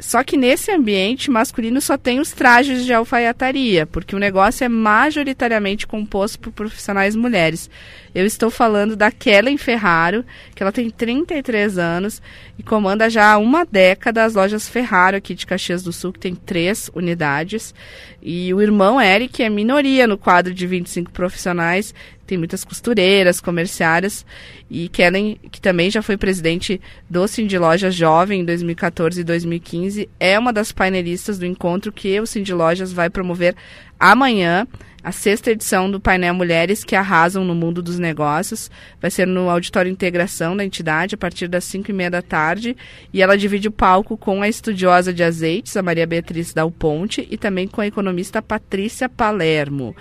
Só 0.00 0.24
que 0.24 0.36
nesse 0.36 0.70
ambiente 0.70 1.30
masculino 1.30 1.80
só 1.80 1.96
tem 1.98 2.20
os 2.20 2.32
trajes 2.32 2.84
de 2.86 2.92
alfaiataria, 2.92 3.86
porque 3.86 4.16
o 4.16 4.18
negócio 4.18 4.64
é 4.64 4.68
majoritariamente 4.68 5.86
composto 5.86 6.38
por 6.38 6.52
profissionais 6.52 7.14
mulheres. 7.14 7.68
Eu 8.14 8.24
estou 8.24 8.50
falando 8.50 8.96
da 8.96 9.10
Kellen 9.12 9.58
Ferraro, 9.58 10.24
que 10.54 10.62
ela 10.62 10.72
tem 10.72 10.88
33 10.90 11.78
anos 11.78 12.20
e 12.58 12.62
comanda 12.62 13.10
já 13.10 13.32
há 13.32 13.38
uma 13.38 13.64
década 13.64 14.24
as 14.24 14.34
lojas 14.34 14.68
Ferraro 14.68 15.16
aqui 15.16 15.34
de 15.34 15.46
Caxias 15.46 15.82
do 15.82 15.92
Sul, 15.92 16.12
que 16.12 16.18
tem 16.18 16.34
três 16.34 16.90
unidades. 16.94 17.74
E 18.22 18.52
o 18.52 18.60
irmão 18.60 19.00
Eric 19.00 19.42
é 19.42 19.48
minoria 19.48 20.06
no 20.06 20.18
quadro 20.18 20.52
de 20.52 20.66
25 20.66 21.12
profissionais, 21.12 21.94
tem 22.30 22.38
muitas 22.38 22.62
costureiras, 22.62 23.40
comerciárias 23.40 24.24
e 24.70 24.88
Kellen, 24.88 25.36
que 25.50 25.60
também 25.60 25.90
já 25.90 26.00
foi 26.00 26.16
presidente 26.16 26.80
do 27.08 27.26
Cindy 27.26 27.58
Lojas 27.58 27.92
Jovem 27.92 28.42
em 28.42 28.44
2014 28.44 29.20
e 29.20 29.24
2015, 29.24 30.08
é 30.20 30.38
uma 30.38 30.52
das 30.52 30.70
painelistas 30.70 31.40
do 31.40 31.44
encontro 31.44 31.90
que 31.90 32.20
o 32.20 32.26
Cindy 32.26 32.54
Lojas 32.54 32.92
vai 32.92 33.10
promover 33.10 33.56
amanhã, 33.98 34.64
a 35.02 35.10
sexta 35.10 35.50
edição 35.50 35.90
do 35.90 35.98
painel 35.98 36.34
Mulheres 36.34 36.84
que 36.84 36.94
Arrasam 36.94 37.42
no 37.44 37.54
Mundo 37.54 37.82
dos 37.82 37.98
Negócios. 37.98 38.70
Vai 39.00 39.10
ser 39.10 39.26
no 39.26 39.48
Auditório 39.48 39.90
Integração 39.90 40.56
da 40.56 40.64
entidade, 40.64 41.14
a 41.14 41.18
partir 41.18 41.48
das 41.48 41.64
5 41.64 41.90
e 41.90 41.94
meia 41.94 42.10
da 42.10 42.22
tarde. 42.22 42.76
E 43.12 43.22
ela 43.22 43.36
divide 43.36 43.68
o 43.68 43.72
palco 43.72 44.16
com 44.16 44.42
a 44.42 44.48
estudiosa 44.48 45.12
de 45.12 45.22
azeites, 45.22 45.76
a 45.76 45.82
Maria 45.82 46.06
Beatriz 46.06 46.52
Dal 46.52 46.70
Ponte, 46.70 47.26
e 47.30 47.38
também 47.38 47.66
com 47.66 47.80
a 47.80 47.86
economista 47.86 48.42
Patrícia 48.42 49.08
Palermo. 49.08 49.96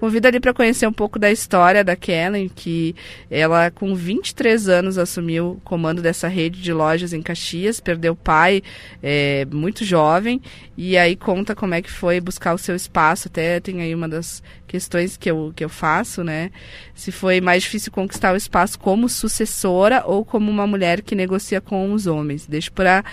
Convido 0.00 0.26
ali 0.26 0.40
para 0.40 0.54
conhecer 0.54 0.86
um 0.86 0.92
pouco 0.94 1.18
da 1.18 1.30
história 1.30 1.84
da 1.84 1.94
Kellen, 1.94 2.48
que 2.48 2.96
ela, 3.30 3.70
com 3.70 3.94
23 3.94 4.66
anos, 4.66 4.96
assumiu 4.96 5.50
o 5.50 5.60
comando 5.60 6.00
dessa 6.00 6.26
rede 6.26 6.62
de 6.62 6.72
lojas 6.72 7.12
em 7.12 7.20
Caxias, 7.20 7.80
perdeu 7.80 8.14
o 8.14 8.16
pai 8.16 8.62
é, 9.02 9.46
muito 9.52 9.84
jovem, 9.84 10.40
e 10.74 10.96
aí 10.96 11.14
conta 11.14 11.54
como 11.54 11.74
é 11.74 11.82
que 11.82 11.90
foi 11.90 12.18
buscar 12.18 12.54
o 12.54 12.58
seu 12.58 12.74
espaço. 12.74 13.28
Até 13.28 13.60
tem 13.60 13.82
aí 13.82 13.94
uma 13.94 14.08
das 14.08 14.42
questões 14.70 15.16
que 15.16 15.28
eu, 15.28 15.52
que 15.56 15.64
eu 15.64 15.68
faço, 15.68 16.22
né? 16.22 16.52
Se 16.94 17.10
foi 17.10 17.40
mais 17.40 17.64
difícil 17.64 17.90
conquistar 17.90 18.32
o 18.32 18.36
espaço 18.36 18.78
como 18.78 19.08
sucessora 19.08 20.04
ou 20.06 20.24
como 20.24 20.48
uma 20.48 20.64
mulher 20.64 21.02
que 21.02 21.16
negocia 21.16 21.60
com 21.60 21.92
os 21.92 22.06
homens. 22.06 22.46
Deixo 22.46 22.70
para 22.70 23.04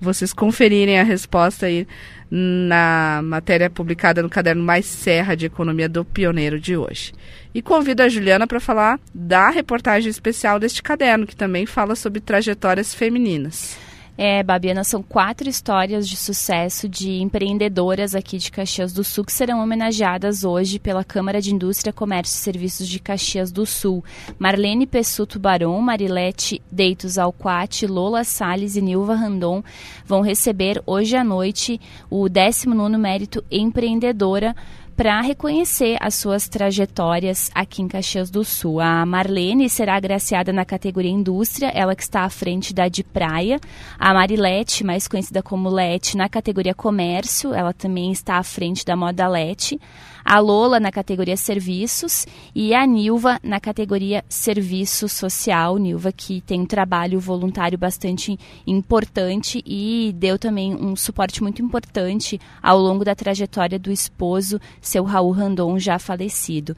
vocês 0.00 0.32
conferirem 0.32 0.98
a 0.98 1.04
resposta 1.04 1.66
aí 1.66 1.86
na 2.28 3.20
matéria 3.22 3.70
publicada 3.70 4.24
no 4.24 4.28
caderno 4.28 4.64
Mais 4.64 4.86
Serra 4.86 5.36
de 5.36 5.46
Economia 5.46 5.88
do 5.88 6.04
Pioneiro 6.04 6.58
de 6.58 6.76
hoje. 6.76 7.12
E 7.54 7.62
convido 7.62 8.02
a 8.02 8.08
Juliana 8.08 8.44
para 8.44 8.58
falar 8.58 8.98
da 9.14 9.50
reportagem 9.50 10.10
especial 10.10 10.58
deste 10.58 10.82
caderno, 10.82 11.28
que 11.28 11.36
também 11.36 11.64
fala 11.64 11.94
sobre 11.94 12.20
trajetórias 12.20 12.92
femininas. 12.92 13.78
É, 14.16 14.44
Babiana, 14.44 14.84
são 14.84 15.02
quatro 15.02 15.48
histórias 15.48 16.08
de 16.08 16.16
sucesso 16.16 16.88
de 16.88 17.20
empreendedoras 17.20 18.14
aqui 18.14 18.38
de 18.38 18.50
Caxias 18.50 18.92
do 18.92 19.02
Sul 19.02 19.24
que 19.24 19.32
serão 19.32 19.60
homenageadas 19.60 20.44
hoje 20.44 20.78
pela 20.78 21.02
Câmara 21.02 21.40
de 21.40 21.52
Indústria, 21.52 21.92
Comércio 21.92 22.36
e 22.36 22.42
Serviços 22.42 22.86
de 22.86 23.00
Caxias 23.00 23.50
do 23.50 23.66
Sul. 23.66 24.04
Marlene 24.38 24.86
Pessuto 24.86 25.40
Barão, 25.40 25.80
Marilete 25.80 26.62
Deitos 26.70 27.18
Alquati, 27.18 27.88
Lola 27.88 28.22
Salles 28.22 28.76
e 28.76 28.80
Nilva 28.80 29.16
Randon 29.16 29.64
vão 30.06 30.20
receber 30.20 30.80
hoje 30.86 31.16
à 31.16 31.24
noite 31.24 31.80
o 32.08 32.26
19º 32.26 32.96
Mérito 32.96 33.44
Empreendedora 33.50 34.54
para 34.96 35.20
reconhecer 35.20 35.96
as 36.00 36.14
suas 36.14 36.48
trajetórias 36.48 37.50
aqui 37.54 37.82
em 37.82 37.88
Caxias 37.88 38.30
do 38.30 38.44
Sul. 38.44 38.80
A 38.80 39.04
Marlene 39.04 39.68
será 39.68 39.96
agraciada 39.96 40.52
na 40.52 40.64
categoria 40.64 41.10
Indústria, 41.10 41.68
ela 41.74 41.96
que 41.96 42.02
está 42.02 42.22
à 42.22 42.30
frente 42.30 42.72
da 42.72 42.88
de 42.88 43.02
Praia. 43.02 43.58
A 43.98 44.14
Marilete, 44.14 44.84
mais 44.84 45.08
conhecida 45.08 45.42
como 45.42 45.68
Lete, 45.68 46.16
na 46.16 46.28
categoria 46.28 46.74
Comércio, 46.74 47.52
ela 47.52 47.72
também 47.72 48.12
está 48.12 48.36
à 48.36 48.42
frente 48.42 48.84
da 48.84 48.96
Moda 48.96 49.26
Lete 49.26 49.80
a 50.24 50.38
Lola 50.38 50.80
na 50.80 50.90
categoria 50.90 51.36
Serviços 51.36 52.26
e 52.54 52.72
a 52.72 52.86
Nilva 52.86 53.38
na 53.42 53.60
categoria 53.60 54.24
Serviço 54.28 55.08
Social. 55.08 55.76
Nilva 55.76 56.10
que 56.10 56.40
tem 56.40 56.62
um 56.62 56.66
trabalho 56.66 57.20
voluntário 57.20 57.76
bastante 57.76 58.38
importante 58.66 59.62
e 59.66 60.14
deu 60.16 60.38
também 60.38 60.74
um 60.74 60.96
suporte 60.96 61.42
muito 61.42 61.60
importante 61.60 62.40
ao 62.62 62.78
longo 62.78 63.04
da 63.04 63.14
trajetória 63.14 63.78
do 63.78 63.92
esposo, 63.92 64.60
seu 64.80 65.04
Raul 65.04 65.32
Randon, 65.32 65.78
já 65.78 65.98
falecido. 65.98 66.74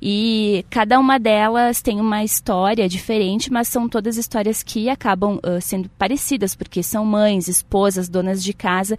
E 0.00 0.64
cada 0.70 0.98
uma 0.98 1.18
delas 1.18 1.82
tem 1.82 2.00
uma 2.00 2.22
história 2.22 2.88
diferente, 2.88 3.52
mas 3.52 3.68
são 3.68 3.88
todas 3.88 4.16
histórias 4.16 4.62
que 4.62 4.88
acabam 4.88 5.36
uh, 5.36 5.60
sendo 5.60 5.88
parecidas, 5.90 6.54
porque 6.54 6.82
são 6.82 7.04
mães, 7.04 7.48
esposas, 7.48 8.08
donas 8.08 8.42
de 8.42 8.52
casa 8.52 8.96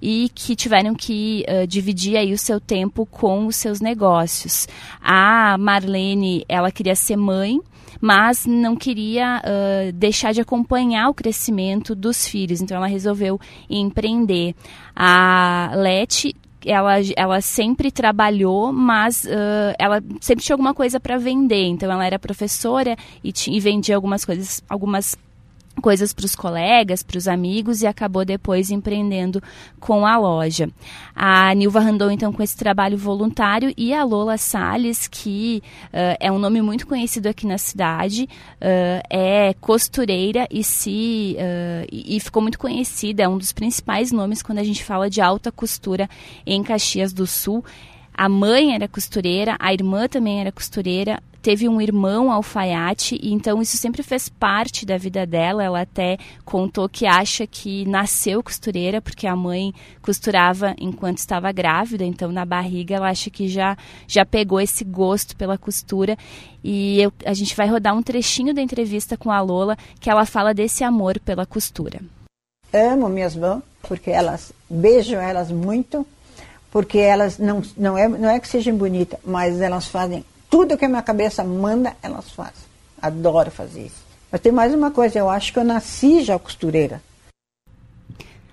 e 0.00 0.30
que 0.34 0.54
tiveram 0.54 0.94
que 0.94 1.44
uh, 1.48 1.66
dividir 1.66 2.16
aí 2.16 2.32
o 2.32 2.38
seu 2.38 2.60
tempo 2.60 3.06
com 3.06 3.46
os 3.46 3.56
seus 3.56 3.80
negócios. 3.80 4.68
A 5.00 5.56
Marlene, 5.58 6.44
ela 6.48 6.70
queria 6.70 6.94
ser 6.94 7.16
mãe, 7.16 7.58
mas 8.00 8.44
não 8.44 8.76
queria 8.76 9.40
uh, 9.40 9.92
deixar 9.92 10.32
de 10.32 10.40
acompanhar 10.40 11.08
o 11.08 11.14
crescimento 11.14 11.94
dos 11.94 12.26
filhos, 12.26 12.60
então 12.60 12.76
ela 12.76 12.86
resolveu 12.86 13.40
empreender. 13.70 14.54
A 14.94 15.70
Leti 15.76 16.34
ela, 16.64 16.94
ela 17.16 17.40
sempre 17.40 17.90
trabalhou, 17.90 18.72
mas 18.72 19.24
uh, 19.24 19.74
ela 19.78 20.02
sempre 20.20 20.44
tinha 20.44 20.54
alguma 20.54 20.74
coisa 20.74 21.00
para 21.00 21.18
vender. 21.18 21.66
Então 21.66 21.90
ela 21.90 22.04
era 22.06 22.18
professora 22.18 22.96
e, 23.22 23.32
e 23.48 23.60
vendia 23.60 23.96
algumas 23.96 24.24
coisas, 24.24 24.62
algumas 24.68 25.16
coisas 25.80 26.12
para 26.12 26.26
os 26.26 26.34
colegas, 26.34 27.02
para 27.02 27.18
os 27.18 27.26
amigos 27.26 27.82
e 27.82 27.86
acabou 27.86 28.24
depois 28.24 28.70
empreendendo 28.70 29.42
com 29.80 30.06
a 30.06 30.16
loja. 30.18 30.68
A 31.14 31.54
Nilva 31.54 31.80
Randon, 31.80 32.10
então, 32.10 32.32
com 32.32 32.42
esse 32.42 32.56
trabalho 32.56 32.96
voluntário 32.98 33.72
e 33.76 33.92
a 33.94 34.04
Lola 34.04 34.36
Salles, 34.36 35.08
que 35.08 35.62
uh, 35.86 36.16
é 36.20 36.30
um 36.30 36.38
nome 36.38 36.60
muito 36.60 36.86
conhecido 36.86 37.26
aqui 37.26 37.46
na 37.46 37.58
cidade, 37.58 38.24
uh, 38.24 39.02
é 39.10 39.54
costureira 39.60 40.46
e 40.50 40.62
se 40.62 41.36
uh, 41.38 41.88
e 41.90 42.18
ficou 42.20 42.42
muito 42.42 42.58
conhecida, 42.58 43.22
é 43.22 43.28
um 43.28 43.38
dos 43.38 43.52
principais 43.52 44.12
nomes 44.12 44.42
quando 44.42 44.58
a 44.58 44.64
gente 44.64 44.84
fala 44.84 45.08
de 45.08 45.20
alta 45.20 45.50
costura 45.50 46.08
em 46.46 46.62
Caxias 46.62 47.12
do 47.12 47.26
Sul. 47.26 47.64
A 48.14 48.28
mãe 48.28 48.74
era 48.74 48.86
costureira, 48.86 49.56
a 49.58 49.72
irmã 49.72 50.06
também 50.06 50.40
era 50.40 50.52
costureira, 50.52 51.22
teve 51.42 51.68
um 51.68 51.80
irmão 51.80 52.30
alfaiate, 52.30 53.18
e 53.20 53.32
então 53.32 53.60
isso 53.60 53.76
sempre 53.76 54.02
fez 54.02 54.28
parte 54.28 54.86
da 54.86 54.96
vida 54.96 55.26
dela. 55.26 55.64
Ela 55.64 55.80
até 55.80 56.16
contou 56.44 56.88
que 56.88 57.04
acha 57.04 57.46
que 57.46 57.84
nasceu 57.86 58.42
costureira, 58.42 59.02
porque 59.02 59.26
a 59.26 59.34
mãe 59.34 59.74
costurava 60.00 60.74
enquanto 60.78 61.18
estava 61.18 61.50
grávida, 61.50 62.04
então 62.04 62.30
na 62.30 62.44
barriga 62.44 62.94
ela 62.94 63.10
acha 63.10 63.28
que 63.28 63.48
já, 63.48 63.76
já 64.06 64.24
pegou 64.24 64.60
esse 64.60 64.84
gosto 64.84 65.34
pela 65.36 65.58
costura. 65.58 66.16
E 66.62 67.00
eu, 67.00 67.12
a 67.26 67.34
gente 67.34 67.56
vai 67.56 67.66
rodar 67.66 67.96
um 67.96 68.02
trechinho 68.02 68.54
da 68.54 68.62
entrevista 68.62 69.16
com 69.16 69.30
a 69.30 69.40
Lola, 69.40 69.76
que 69.98 70.08
ela 70.08 70.24
fala 70.24 70.54
desse 70.54 70.84
amor 70.84 71.18
pela 71.18 71.44
costura. 71.44 72.00
Amo 72.72 73.08
minhas 73.08 73.34
mãos, 73.34 73.62
porque 73.82 74.10
elas, 74.10 74.52
beijo 74.70 75.16
elas 75.16 75.50
muito, 75.50 76.06
porque 76.72 76.98
elas 76.98 77.38
não, 77.38 77.62
não, 77.76 77.96
é, 77.96 78.08
não 78.08 78.30
é 78.30 78.40
que 78.40 78.48
sejam 78.48 78.74
bonitas, 78.74 79.20
mas 79.24 79.60
elas 79.60 79.86
fazem 79.86 80.24
tudo 80.50 80.76
que 80.76 80.86
a 80.86 80.88
minha 80.88 81.02
cabeça 81.02 81.44
manda, 81.44 81.94
elas 82.02 82.32
fazem. 82.32 82.64
Adoro 83.00 83.50
fazer 83.50 83.86
isso. 83.86 84.02
Mas 84.30 84.40
tem 84.40 84.50
mais 84.50 84.74
uma 84.74 84.90
coisa, 84.90 85.18
eu 85.18 85.28
acho 85.28 85.52
que 85.52 85.58
eu 85.58 85.64
nasci 85.64 86.22
já 86.22 86.38
costureira. 86.38 87.02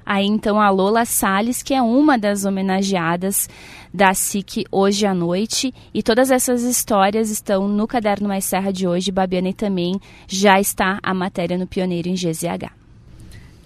Aí 0.06 0.26
então 0.26 0.60
a 0.60 0.70
Lola 0.70 1.06
Salles, 1.06 1.64
que 1.64 1.74
é 1.74 1.82
uma 1.82 2.18
das 2.18 2.44
homenageadas 2.44 3.48
da 3.94 4.14
SIC 4.14 4.66
hoje 4.72 5.06
à 5.06 5.14
noite. 5.14 5.74
E 5.94 6.02
todas 6.02 6.32
essas 6.32 6.64
histórias 6.64 7.30
estão 7.30 7.68
no 7.68 7.88
Caderno 7.88 8.28
Mais 8.28 8.44
Serra 8.44 8.74
de 8.74 8.88
hoje. 8.88 9.12
Babiana 9.12 9.50
e 9.50 9.54
também 9.54 10.02
já 10.28 10.60
está 10.60 11.00
a 11.04 11.14
matéria 11.14 11.58
no 11.58 11.68
Pioneiro 11.68 12.10
em 12.10 12.16
GZH. 12.16 12.72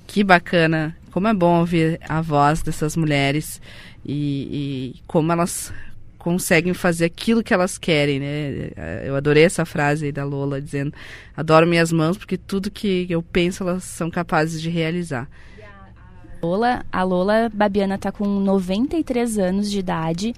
Que 0.05 0.23
bacana! 0.23 0.95
Como 1.11 1.27
é 1.27 1.33
bom 1.33 1.59
ouvir 1.59 1.99
a 2.09 2.21
voz 2.21 2.61
dessas 2.61 2.97
mulheres 2.97 3.61
e, 4.05 4.95
e 4.95 5.01
como 5.07 5.31
elas 5.31 5.73
conseguem 6.17 6.73
fazer 6.73 7.05
aquilo 7.05 7.43
que 7.43 7.53
elas 7.53 7.77
querem, 7.77 8.19
né? 8.19 8.71
Eu 9.05 9.15
adorei 9.15 9.43
essa 9.43 9.65
frase 9.65 10.05
aí 10.05 10.11
da 10.11 10.23
Lola 10.23 10.61
dizendo: 10.61 10.93
"Adoro 11.35 11.67
minhas 11.67 11.91
mãos 11.91 12.17
porque 12.17 12.37
tudo 12.37 12.71
que 12.71 13.05
eu 13.09 13.21
penso 13.21 13.63
elas 13.63 13.83
são 13.83 14.09
capazes 14.09 14.61
de 14.61 14.69
realizar". 14.69 15.27
Lola, 16.41 16.85
a 16.91 17.03
Lola 17.03 17.49
Babiana 17.53 17.95
está 17.95 18.11
com 18.11 18.25
93 18.27 19.37
anos 19.37 19.71
de 19.71 19.79
idade 19.79 20.35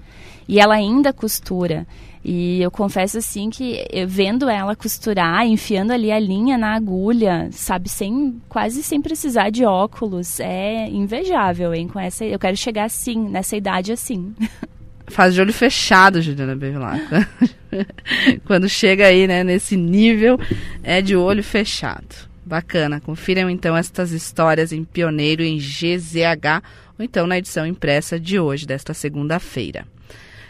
e 0.48 0.60
ela 0.60 0.74
ainda 0.74 1.12
costura. 1.12 1.86
E 2.28 2.60
eu 2.60 2.72
confesso 2.72 3.18
assim 3.18 3.48
que 3.48 3.84
vendo 4.04 4.48
ela 4.48 4.74
costurar, 4.74 5.46
enfiando 5.46 5.92
ali 5.92 6.10
a 6.10 6.18
linha 6.18 6.58
na 6.58 6.74
agulha, 6.74 7.48
sabe, 7.52 7.88
sem 7.88 8.42
quase 8.48 8.82
sem 8.82 9.00
precisar 9.00 9.48
de 9.50 9.64
óculos, 9.64 10.40
é 10.40 10.88
invejável, 10.88 11.72
hein? 11.72 11.86
Com 11.86 12.00
essa, 12.00 12.24
eu 12.24 12.36
quero 12.36 12.56
chegar 12.56 12.86
assim, 12.86 13.28
nessa 13.28 13.56
idade 13.56 13.92
assim. 13.92 14.34
faz 15.06 15.34
de 15.34 15.40
olho 15.40 15.52
fechado, 15.52 16.20
Juliana 16.20 16.56
Bevilacqua. 16.56 17.28
Quando 18.44 18.68
chega 18.68 19.06
aí, 19.06 19.28
né, 19.28 19.44
nesse 19.44 19.76
nível, 19.76 20.36
é 20.82 21.00
de 21.00 21.14
olho 21.14 21.44
fechado. 21.44 22.28
Bacana. 22.44 23.00
Confiram 23.00 23.48
então 23.48 23.76
estas 23.76 24.10
histórias 24.10 24.72
em 24.72 24.82
Pioneiro 24.82 25.44
em 25.44 25.58
GZH 25.58 26.60
ou 26.98 27.04
então 27.04 27.24
na 27.24 27.38
edição 27.38 27.64
impressa 27.64 28.18
de 28.18 28.40
hoje, 28.40 28.66
desta 28.66 28.92
segunda-feira. 28.92 29.86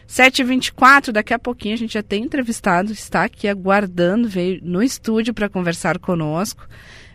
7h24, 0.08 1.12
daqui 1.12 1.34
a 1.34 1.38
pouquinho 1.38 1.74
a 1.74 1.78
gente 1.78 1.94
já 1.94 2.02
tem 2.02 2.24
entrevistado, 2.24 2.92
está 2.92 3.24
aqui 3.24 3.48
aguardando, 3.48 4.28
veio 4.28 4.60
no 4.62 4.82
estúdio 4.82 5.34
para 5.34 5.48
conversar 5.48 5.98
conosco, 5.98 6.66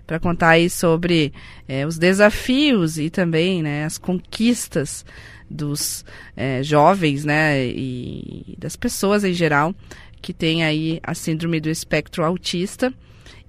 para 0.05 0.19
contar 0.19 0.49
aí 0.49 0.69
sobre 0.69 1.33
é, 1.67 1.85
os 1.85 1.97
desafios 1.97 2.97
e 2.97 3.09
também 3.09 3.63
né, 3.63 3.85
as 3.85 3.97
conquistas 3.97 5.05
dos 5.49 6.03
é, 6.35 6.61
jovens, 6.63 7.23
né, 7.23 7.65
e 7.65 8.55
das 8.57 8.75
pessoas 8.75 9.23
em 9.23 9.33
geral 9.33 9.73
que 10.21 10.33
tem 10.33 10.63
aí 10.63 10.99
a 11.01 11.13
síndrome 11.13 11.59
do 11.59 11.69
espectro 11.69 12.23
autista. 12.23 12.93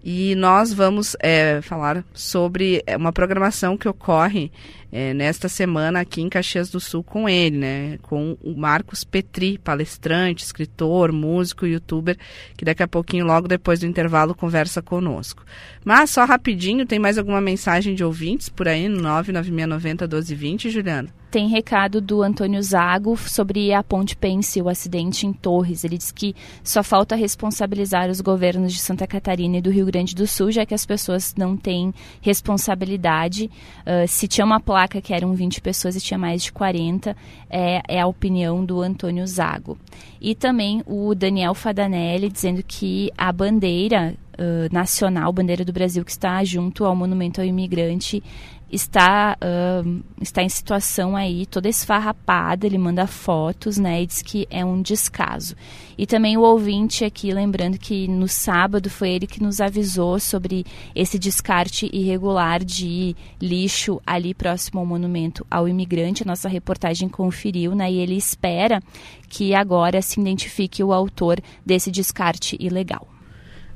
E 0.04 0.34
nós 0.34 0.72
vamos 0.72 1.14
é, 1.20 1.60
falar 1.62 2.04
sobre 2.12 2.82
uma 2.96 3.12
programação 3.12 3.76
que 3.76 3.88
ocorre 3.88 4.50
é, 4.94 5.14
nesta 5.14 5.48
semana 5.48 6.00
aqui 6.00 6.20
em 6.20 6.28
Caxias 6.28 6.68
do 6.70 6.78
Sul 6.78 7.02
com 7.02 7.26
ele, 7.26 7.56
né? 7.56 7.98
Com 8.02 8.36
o 8.42 8.54
Marcos 8.54 9.04
Petri, 9.04 9.56
palestrante, 9.56 10.44
escritor, 10.44 11.10
músico, 11.10 11.66
youtuber, 11.66 12.18
que 12.54 12.64
daqui 12.64 12.82
a 12.82 12.88
pouquinho, 12.88 13.24
logo 13.24 13.48
depois 13.48 13.80
do 13.80 13.86
intervalo, 13.86 14.34
conversa 14.34 14.82
conosco. 14.82 15.46
Mas 15.82 16.10
só 16.10 16.26
rapidinho, 16.26 16.84
tem 16.84 16.98
mais 16.98 17.16
alguma 17.16 17.40
mensagem 17.40 17.94
de 17.94 18.04
ouvintes 18.04 18.50
por 18.50 18.68
aí 18.68 18.86
no 18.86 19.00
99690 19.00 20.04
1220, 20.04 20.70
Juliana? 20.70 21.21
Tem 21.32 21.48
recado 21.48 21.98
do 21.98 22.22
Antônio 22.22 22.62
Zago 22.62 23.16
sobre 23.16 23.72
a 23.72 23.82
Ponte 23.82 24.14
Pense, 24.14 24.60
o 24.60 24.68
acidente 24.68 25.26
em 25.26 25.32
Torres. 25.32 25.82
Ele 25.82 25.96
diz 25.96 26.12
que 26.12 26.36
só 26.62 26.82
falta 26.82 27.16
responsabilizar 27.16 28.10
os 28.10 28.20
governos 28.20 28.70
de 28.70 28.78
Santa 28.78 29.06
Catarina 29.06 29.56
e 29.56 29.62
do 29.62 29.70
Rio 29.70 29.86
Grande 29.86 30.14
do 30.14 30.26
Sul, 30.26 30.52
já 30.52 30.66
que 30.66 30.74
as 30.74 30.84
pessoas 30.84 31.34
não 31.34 31.56
têm 31.56 31.94
responsabilidade. 32.20 33.50
Uh, 33.80 34.06
se 34.06 34.28
tinha 34.28 34.44
uma 34.44 34.60
placa 34.60 35.00
que 35.00 35.14
eram 35.14 35.32
20 35.32 35.62
pessoas 35.62 35.96
e 35.96 36.02
tinha 36.02 36.18
mais 36.18 36.42
de 36.42 36.52
40, 36.52 37.16
é, 37.48 37.80
é 37.88 37.98
a 37.98 38.06
opinião 38.06 38.62
do 38.62 38.82
Antônio 38.82 39.26
Zago. 39.26 39.78
E 40.20 40.34
também 40.34 40.82
o 40.86 41.14
Daniel 41.14 41.54
Fadanelli 41.54 42.28
dizendo 42.28 42.62
que 42.62 43.10
a 43.16 43.32
bandeira 43.32 44.14
Uh, 44.32 44.66
nacional, 44.72 45.30
bandeira 45.30 45.62
do 45.62 45.74
Brasil, 45.74 46.02
que 46.02 46.10
está 46.10 46.42
junto 46.42 46.86
ao 46.86 46.96
Monumento 46.96 47.38
ao 47.42 47.46
Imigrante, 47.46 48.22
está, 48.72 49.36
uh, 49.36 50.02
está 50.20 50.42
em 50.42 50.48
situação 50.48 51.14
aí 51.14 51.44
toda 51.44 51.68
esfarrapada, 51.68 52.66
ele 52.66 52.78
manda 52.78 53.06
fotos, 53.06 53.76
né, 53.76 54.02
e 54.02 54.06
diz 54.06 54.22
que 54.22 54.48
é 54.50 54.64
um 54.64 54.80
descaso. 54.80 55.54
E 55.96 56.06
também 56.06 56.38
o 56.38 56.40
ouvinte 56.40 57.04
aqui, 57.04 57.32
lembrando 57.32 57.78
que 57.78 58.08
no 58.08 58.26
sábado 58.26 58.88
foi 58.88 59.10
ele 59.10 59.26
que 59.26 59.42
nos 59.42 59.60
avisou 59.60 60.18
sobre 60.18 60.64
esse 60.94 61.18
descarte 61.18 61.90
irregular 61.92 62.64
de 62.64 63.14
lixo 63.40 64.00
ali 64.06 64.32
próximo 64.32 64.80
ao 64.80 64.86
monumento 64.86 65.46
ao 65.50 65.68
imigrante. 65.68 66.22
A 66.22 66.26
nossa 66.26 66.48
reportagem 66.48 67.08
conferiu, 67.10 67.74
né, 67.74 67.92
e 67.92 67.98
ele 67.98 68.16
espera 68.16 68.82
que 69.28 69.54
agora 69.54 70.00
se 70.00 70.18
identifique 70.18 70.82
o 70.82 70.92
autor 70.92 71.40
desse 71.64 71.90
descarte 71.90 72.56
ilegal. 72.58 73.11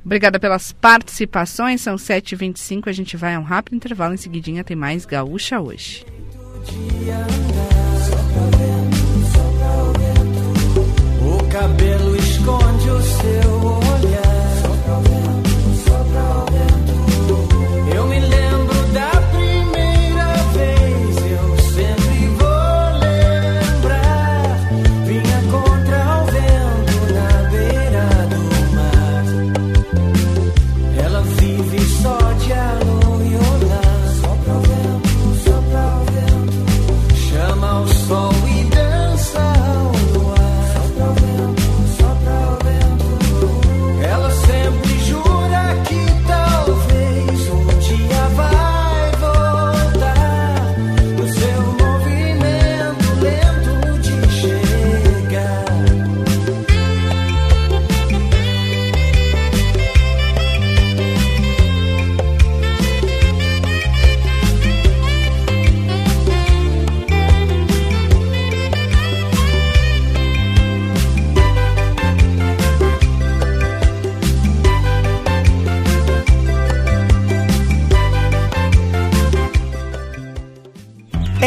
Obrigada 0.07 0.39
pelas 0.39 0.71
participações. 0.71 1.81
São 1.81 1.97
7h25. 1.97 2.87
A 2.87 2.93
gente 2.93 3.17
vai 3.17 3.35
a 3.35 3.39
um 3.39 3.43
rápido 3.43 3.75
intervalo. 3.75 4.13
Em 4.13 4.17
seguidinha 4.17 4.63
tem 4.63 4.75
mais 4.75 5.05
Gaúcha 5.05 5.59
hoje. 5.59 6.05
O 11.21 11.51
cabelo 11.51 12.15
esconde 12.15 12.89
o 12.89 13.01
seu 13.01 13.86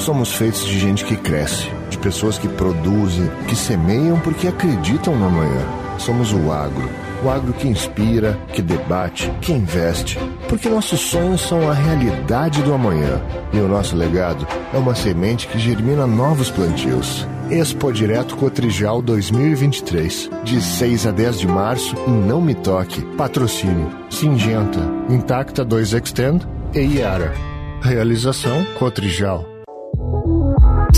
Somos 0.00 0.32
feitos 0.32 0.64
de 0.64 0.78
gente 0.78 1.04
que 1.04 1.14
cresce, 1.14 1.70
de 1.90 1.98
pessoas 1.98 2.38
que 2.38 2.48
produzem, 2.48 3.30
que 3.46 3.54
semeiam 3.54 4.18
porque 4.18 4.48
acreditam 4.48 5.14
no 5.14 5.26
amanhã. 5.26 5.62
Somos 5.98 6.32
o 6.32 6.50
agro. 6.50 6.88
O 7.22 7.28
agro 7.28 7.52
que 7.52 7.68
inspira, 7.68 8.38
que 8.54 8.62
debate, 8.62 9.30
que 9.42 9.52
investe. 9.52 10.18
Porque 10.48 10.70
nossos 10.70 11.00
sonhos 11.00 11.42
são 11.42 11.68
a 11.68 11.74
realidade 11.74 12.62
do 12.62 12.72
amanhã. 12.72 13.20
E 13.52 13.58
o 13.58 13.68
nosso 13.68 13.94
legado 13.94 14.46
é 14.72 14.78
uma 14.78 14.94
semente 14.94 15.46
que 15.46 15.58
germina 15.58 16.06
novos 16.06 16.50
plantios. 16.50 17.28
Expo 17.50 17.92
Direto 17.92 18.38
Cotrijal 18.38 19.02
2023. 19.02 20.30
De 20.44 20.62
6 20.62 21.08
a 21.08 21.10
10 21.10 21.40
de 21.40 21.46
março 21.46 21.94
em 22.08 22.26
Não 22.26 22.40
Me 22.40 22.54
Toque. 22.54 23.02
Patrocínio. 23.16 23.90
Singenta. 24.08 24.80
Intacta 25.10 25.62
2 25.62 25.92
Extend 25.92 26.48
e 26.74 26.80
Iara. 26.80 27.34
Realização 27.82 28.64
Cotrijal. 28.78 29.49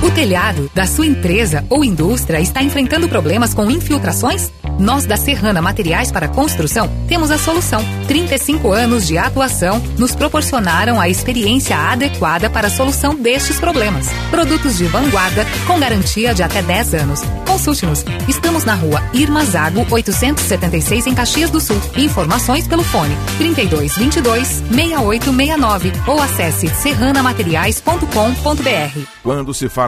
O 0.00 0.12
telhado 0.12 0.70
da 0.72 0.86
sua 0.86 1.06
empresa 1.06 1.64
ou 1.68 1.84
indústria 1.84 2.40
está 2.40 2.62
enfrentando 2.62 3.08
problemas 3.08 3.52
com 3.52 3.68
infiltrações? 3.68 4.52
Nós 4.78 5.04
da 5.04 5.16
Serrana 5.16 5.60
Materiais 5.60 6.12
para 6.12 6.28
Construção 6.28 6.88
temos 7.08 7.32
a 7.32 7.38
solução. 7.38 7.84
35 8.06 8.72
anos 8.72 9.08
de 9.08 9.18
atuação 9.18 9.82
nos 9.98 10.14
proporcionaram 10.14 11.00
a 11.00 11.08
experiência 11.08 11.76
adequada 11.76 12.48
para 12.48 12.68
a 12.68 12.70
solução 12.70 13.12
destes 13.14 13.58
problemas. 13.58 14.06
Produtos 14.30 14.78
de 14.78 14.84
vanguarda 14.84 15.44
com 15.66 15.80
garantia 15.80 16.32
de 16.32 16.44
até 16.44 16.62
10 16.62 16.94
anos. 16.94 17.20
Consulte-nos. 17.44 18.04
Estamos 18.28 18.64
na 18.64 18.74
rua 18.74 19.02
Irma 19.12 19.44
Zago 19.44 19.84
876 19.90 21.08
em 21.08 21.14
Caxias 21.14 21.50
do 21.50 21.60
Sul. 21.60 21.80
Informações 21.96 22.68
pelo 22.68 22.84
fone 22.84 23.16
3222 23.38 24.62
6869 24.70 25.92
ou 26.06 26.22
acesse 26.22 26.68
serranamateriais.com.br. 26.68 29.00
Quando 29.24 29.52
se 29.52 29.68
fala 29.68 29.87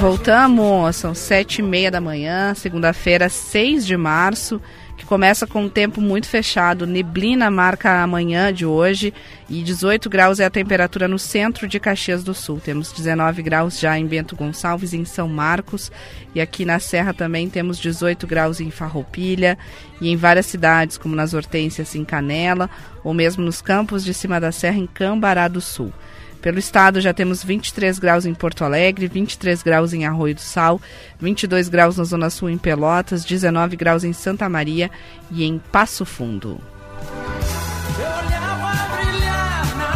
Voltamos. 0.00 0.96
São 0.96 1.14
sete 1.14 1.58
e 1.58 1.62
meia 1.62 1.90
da 1.90 2.00
manhã, 2.00 2.54
segunda-feira, 2.54 3.28
6 3.28 3.86
de 3.86 3.98
março, 3.98 4.58
que 4.96 5.04
começa 5.04 5.46
com 5.46 5.64
um 5.64 5.68
tempo 5.68 6.00
muito 6.00 6.26
fechado. 6.26 6.86
Neblina 6.86 7.50
marca 7.50 8.02
a 8.02 8.06
manhã 8.06 8.50
de 8.50 8.64
hoje 8.64 9.12
e 9.46 9.62
18 9.62 10.08
graus 10.08 10.40
é 10.40 10.46
a 10.46 10.50
temperatura 10.50 11.06
no 11.06 11.18
centro 11.18 11.68
de 11.68 11.78
Caxias 11.78 12.24
do 12.24 12.32
Sul. 12.32 12.58
Temos 12.64 12.92
19 12.92 13.42
graus 13.42 13.78
já 13.78 13.98
em 13.98 14.06
Bento 14.06 14.34
Gonçalves, 14.34 14.94
em 14.94 15.04
São 15.04 15.28
Marcos, 15.28 15.92
e 16.34 16.40
aqui 16.40 16.64
na 16.64 16.78
Serra 16.78 17.12
também 17.12 17.50
temos 17.50 17.78
18 17.78 18.26
graus 18.26 18.58
em 18.58 18.70
Farroupilha 18.70 19.58
e 20.00 20.08
em 20.08 20.16
várias 20.16 20.46
cidades, 20.46 20.96
como 20.96 21.14
nas 21.14 21.34
Hortências 21.34 21.94
em 21.94 22.06
Canela, 22.06 22.70
ou 23.04 23.12
mesmo 23.12 23.44
nos 23.44 23.60
campos 23.60 24.02
de 24.02 24.14
cima 24.14 24.40
da 24.40 24.50
serra 24.50 24.78
em 24.78 24.86
Cambará 24.86 25.46
do 25.46 25.60
Sul. 25.60 25.92
Pelo 26.40 26.58
estado 26.58 27.00
já 27.00 27.12
temos 27.12 27.44
23 27.44 27.98
graus 27.98 28.24
em 28.24 28.32
Porto 28.32 28.64
Alegre, 28.64 29.08
23 29.08 29.62
graus 29.62 29.92
em 29.92 30.06
Arroio 30.06 30.34
do 30.34 30.40
Sal, 30.40 30.80
22 31.18 31.68
graus 31.68 31.98
na 31.98 32.04
Zona 32.04 32.30
Sul 32.30 32.48
em 32.48 32.56
Pelotas, 32.56 33.24
19 33.24 33.76
graus 33.76 34.04
em 34.04 34.12
Santa 34.12 34.48
Maria 34.48 34.90
e 35.30 35.44
em 35.44 35.58
Passo 35.58 36.04
Fundo. 36.04 36.58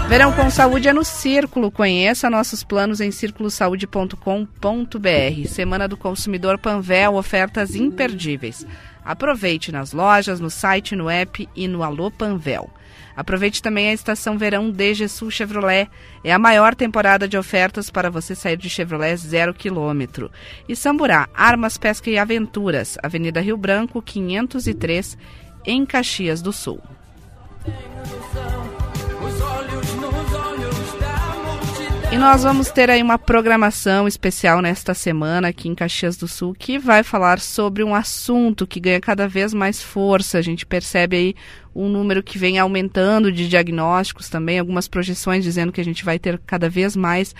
Verão 0.07 0.33
com 0.33 0.51
Saúde 0.51 0.87
é 0.87 0.93
no 0.93 1.03
Círculo. 1.03 1.71
Conheça 1.71 2.29
nossos 2.29 2.63
planos 2.63 3.01
em 3.01 3.11
circulosaude.com.br. 3.11 5.49
Semana 5.49 5.89
do 5.89 5.97
Consumidor 5.97 6.59
Panvel, 6.59 7.15
ofertas 7.15 7.75
imperdíveis. 7.75 8.67
Aproveite 9.03 9.73
nas 9.73 9.93
lojas, 9.93 10.41
no 10.41 10.51
site, 10.51 10.95
no 10.95 11.09
app 11.09 11.49
e 11.57 11.67
no 11.67 11.83
Alô 11.83 12.11
Panvel. 12.11 12.71
Aproveite 13.17 13.63
também 13.63 13.89
a 13.89 13.93
estação 13.93 14.37
verão 14.37 14.71
DG 14.71 15.09
Sul 15.09 15.31
Chevrolet. 15.31 15.89
É 16.23 16.33
a 16.33 16.39
maior 16.39 16.75
temporada 16.75 17.29
de 17.29 17.37
ofertas 17.37 17.91
para 17.91 18.11
você 18.11 18.35
sair 18.35 18.57
de 18.57 18.69
Chevrolet 18.69 19.17
zero 19.17 19.55
quilômetro. 19.55 20.31
E 20.69 20.75
Samburá, 20.75 21.29
Armas, 21.35 21.79
Pesca 21.79 22.11
e 22.11 22.19
Aventuras, 22.19 22.99
Avenida 23.03 23.41
Rio 23.41 23.57
Branco, 23.57 24.03
503, 24.03 25.17
em 25.65 25.87
Caxias 25.87 26.43
do 26.43 26.53
Sul. 26.53 26.81
E 32.15 32.17
nós 32.17 32.45
vamos 32.45 32.71
ter 32.71 32.91
aí 32.91 33.03
uma 33.03 33.19
programação 33.19 34.07
especial 34.07 34.63
nesta 34.63 34.95
semana 34.95 35.49
aqui 35.49 35.69
em 35.69 35.75
Caxias 35.75 36.17
do 36.17 36.29
Sul 36.29 36.55
que 36.57 36.79
vai 36.79 37.03
falar 37.03 37.41
sobre 37.41 37.83
um 37.83 37.93
assunto 37.93 38.69
que 38.69 38.79
ganha 38.79 39.01
cada 39.01 39.27
vez 39.27 39.53
mais 39.53 39.83
força. 39.83 40.39
A 40.39 40.43
gente 40.43 40.65
percebe 40.65 41.17
aí 41.17 41.35
um 41.75 41.89
número 41.89 42.23
que 42.23 42.39
vem 42.39 42.59
aumentando 42.59 43.33
de 43.33 43.49
diagnósticos 43.49 44.29
também, 44.29 44.59
algumas 44.59 44.87
projeções 44.87 45.45
dizendo 45.45 45.73
que 45.73 45.81
a 45.81 45.85
gente 45.85 46.05
vai 46.05 46.19
ter 46.19 46.41
cada 46.47 46.69
vez 46.69 46.95
mais 46.95 47.35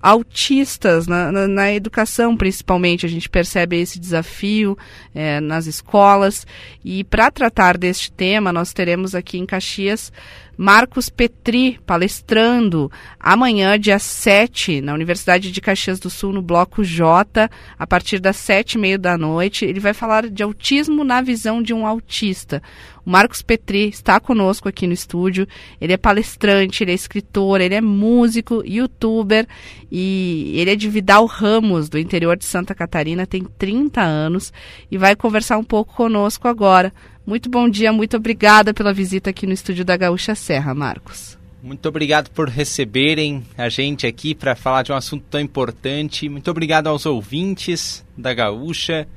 autistas 0.00 1.06
na, 1.06 1.32
na, 1.32 1.48
na, 1.48 1.72
educação, 1.72 2.36
principalmente. 2.36 3.04
A 3.04 3.08
gente 3.08 3.28
percebe 3.28 3.80
esse 3.80 3.98
desafio 3.98 4.78
é, 5.14 5.40
nas 5.40 5.66
escolas. 5.66 6.46
E 6.84 7.02
para 7.04 7.30
tratar 7.30 7.76
deste 7.76 8.10
tema, 8.12 8.52
nós 8.52 8.72
teremos 8.72 9.14
aqui 9.14 9.38
em 9.38 9.46
Caxias 9.46 10.12
Marcos 10.60 11.08
Petri 11.08 11.78
palestrando 11.86 12.90
amanhã, 13.20 13.78
dia 13.78 14.00
7, 14.00 14.80
na 14.80 14.92
Universidade 14.92 15.52
de 15.52 15.60
Caxias 15.60 16.00
do 16.00 16.10
Sul, 16.10 16.32
no 16.32 16.42
Bloco 16.42 16.82
J, 16.82 17.48
a 17.78 17.86
partir 17.86 18.18
das 18.18 18.36
sete 18.36 18.72
e 18.72 18.78
meia 18.78 18.98
da 18.98 19.16
noite. 19.16 19.64
Ele 19.64 19.78
vai 19.78 19.94
falar 19.94 20.28
de 20.28 20.42
autismo 20.42 21.04
na 21.04 21.22
visão 21.22 21.62
de 21.62 21.72
um 21.72 21.86
autista. 21.86 22.60
O 23.08 23.10
Marcos 23.10 23.40
Petri 23.40 23.88
está 23.88 24.20
conosco 24.20 24.68
aqui 24.68 24.86
no 24.86 24.92
estúdio. 24.92 25.48
Ele 25.80 25.94
é 25.94 25.96
palestrante, 25.96 26.84
ele 26.84 26.90
é 26.90 26.94
escritor, 26.94 27.58
ele 27.58 27.74
é 27.74 27.80
músico, 27.80 28.62
youtuber 28.66 29.46
e 29.90 30.52
ele 30.54 30.72
é 30.72 30.76
de 30.76 30.90
Vidal 30.90 31.24
Ramos, 31.24 31.88
do 31.88 31.98
interior 31.98 32.36
de 32.36 32.44
Santa 32.44 32.74
Catarina, 32.74 33.26
tem 33.26 33.44
30 33.44 34.02
anos 34.02 34.52
e 34.90 34.98
vai 34.98 35.16
conversar 35.16 35.56
um 35.56 35.64
pouco 35.64 35.94
conosco 35.94 36.48
agora. 36.48 36.92
Muito 37.26 37.48
bom 37.48 37.66
dia, 37.66 37.90
muito 37.94 38.14
obrigada 38.14 38.74
pela 38.74 38.92
visita 38.92 39.30
aqui 39.30 39.46
no 39.46 39.54
estúdio 39.54 39.86
da 39.86 39.96
Gaúcha 39.96 40.34
Serra, 40.34 40.74
Marcos. 40.74 41.38
Muito 41.62 41.88
obrigado 41.88 42.28
por 42.32 42.50
receberem 42.50 43.42
a 43.56 43.70
gente 43.70 44.06
aqui 44.06 44.34
para 44.34 44.54
falar 44.54 44.82
de 44.82 44.92
um 44.92 44.94
assunto 44.94 45.24
tão 45.30 45.40
importante. 45.40 46.28
Muito 46.28 46.50
obrigado 46.50 46.88
aos 46.88 47.06
ouvintes 47.06 48.04
da 48.14 48.34
Gaúcha. 48.34 49.08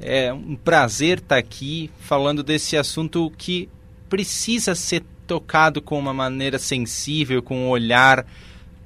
É 0.00 0.32
um 0.32 0.56
prazer 0.56 1.18
estar 1.18 1.36
aqui 1.36 1.90
falando 2.00 2.42
desse 2.42 2.76
assunto 2.76 3.32
que 3.36 3.68
precisa 4.08 4.74
ser 4.74 5.02
tocado 5.26 5.82
com 5.82 5.98
uma 5.98 6.12
maneira 6.12 6.58
sensível, 6.58 7.42
com 7.42 7.66
um 7.66 7.68
olhar 7.68 8.26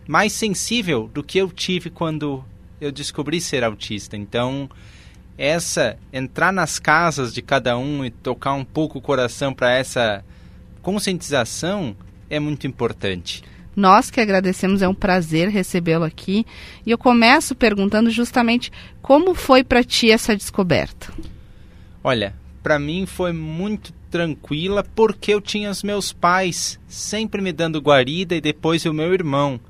mais 0.06 0.32
sensível 0.32 1.10
do 1.12 1.22
que 1.22 1.38
eu 1.38 1.50
tive 1.50 1.90
quando 1.90 2.44
eu 2.80 2.90
descobri 2.90 3.40
ser 3.40 3.62
autista. 3.62 4.16
Então, 4.16 4.70
essa 5.36 5.98
entrar 6.12 6.52
nas 6.52 6.78
casas 6.78 7.32
de 7.32 7.42
cada 7.42 7.76
um 7.76 8.04
e 8.04 8.10
tocar 8.10 8.54
um 8.54 8.64
pouco 8.64 8.98
o 8.98 9.02
coração 9.02 9.52
para 9.52 9.72
essa 9.72 10.24
conscientização 10.82 11.94
é 12.28 12.38
muito 12.38 12.66
importante. 12.66 13.42
Nós 13.74 14.10
que 14.10 14.20
agradecemos, 14.20 14.82
é 14.82 14.88
um 14.88 14.94
prazer 14.94 15.48
recebê-lo 15.48 16.04
aqui. 16.04 16.44
E 16.84 16.90
eu 16.90 16.98
começo 16.98 17.54
perguntando 17.54 18.10
justamente 18.10 18.70
como 19.00 19.34
foi 19.34 19.62
para 19.62 19.84
ti 19.84 20.10
essa 20.10 20.36
descoberta. 20.36 21.12
Olha, 22.02 22.34
para 22.62 22.78
mim 22.78 23.06
foi 23.06 23.32
muito 23.32 23.92
tranquila 24.10 24.84
porque 24.94 25.32
eu 25.32 25.40
tinha 25.40 25.70
os 25.70 25.82
meus 25.82 26.12
pais 26.12 26.80
sempre 26.88 27.40
me 27.40 27.52
dando 27.52 27.80
guarida 27.80 28.34
e 28.34 28.40
depois 28.40 28.84
o 28.84 28.92
meu 28.92 29.14
irmão. 29.14 29.60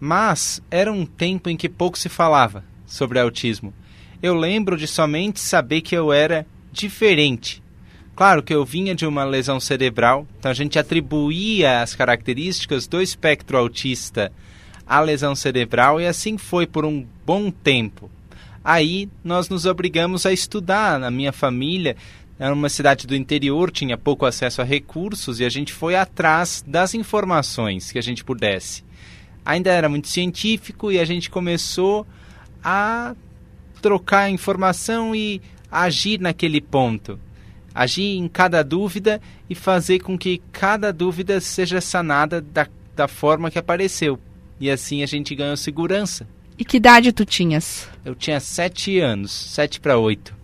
Mas 0.00 0.62
era 0.70 0.92
um 0.92 1.04
tempo 1.04 1.50
em 1.50 1.56
que 1.56 1.68
pouco 1.68 1.98
se 1.98 2.08
falava 2.08 2.64
sobre 2.86 3.18
autismo 3.18 3.74
eu 4.22 4.34
lembro 4.34 4.76
de 4.76 4.86
somente 4.86 5.40
saber 5.40 5.80
que 5.80 5.96
eu 5.96 6.12
era 6.12 6.46
diferente. 6.72 7.62
Claro 8.18 8.42
que 8.42 8.52
eu 8.52 8.64
vinha 8.64 8.96
de 8.96 9.06
uma 9.06 9.22
lesão 9.22 9.60
cerebral, 9.60 10.26
então 10.40 10.50
a 10.50 10.54
gente 10.54 10.76
atribuía 10.76 11.82
as 11.82 11.94
características 11.94 12.88
do 12.88 13.00
espectro 13.00 13.56
autista 13.56 14.32
à 14.84 14.98
lesão 14.98 15.36
cerebral 15.36 16.00
e 16.00 16.06
assim 16.08 16.36
foi 16.36 16.66
por 16.66 16.84
um 16.84 17.06
bom 17.24 17.48
tempo. 17.48 18.10
Aí 18.64 19.08
nós 19.22 19.48
nos 19.48 19.66
obrigamos 19.66 20.26
a 20.26 20.32
estudar. 20.32 20.98
Na 20.98 21.12
minha 21.12 21.30
família, 21.30 21.94
era 22.40 22.52
uma 22.52 22.68
cidade 22.68 23.06
do 23.06 23.14
interior, 23.14 23.70
tinha 23.70 23.96
pouco 23.96 24.26
acesso 24.26 24.60
a 24.60 24.64
recursos 24.64 25.38
e 25.38 25.44
a 25.44 25.48
gente 25.48 25.72
foi 25.72 25.94
atrás 25.94 26.64
das 26.66 26.94
informações 26.94 27.92
que 27.92 28.00
a 28.00 28.02
gente 28.02 28.24
pudesse. 28.24 28.82
Ainda 29.44 29.70
era 29.70 29.88
muito 29.88 30.08
científico 30.08 30.90
e 30.90 30.98
a 30.98 31.04
gente 31.04 31.30
começou 31.30 32.04
a 32.64 33.14
trocar 33.80 34.28
informação 34.28 35.14
e 35.14 35.40
agir 35.70 36.18
naquele 36.18 36.60
ponto. 36.60 37.16
Agir 37.78 38.16
em 38.16 38.26
cada 38.26 38.64
dúvida 38.64 39.20
e 39.48 39.54
fazer 39.54 40.00
com 40.00 40.18
que 40.18 40.42
cada 40.50 40.92
dúvida 40.92 41.40
seja 41.40 41.80
sanada 41.80 42.40
da, 42.40 42.66
da 42.96 43.06
forma 43.06 43.52
que 43.52 43.58
apareceu. 43.58 44.18
E 44.58 44.68
assim 44.68 45.04
a 45.04 45.06
gente 45.06 45.32
ganhou 45.32 45.56
segurança. 45.56 46.26
E 46.58 46.64
que 46.64 46.78
idade 46.78 47.12
tu 47.12 47.24
tinhas? 47.24 47.88
Eu 48.04 48.16
tinha 48.16 48.40
sete 48.40 48.98
anos, 48.98 49.30
sete 49.30 49.78
para 49.78 49.96
oito. 49.96 50.36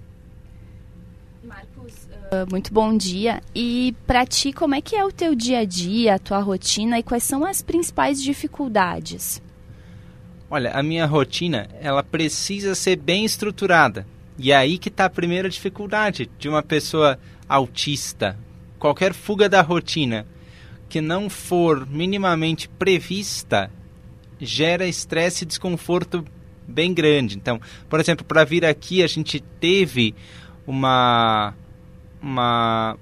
Uh, 1.45 2.47
muito 2.49 2.73
bom 2.73 2.97
dia. 2.97 3.43
E 3.53 3.97
para 4.07 4.25
ti, 4.25 4.53
como 4.53 4.77
é 4.77 4.81
que 4.81 4.95
é 4.95 5.05
o 5.05 5.11
teu 5.11 5.35
dia 5.35 5.59
a 5.59 5.65
dia, 5.65 6.15
a 6.15 6.19
tua 6.21 6.39
rotina 6.39 7.01
e 7.01 7.03
quais 7.03 7.25
são 7.25 7.45
as 7.45 7.63
principais 7.63 8.23
dificuldades? 8.23 9.43
Olha, 10.49 10.71
a 10.71 10.85
minha 10.85 11.05
rotina, 11.05 11.69
ela 11.81 12.05
precisa 12.05 12.77
ser 12.77 12.95
bem 12.95 13.25
estruturada. 13.25 14.07
E 14.39 14.51
é 14.53 14.57
aí 14.57 14.79
que 14.79 14.89
está 14.89 15.05
a 15.05 15.11
primeira 15.11 15.49
dificuldade 15.49 16.31
de 16.39 16.49
uma 16.49 16.63
pessoa 16.63 17.19
autista. 17.49 18.37
Qualquer 18.79 19.15
fuga 19.15 19.49
da 19.49 19.63
rotina 19.63 20.27
que 20.89 21.01
não 21.01 21.31
for 21.31 21.87
minimamente 21.87 22.69
prevista 22.69 23.71
gera 24.41 24.87
estresse 24.87 25.45
e 25.45 25.47
desconforto 25.47 26.25
bem 26.67 26.93
grande. 26.93 27.37
Então, 27.37 27.61
por 27.89 28.01
exemplo, 28.01 28.25
para 28.25 28.45
vir 28.45 28.65
aqui 28.65 29.03
a 29.03 29.07
gente 29.07 29.41
teve 29.61 30.15
uma 30.67 31.55
uma 32.21 32.97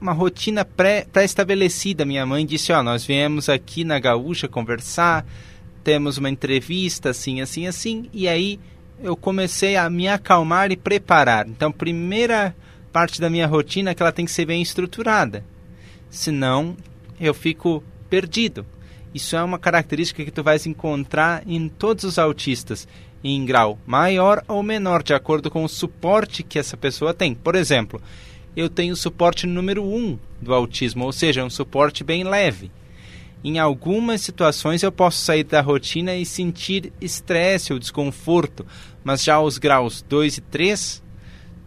uma 0.00 0.12
rotina 0.12 0.64
pré-estabelecida. 0.64 2.04
Pré 2.04 2.08
Minha 2.08 2.26
mãe 2.26 2.46
disse: 2.46 2.72
Ó, 2.72 2.80
oh, 2.80 2.82
nós 2.82 3.04
viemos 3.04 3.48
aqui 3.48 3.84
na 3.84 3.98
Gaúcha 3.98 4.48
conversar, 4.48 5.26
temos 5.84 6.18
uma 6.18 6.30
entrevista 6.30 7.10
assim, 7.10 7.40
assim, 7.40 7.66
assim. 7.66 8.08
E 8.12 8.26
aí 8.26 8.58
eu 9.02 9.16
comecei 9.16 9.76
a 9.76 9.88
me 9.88 10.08
acalmar 10.08 10.70
e 10.70 10.76
preparar. 10.76 11.48
Então, 11.48 11.72
primeira 11.72 12.54
parte 12.92 13.20
da 13.20 13.30
minha 13.30 13.46
rotina 13.46 13.90
é 13.90 13.94
que 13.94 14.02
ela 14.02 14.12
tem 14.12 14.24
que 14.24 14.30
ser 14.30 14.44
bem 14.44 14.60
estruturada. 14.60 15.44
Senão, 16.10 16.76
eu 17.20 17.32
fico 17.32 17.82
perdido. 18.08 18.66
Isso 19.14 19.36
é 19.36 19.42
uma 19.42 19.58
característica 19.58 20.24
que 20.24 20.30
tu 20.30 20.42
vais 20.42 20.66
encontrar 20.66 21.42
em 21.46 21.68
todos 21.68 22.04
os 22.04 22.18
autistas, 22.18 22.86
em 23.22 23.44
grau 23.44 23.78
maior 23.86 24.42
ou 24.46 24.62
menor, 24.62 25.02
de 25.02 25.14
acordo 25.14 25.50
com 25.50 25.64
o 25.64 25.68
suporte 25.68 26.42
que 26.42 26.58
essa 26.58 26.76
pessoa 26.76 27.12
tem. 27.12 27.34
Por 27.34 27.54
exemplo, 27.54 28.00
eu 28.56 28.68
tenho 28.68 28.96
suporte 28.96 29.46
número 29.46 29.84
1 29.84 29.96
um 29.96 30.18
do 30.40 30.54
autismo, 30.54 31.04
ou 31.04 31.12
seja, 31.12 31.44
um 31.44 31.50
suporte 31.50 32.04
bem 32.04 32.24
leve. 32.24 32.70
Em 33.42 33.58
algumas 33.58 34.20
situações 34.20 34.82
eu 34.82 34.92
posso 34.92 35.18
sair 35.18 35.44
da 35.44 35.60
rotina 35.62 36.14
e 36.14 36.26
sentir 36.26 36.92
estresse 37.00 37.72
ou 37.72 37.78
desconforto, 37.78 38.66
mas 39.02 39.24
já 39.24 39.40
os 39.40 39.56
graus 39.56 40.02
2 40.02 40.38
e 40.38 40.40
3 40.42 41.02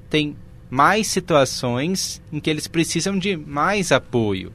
tem 0.09 0.35
mais 0.69 1.07
situações 1.07 2.21
em 2.31 2.39
que 2.39 2.49
eles 2.49 2.67
precisam 2.67 3.17
de 3.17 3.35
mais 3.35 3.91
apoio. 3.91 4.53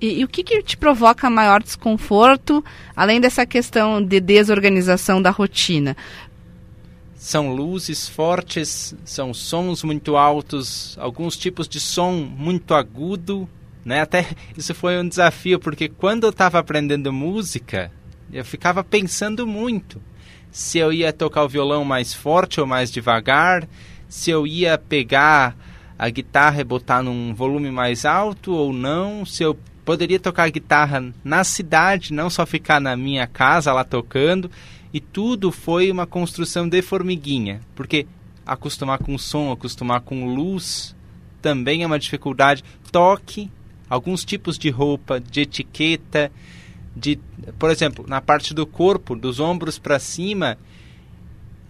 E, 0.00 0.20
e, 0.20 0.24
o 0.24 0.28
que, 0.28 0.42
que 0.42 0.62
te 0.62 0.76
provoca 0.76 1.30
maior 1.30 1.62
desconforto, 1.62 2.64
além 2.94 3.20
dessa 3.20 3.46
questão 3.46 4.02
de 4.02 4.20
desorganização 4.20 5.20
da 5.20 5.30
rotina? 5.30 5.96
São 7.14 7.54
luzes 7.54 8.06
fortes, 8.06 8.94
são 9.04 9.32
sons 9.32 9.82
muito 9.82 10.16
altos, 10.16 10.96
alguns 11.00 11.36
tipos 11.36 11.66
de 11.66 11.80
som 11.80 12.12
muito 12.12 12.74
agudo, 12.74 13.48
né? 13.86 14.00
Até 14.00 14.26
isso 14.58 14.74
foi 14.74 14.98
um 14.98 15.08
desafio, 15.08 15.60
porque 15.60 15.88
quando 15.88 16.24
eu 16.24 16.30
estava 16.30 16.58
aprendendo 16.58 17.12
música, 17.12 17.92
eu 18.32 18.44
ficava 18.44 18.82
pensando 18.82 19.46
muito 19.46 20.02
se 20.50 20.78
eu 20.78 20.92
ia 20.92 21.12
tocar 21.12 21.44
o 21.44 21.48
violão 21.48 21.84
mais 21.84 22.12
forte 22.12 22.60
ou 22.60 22.66
mais 22.66 22.90
devagar, 22.90 23.68
se 24.08 24.30
eu 24.30 24.44
ia 24.44 24.76
pegar 24.76 25.56
a 25.96 26.10
guitarra 26.10 26.60
e 26.60 26.64
botar 26.64 27.00
num 27.00 27.32
volume 27.32 27.70
mais 27.70 28.04
alto 28.04 28.52
ou 28.52 28.72
não, 28.72 29.24
se 29.24 29.44
eu 29.44 29.56
poderia 29.84 30.18
tocar 30.18 30.50
guitarra 30.50 31.14
na 31.22 31.44
cidade, 31.44 32.12
não 32.12 32.28
só 32.28 32.44
ficar 32.44 32.80
na 32.80 32.96
minha 32.96 33.26
casa 33.26 33.72
lá 33.72 33.84
tocando, 33.84 34.50
e 34.92 34.98
tudo 34.98 35.52
foi 35.52 35.92
uma 35.92 36.06
construção 36.06 36.68
de 36.68 36.82
formiguinha, 36.82 37.60
porque 37.74 38.06
acostumar 38.44 38.98
com 38.98 39.16
som, 39.16 39.52
acostumar 39.52 40.00
com 40.00 40.34
luz 40.34 40.96
também 41.40 41.84
é 41.84 41.86
uma 41.86 41.98
dificuldade. 41.98 42.64
Toque, 42.90 43.50
alguns 43.88 44.24
tipos 44.24 44.58
de 44.58 44.70
roupa, 44.70 45.20
de 45.20 45.42
etiqueta, 45.42 46.30
de, 46.94 47.18
por 47.58 47.70
exemplo, 47.70 48.04
na 48.08 48.20
parte 48.20 48.54
do 48.54 48.66
corpo, 48.66 49.14
dos 49.14 49.38
ombros 49.38 49.78
para 49.78 49.98
cima, 49.98 50.56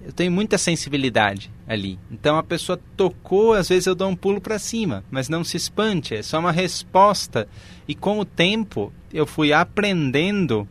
eu 0.06 0.12
tenho 0.12 0.30
muita 0.30 0.56
sensibilidade 0.56 1.50
ali. 1.66 1.98
Então 2.10 2.36
a 2.36 2.42
pessoa 2.42 2.80
tocou, 2.96 3.54
às 3.54 3.68
vezes 3.68 3.86
eu 3.86 3.94
dou 3.94 4.08
um 4.08 4.14
pulo 4.14 4.40
para 4.40 4.58
cima, 4.58 5.02
mas 5.10 5.28
não 5.28 5.42
se 5.42 5.56
espante, 5.56 6.14
é 6.14 6.22
só 6.22 6.38
uma 6.38 6.52
resposta. 6.52 7.48
E 7.88 7.94
com 7.94 8.20
o 8.20 8.24
tempo 8.24 8.92
eu 9.12 9.26
fui 9.26 9.52
aprendendo 9.52 10.68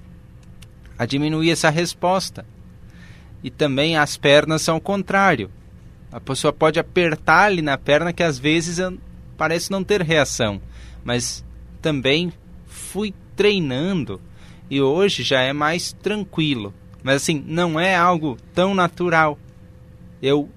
a 0.97 1.05
diminuir 1.05 1.51
essa 1.51 1.69
resposta. 1.69 2.45
E 3.43 3.49
também 3.49 3.97
as 3.97 4.15
pernas 4.15 4.61
são 4.61 4.77
o 4.77 4.81
contrário. 4.81 5.51
A 6.11 6.19
pessoa 6.21 6.53
pode 6.53 6.79
apertar 6.79 7.47
ali 7.47 7.61
na 7.61 7.77
perna 7.77 8.13
que 8.13 8.23
às 8.23 8.39
vezes 8.39 8.79
parece 9.35 9.69
não 9.69 9.83
ter 9.83 10.01
reação, 10.01 10.61
mas 11.05 11.45
também 11.81 12.33
fui 12.65 13.13
treinando 13.35 14.19
e 14.69 14.81
hoje 14.81 15.23
já 15.23 15.41
é 15.41 15.53
mais 15.53 15.93
tranquilo. 15.93 16.73
Mas 17.03 17.17
assim, 17.17 17.43
não 17.47 17.79
é 17.79 17.95
algo 17.95 18.37
tão 18.53 18.73
natural. 18.73 19.37
Eu 20.21 20.49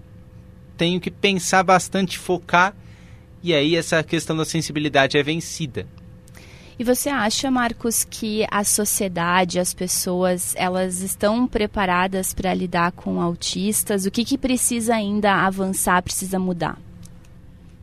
tenho 0.78 0.98
que 0.98 1.10
pensar 1.10 1.62
bastante, 1.62 2.18
focar, 2.18 2.74
e 3.42 3.52
aí 3.52 3.76
essa 3.76 4.02
questão 4.02 4.34
da 4.34 4.44
sensibilidade 4.44 5.18
é 5.18 5.22
vencida. 5.22 5.86
E 6.78 6.84
você 6.84 7.08
acha, 7.08 7.50
Marcos, 7.50 8.04
que 8.04 8.46
a 8.50 8.62
sociedade, 8.62 9.58
as 9.58 9.74
pessoas, 9.74 10.54
elas 10.56 11.00
estão 11.00 11.46
preparadas 11.46 12.32
para 12.32 12.54
lidar 12.54 12.92
com 12.92 13.20
autistas? 13.20 14.06
O 14.06 14.10
que, 14.10 14.24
que 14.24 14.38
precisa 14.38 14.94
ainda 14.94 15.44
avançar, 15.44 16.00
precisa 16.02 16.38
mudar? 16.38 16.78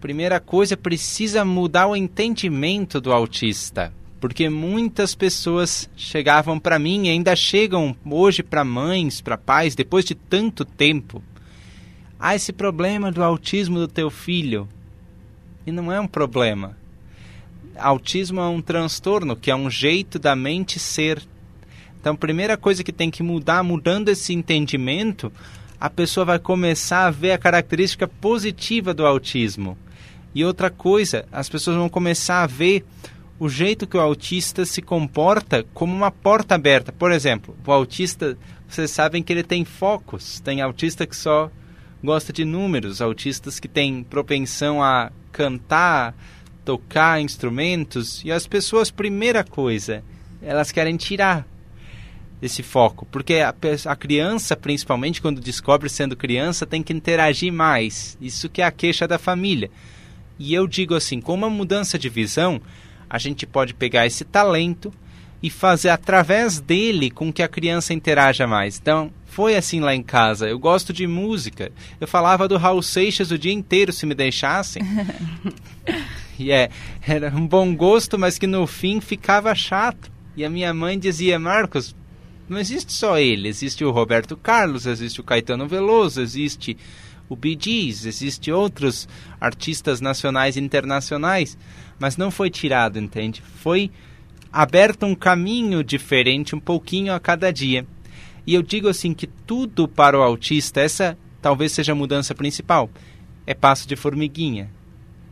Primeira 0.06 0.40
coisa, 0.40 0.78
precisa 0.78 1.44
mudar 1.44 1.88
o 1.88 1.96
entendimento 1.96 3.02
do 3.02 3.12
autista 3.12 3.92
porque 4.20 4.50
muitas 4.50 5.16
pessoas 5.16 5.90
chegavam 5.96 6.60
para 6.60 6.78
mim 6.78 7.08
e 7.08 7.10
ainda 7.10 7.36
chegam 7.36 7.96
hoje 8.06 8.44
para 8.44 8.64
mães, 8.64 9.20
para 9.20 9.36
pais, 9.36 9.74
depois 9.74 10.06
de 10.06 10.14
tanto 10.14 10.64
tempo. 10.64 11.24
Há 12.20 12.36
esse 12.36 12.54
problema 12.54 13.12
do 13.12 13.24
autismo 13.24 13.80
do 13.80 13.88
teu 13.88 14.12
filho. 14.12 14.70
E 15.66 15.72
não 15.72 15.92
é 15.92 16.00
um 16.00 16.08
problema. 16.08 16.78
Autismo 17.76 18.40
é 18.40 18.48
um 18.48 18.62
transtorno, 18.62 19.36
que 19.36 19.50
é 19.50 19.56
um 19.56 19.72
jeito 19.72 20.20
da 20.20 20.36
mente 20.36 20.78
ser. 20.78 21.20
Então, 22.00 22.14
a 22.14 22.18
primeira 22.18 22.56
coisa 22.56 22.84
que 22.84 22.94
tem 22.94 23.10
que 23.10 23.24
mudar, 23.24 23.64
mudando 23.64 24.10
esse 24.10 24.34
entendimento, 24.34 25.34
a 25.80 25.90
pessoa 25.90 26.26
vai 26.26 26.38
começar 26.38 27.08
a 27.08 27.12
ver 27.12 27.32
a 27.32 27.40
característica 27.40 28.08
positiva 28.08 28.94
do 28.94 29.04
autismo. 29.04 29.76
E 30.36 30.44
outra 30.44 30.70
coisa, 30.70 31.26
as 31.32 31.48
pessoas 31.48 31.78
vão 31.78 31.88
começar 31.88 32.44
a 32.44 32.48
ver 32.48 32.84
o 33.40 33.48
jeito 33.48 33.88
que 33.88 33.96
o 33.96 34.02
autista 34.02 34.66
se 34.66 34.82
comporta 34.82 35.66
como 35.74 35.96
uma 35.96 36.12
porta 36.12 36.56
aberta. 36.56 36.92
Por 36.92 37.10
exemplo, 37.10 37.56
o 37.66 37.72
autista, 37.72 38.38
vocês 38.68 38.92
sabem 38.92 39.24
que 39.24 39.32
ele 39.32 39.44
tem 39.44 39.64
focos. 39.64 40.42
Tem 40.42 40.62
autista 40.62 41.08
que 41.08 41.16
só 41.16 41.50
gosta 42.04 42.34
de 42.34 42.44
números, 42.44 43.02
autistas 43.02 43.62
que 43.62 43.68
têm 43.70 44.04
propensão 44.04 44.84
a 44.84 45.10
cantar, 45.32 46.14
tocar 46.66 47.22
instrumentos. 47.22 48.22
E 48.26 48.32
as 48.32 48.46
pessoas, 48.46 48.92
primeira 48.92 49.42
coisa, 49.42 50.04
elas 50.42 50.70
querem 50.70 50.98
tirar 50.98 51.48
esse 52.42 52.62
foco, 52.62 53.08
porque 53.10 53.36
a, 53.36 53.56
a 53.86 53.96
criança, 53.96 54.56
principalmente 54.56 55.22
quando 55.22 55.40
descobre 55.40 55.90
sendo 55.90 56.18
criança, 56.18 56.66
tem 56.66 56.84
que 56.84 56.94
interagir 56.94 57.52
mais. 57.52 58.18
Isso 58.20 58.50
que 58.50 58.62
é 58.62 58.66
a 58.66 58.72
queixa 58.72 59.08
da 59.08 59.18
família. 59.18 59.72
E 60.38 60.54
eu 60.54 60.68
digo 60.68 60.96
assim, 60.96 61.22
com 61.22 61.34
uma 61.34 61.50
mudança 61.50 61.98
de 61.98 62.10
visão, 62.10 62.62
a 63.10 63.18
gente 63.18 63.46
pode 63.46 63.74
pegar 63.74 64.06
esse 64.06 64.26
talento 64.26 64.94
e 65.42 65.50
fazer 65.50 65.90
através 65.90 66.60
dele 66.60 67.12
com 67.12 67.32
que 67.32 67.44
a 67.44 67.48
criança 67.48 67.94
interaja 67.94 68.48
mais. 68.48 68.80
Então, 68.80 69.12
foi 69.26 69.56
assim 69.56 69.80
lá 69.80 69.94
em 69.94 70.02
casa. 70.02 70.48
Eu 70.48 70.58
gosto 70.58 70.92
de 70.92 71.06
música. 71.06 71.72
Eu 72.00 72.08
falava 72.08 72.48
do 72.48 72.58
Raul 72.58 72.82
Seixas 72.82 73.32
o 73.32 73.38
dia 73.38 73.54
inteiro 73.54 73.94
se 73.94 74.06
me 74.06 74.16
deixassem. 74.16 74.82
e 76.40 76.52
é, 76.52 76.70
era 77.06 77.30
um 77.36 77.46
bom 77.46 77.76
gosto, 77.76 78.18
mas 78.18 78.38
que 78.38 78.48
no 78.48 78.66
fim 78.66 79.00
ficava 79.00 79.54
chato. 79.54 80.12
E 80.36 80.44
a 80.44 80.50
minha 80.50 80.74
mãe 80.74 80.98
dizia: 80.98 81.38
Marcos, 81.38 81.96
não 82.48 82.58
existe 82.58 82.94
só 82.94 83.20
ele. 83.20 83.48
Existe 83.48 83.84
o 83.84 83.92
Roberto 83.92 84.38
Carlos, 84.38 84.86
existe 84.86 85.20
o 85.20 85.24
Caetano 85.24 85.68
Veloso, 85.68 86.22
existe 86.22 86.78
o 87.28 87.36
Bee 87.36 87.58
Gees, 87.60 88.06
existe 88.06 88.52
outros 88.52 89.08
artistas 89.40 90.00
nacionais 90.02 90.56
e 90.56 90.60
internacionais 90.60 91.58
mas 92.00 92.18
não 92.18 92.30
foi 92.30 92.50
tirado, 92.50 93.00
entende? 93.00 93.42
Foi 93.42 93.92
aberto 94.52 95.06
um 95.06 95.16
caminho 95.16 95.84
diferente, 95.84 96.56
um 96.56 96.60
pouquinho 96.60 97.14
a 97.14 97.20
cada 97.20 97.52
dia. 97.52 97.86
E 98.46 98.54
eu 98.54 98.62
digo 98.62 98.88
assim 98.88 99.14
que 99.14 99.28
tudo 99.28 99.88
para 99.88 100.18
o 100.18 100.22
autista, 100.22 100.82
essa 100.82 101.18
talvez 101.42 101.72
seja 101.72 101.92
a 101.92 101.96
mudança 101.96 102.34
principal. 102.36 102.90
é 103.48 103.54
passo 103.54 103.88
de 103.88 103.96
formiguinha. 103.96 104.70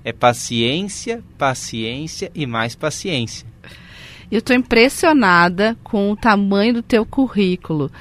É 0.04 0.12
paciência, 0.12 1.24
paciência 1.38 2.30
e 2.36 2.46
mais 2.46 2.76
paciência. 2.76 3.48
Eu 4.32 4.39
estou 4.39 4.56
impressionada 4.56 5.78
com 5.84 6.12
o 6.12 6.16
tamanho 6.16 6.76
do 6.76 6.84
teu 6.84 7.06
currículo. 7.06 7.91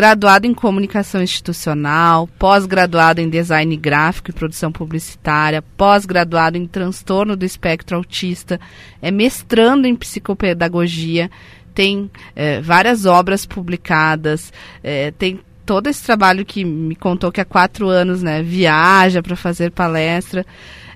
Graduado 0.00 0.46
em 0.46 0.54
comunicação 0.54 1.22
institucional, 1.22 2.26
pós-graduado 2.38 3.20
em 3.20 3.28
design 3.28 3.76
gráfico 3.76 4.30
e 4.30 4.32
produção 4.32 4.72
publicitária, 4.72 5.60
pós-graduado 5.76 6.56
em 6.56 6.66
transtorno 6.66 7.36
do 7.36 7.44
espectro 7.44 7.98
autista, 7.98 8.58
é 9.02 9.10
mestrando 9.10 9.86
em 9.86 9.94
psicopedagogia, 9.94 11.30
tem 11.74 12.10
é, 12.34 12.62
várias 12.62 13.04
obras 13.04 13.44
publicadas, 13.44 14.50
é, 14.82 15.10
tem 15.10 15.40
todo 15.66 15.86
esse 15.86 16.02
trabalho 16.02 16.46
que 16.46 16.64
me 16.64 16.96
contou 16.96 17.30
que 17.30 17.42
há 17.42 17.44
quatro 17.44 17.86
anos 17.90 18.22
né, 18.22 18.42
viaja 18.42 19.22
para 19.22 19.36
fazer 19.36 19.70
palestra. 19.70 20.46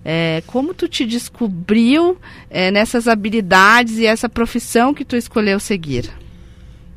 É, 0.02 0.42
como 0.46 0.72
tu 0.72 0.88
te 0.88 1.04
descobriu 1.04 2.16
nessas 2.72 3.06
habilidades 3.06 3.98
e 3.98 4.06
essa 4.06 4.30
profissão 4.30 4.94
que 4.94 5.04
tu 5.04 5.14
escolheu 5.14 5.60
seguir? 5.60 6.23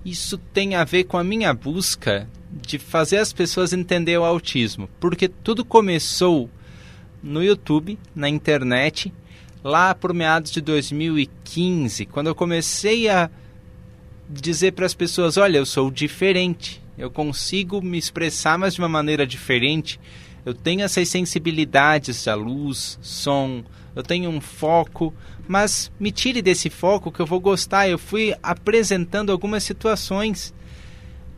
Isso 0.08 0.38
tem 0.38 0.74
a 0.74 0.86
ver 0.86 1.04
com 1.04 1.18
a 1.18 1.24
minha 1.24 1.54
busca 1.54 2.30
de 2.50 2.80
fazer 2.80 3.18
as 3.18 3.34
pessoas 3.34 3.74
entender 3.74 4.18
o 4.18 4.24
autismo, 4.24 4.88
porque 5.02 5.28
tudo 5.28 5.66
começou 5.66 6.50
no 7.22 7.44
YouTube, 7.44 8.00
na 8.16 8.30
internet, 8.30 9.14
lá 9.62 9.94
por 9.94 10.14
meados 10.14 10.50
de 10.50 10.62
2015, 10.62 12.06
quando 12.06 12.28
eu 12.28 12.36
comecei 12.36 13.10
a 13.10 13.30
dizer 14.30 14.72
para 14.72 14.86
as 14.86 14.94
pessoas: 14.94 15.36
olha, 15.36 15.58
eu 15.58 15.66
sou 15.66 15.92
diferente, 15.92 16.82
eu 16.98 17.12
consigo 17.12 17.82
me 17.82 17.98
expressar, 17.98 18.58
mas 18.58 18.76
de 18.76 18.80
uma 18.80 18.88
maneira 18.88 19.28
diferente 19.28 20.00
eu 20.48 20.54
tenho 20.54 20.82
essas 20.82 21.10
sensibilidades 21.10 22.26
à 22.26 22.34
luz, 22.34 22.98
som, 23.02 23.66
eu 23.94 24.02
tenho 24.02 24.30
um 24.30 24.40
foco, 24.40 25.14
mas 25.46 25.92
me 26.00 26.10
tire 26.10 26.42
desse 26.42 26.70
foco 26.70 27.12
que 27.12 27.20
eu 27.20 27.26
vou 27.26 27.42
gostar. 27.42 27.90
Eu 27.90 27.98
fui 27.98 28.34
apresentando 28.42 29.30
algumas 29.30 29.66
situações, 29.66 30.54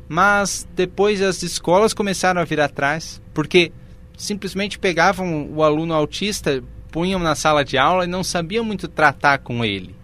mas 0.07 0.67
depois 0.75 1.23
as 1.23 1.41
escolas 1.41 1.91
começaram 1.91 2.39
a 2.39 2.45
vir 2.45 2.61
atrás, 2.61 3.19
porque 3.33 3.71
simplesmente 4.15 4.77
pegavam 4.77 5.49
o 5.55 5.63
aluno 5.63 5.95
autista, 5.95 6.63
punham 6.91 7.19
na 7.19 7.33
sala 7.33 7.65
de 7.65 7.79
aula 7.79 8.03
e 8.03 8.07
não 8.07 8.23
sabiam 8.23 8.63
muito 8.63 8.87
tratar 8.87 9.39
com 9.39 9.65
ele. 9.65 9.95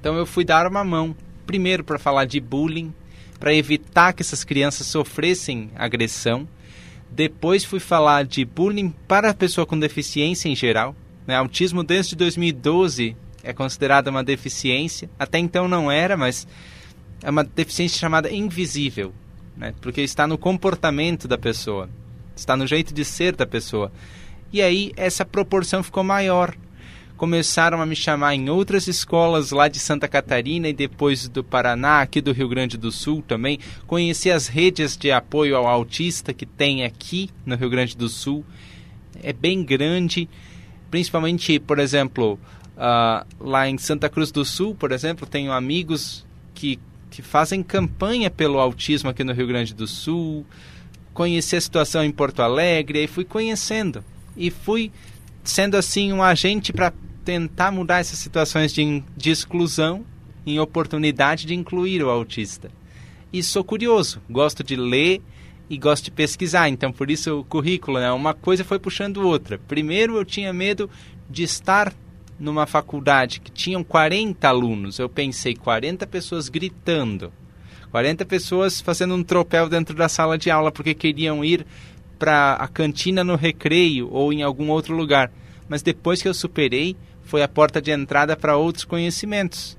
Então 0.00 0.16
eu 0.16 0.24
fui 0.24 0.42
dar 0.42 0.66
uma 0.66 0.82
mão, 0.82 1.14
primeiro 1.44 1.84
para 1.84 1.98
falar 1.98 2.24
de 2.24 2.40
bullying, 2.40 2.94
para 3.38 3.54
evitar 3.54 4.14
que 4.14 4.22
essas 4.22 4.42
crianças 4.42 4.86
sofressem 4.86 5.70
agressão 5.76 6.48
depois 7.14 7.64
fui 7.64 7.78
falar 7.78 8.24
de 8.24 8.44
bullying 8.44 8.92
para 9.06 9.30
a 9.30 9.34
pessoa 9.34 9.64
com 9.64 9.78
deficiência 9.78 10.48
em 10.48 10.56
geral. 10.56 10.96
Né? 11.26 11.36
Autismo 11.36 11.84
desde 11.84 12.16
2012 12.16 13.16
é 13.42 13.52
considerado 13.52 14.08
uma 14.08 14.24
deficiência. 14.24 15.08
Até 15.16 15.38
então 15.38 15.68
não 15.68 15.90
era, 15.90 16.16
mas 16.16 16.46
é 17.22 17.30
uma 17.30 17.44
deficiência 17.44 17.98
chamada 17.98 18.32
invisível, 18.32 19.12
né? 19.56 19.72
porque 19.80 20.00
está 20.00 20.26
no 20.26 20.36
comportamento 20.36 21.28
da 21.28 21.38
pessoa, 21.38 21.88
está 22.34 22.56
no 22.56 22.66
jeito 22.66 22.92
de 22.92 23.04
ser 23.04 23.36
da 23.36 23.46
pessoa. 23.46 23.92
E 24.52 24.60
aí 24.60 24.92
essa 24.96 25.24
proporção 25.24 25.84
ficou 25.84 26.02
maior 26.02 26.56
começaram 27.16 27.80
a 27.80 27.86
me 27.86 27.94
chamar 27.94 28.34
em 28.34 28.48
outras 28.50 28.88
escolas 28.88 29.50
lá 29.50 29.68
de 29.68 29.78
Santa 29.78 30.08
Catarina 30.08 30.68
e 30.68 30.72
depois 30.72 31.28
do 31.28 31.44
Paraná, 31.44 32.00
aqui 32.00 32.20
do 32.20 32.32
Rio 32.32 32.48
Grande 32.48 32.76
do 32.76 32.90
Sul 32.90 33.22
também. 33.26 33.58
Conheci 33.86 34.30
as 34.30 34.48
redes 34.48 34.96
de 34.96 35.10
apoio 35.12 35.56
ao 35.56 35.66
autista 35.66 36.32
que 36.32 36.46
tem 36.46 36.84
aqui 36.84 37.30
no 37.46 37.56
Rio 37.56 37.70
Grande 37.70 37.96
do 37.96 38.08
Sul. 38.08 38.44
É 39.22 39.32
bem 39.32 39.62
grande, 39.62 40.28
principalmente, 40.90 41.58
por 41.60 41.78
exemplo, 41.78 42.38
uh, 42.76 43.24
lá 43.38 43.68
em 43.68 43.78
Santa 43.78 44.08
Cruz 44.08 44.32
do 44.32 44.44
Sul, 44.44 44.74
por 44.74 44.90
exemplo, 44.90 45.26
tenho 45.26 45.52
amigos 45.52 46.26
que, 46.52 46.78
que 47.10 47.22
fazem 47.22 47.62
campanha 47.62 48.28
pelo 48.28 48.58
autismo 48.58 49.08
aqui 49.08 49.22
no 49.22 49.32
Rio 49.32 49.46
Grande 49.46 49.72
do 49.72 49.86
Sul. 49.86 50.44
Conheci 51.12 51.54
a 51.54 51.60
situação 51.60 52.04
em 52.04 52.10
Porto 52.10 52.42
Alegre 52.42 53.04
e 53.04 53.06
fui 53.06 53.24
conhecendo. 53.24 54.04
E 54.36 54.50
fui 54.50 54.90
sendo 55.44 55.76
assim 55.76 56.12
um 56.12 56.22
agente 56.22 56.72
para 56.72 56.92
tentar 57.24 57.70
mudar 57.70 58.00
essas 58.00 58.18
situações 58.18 58.72
de, 58.72 59.02
de 59.16 59.30
exclusão 59.30 60.04
em 60.46 60.60
oportunidade 60.60 61.46
de 61.46 61.54
incluir 61.54 62.02
o 62.02 62.10
autista. 62.10 62.70
E 63.32 63.42
sou 63.42 63.64
curioso, 63.64 64.20
gosto 64.28 64.62
de 64.62 64.76
ler 64.76 65.20
e 65.68 65.78
gosto 65.78 66.04
de 66.04 66.10
pesquisar, 66.10 66.68
então 66.68 66.92
por 66.92 67.10
isso 67.10 67.40
o 67.40 67.44
currículo, 67.44 67.98
né? 67.98 68.12
uma 68.12 68.34
coisa 68.34 68.62
foi 68.62 68.78
puxando 68.78 69.26
outra. 69.26 69.58
Primeiro 69.58 70.16
eu 70.16 70.24
tinha 70.24 70.52
medo 70.52 70.88
de 71.28 71.42
estar 71.42 71.92
numa 72.38 72.66
faculdade 72.66 73.40
que 73.40 73.50
tinham 73.50 73.82
40 73.82 74.46
alunos, 74.46 74.98
eu 74.98 75.08
pensei 75.08 75.54
40 75.54 76.06
pessoas 76.06 76.48
gritando, 76.48 77.32
40 77.90 78.24
pessoas 78.26 78.80
fazendo 78.80 79.14
um 79.14 79.22
tropel 79.22 79.68
dentro 79.68 79.94
da 79.94 80.08
sala 80.08 80.36
de 80.36 80.50
aula 80.50 80.70
porque 80.70 80.94
queriam 80.94 81.44
ir 81.44 81.64
para 82.18 82.54
a 82.54 82.68
cantina 82.68 83.24
no 83.24 83.36
recreio 83.36 84.08
ou 84.10 84.32
em 84.32 84.42
algum 84.42 84.70
outro 84.70 84.94
lugar. 84.96 85.30
Mas 85.68 85.82
depois 85.82 86.20
que 86.20 86.28
eu 86.28 86.34
superei, 86.34 86.96
foi 87.24 87.42
a 87.42 87.48
porta 87.48 87.80
de 87.80 87.90
entrada 87.90 88.36
para 88.36 88.56
outros 88.56 88.84
conhecimentos. 88.84 89.76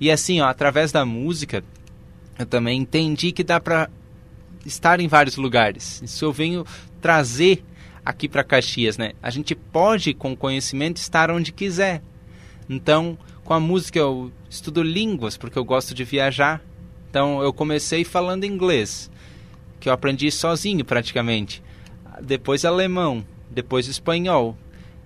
E 0.00 0.10
assim, 0.10 0.40
ó, 0.40 0.46
através 0.46 0.90
da 0.90 1.04
música, 1.04 1.62
eu 2.38 2.46
também 2.46 2.80
entendi 2.80 3.32
que 3.32 3.44
dá 3.44 3.60
para 3.60 3.90
estar 4.64 5.00
em 5.00 5.08
vários 5.08 5.36
lugares. 5.36 6.02
Isso 6.02 6.24
eu 6.24 6.32
venho 6.32 6.64
trazer 7.00 7.62
aqui 8.04 8.28
para 8.28 8.44
Caxias, 8.44 8.96
né? 8.96 9.12
A 9.22 9.30
gente 9.30 9.54
pode, 9.54 10.14
com 10.14 10.36
conhecimento, 10.36 10.96
estar 10.96 11.30
onde 11.30 11.52
quiser. 11.52 12.02
Então, 12.68 13.18
com 13.44 13.52
a 13.52 13.60
música 13.60 13.98
eu 13.98 14.32
estudo 14.48 14.82
línguas, 14.82 15.36
porque 15.36 15.58
eu 15.58 15.64
gosto 15.64 15.94
de 15.94 16.04
viajar. 16.04 16.62
Então, 17.08 17.42
eu 17.42 17.52
comecei 17.52 18.04
falando 18.04 18.44
inglês, 18.44 19.10
que 19.78 19.88
eu 19.88 19.92
aprendi 19.92 20.30
sozinho 20.30 20.84
praticamente. 20.84 21.62
Depois 22.22 22.64
alemão, 22.64 23.24
depois 23.50 23.88
espanhol, 23.88 24.56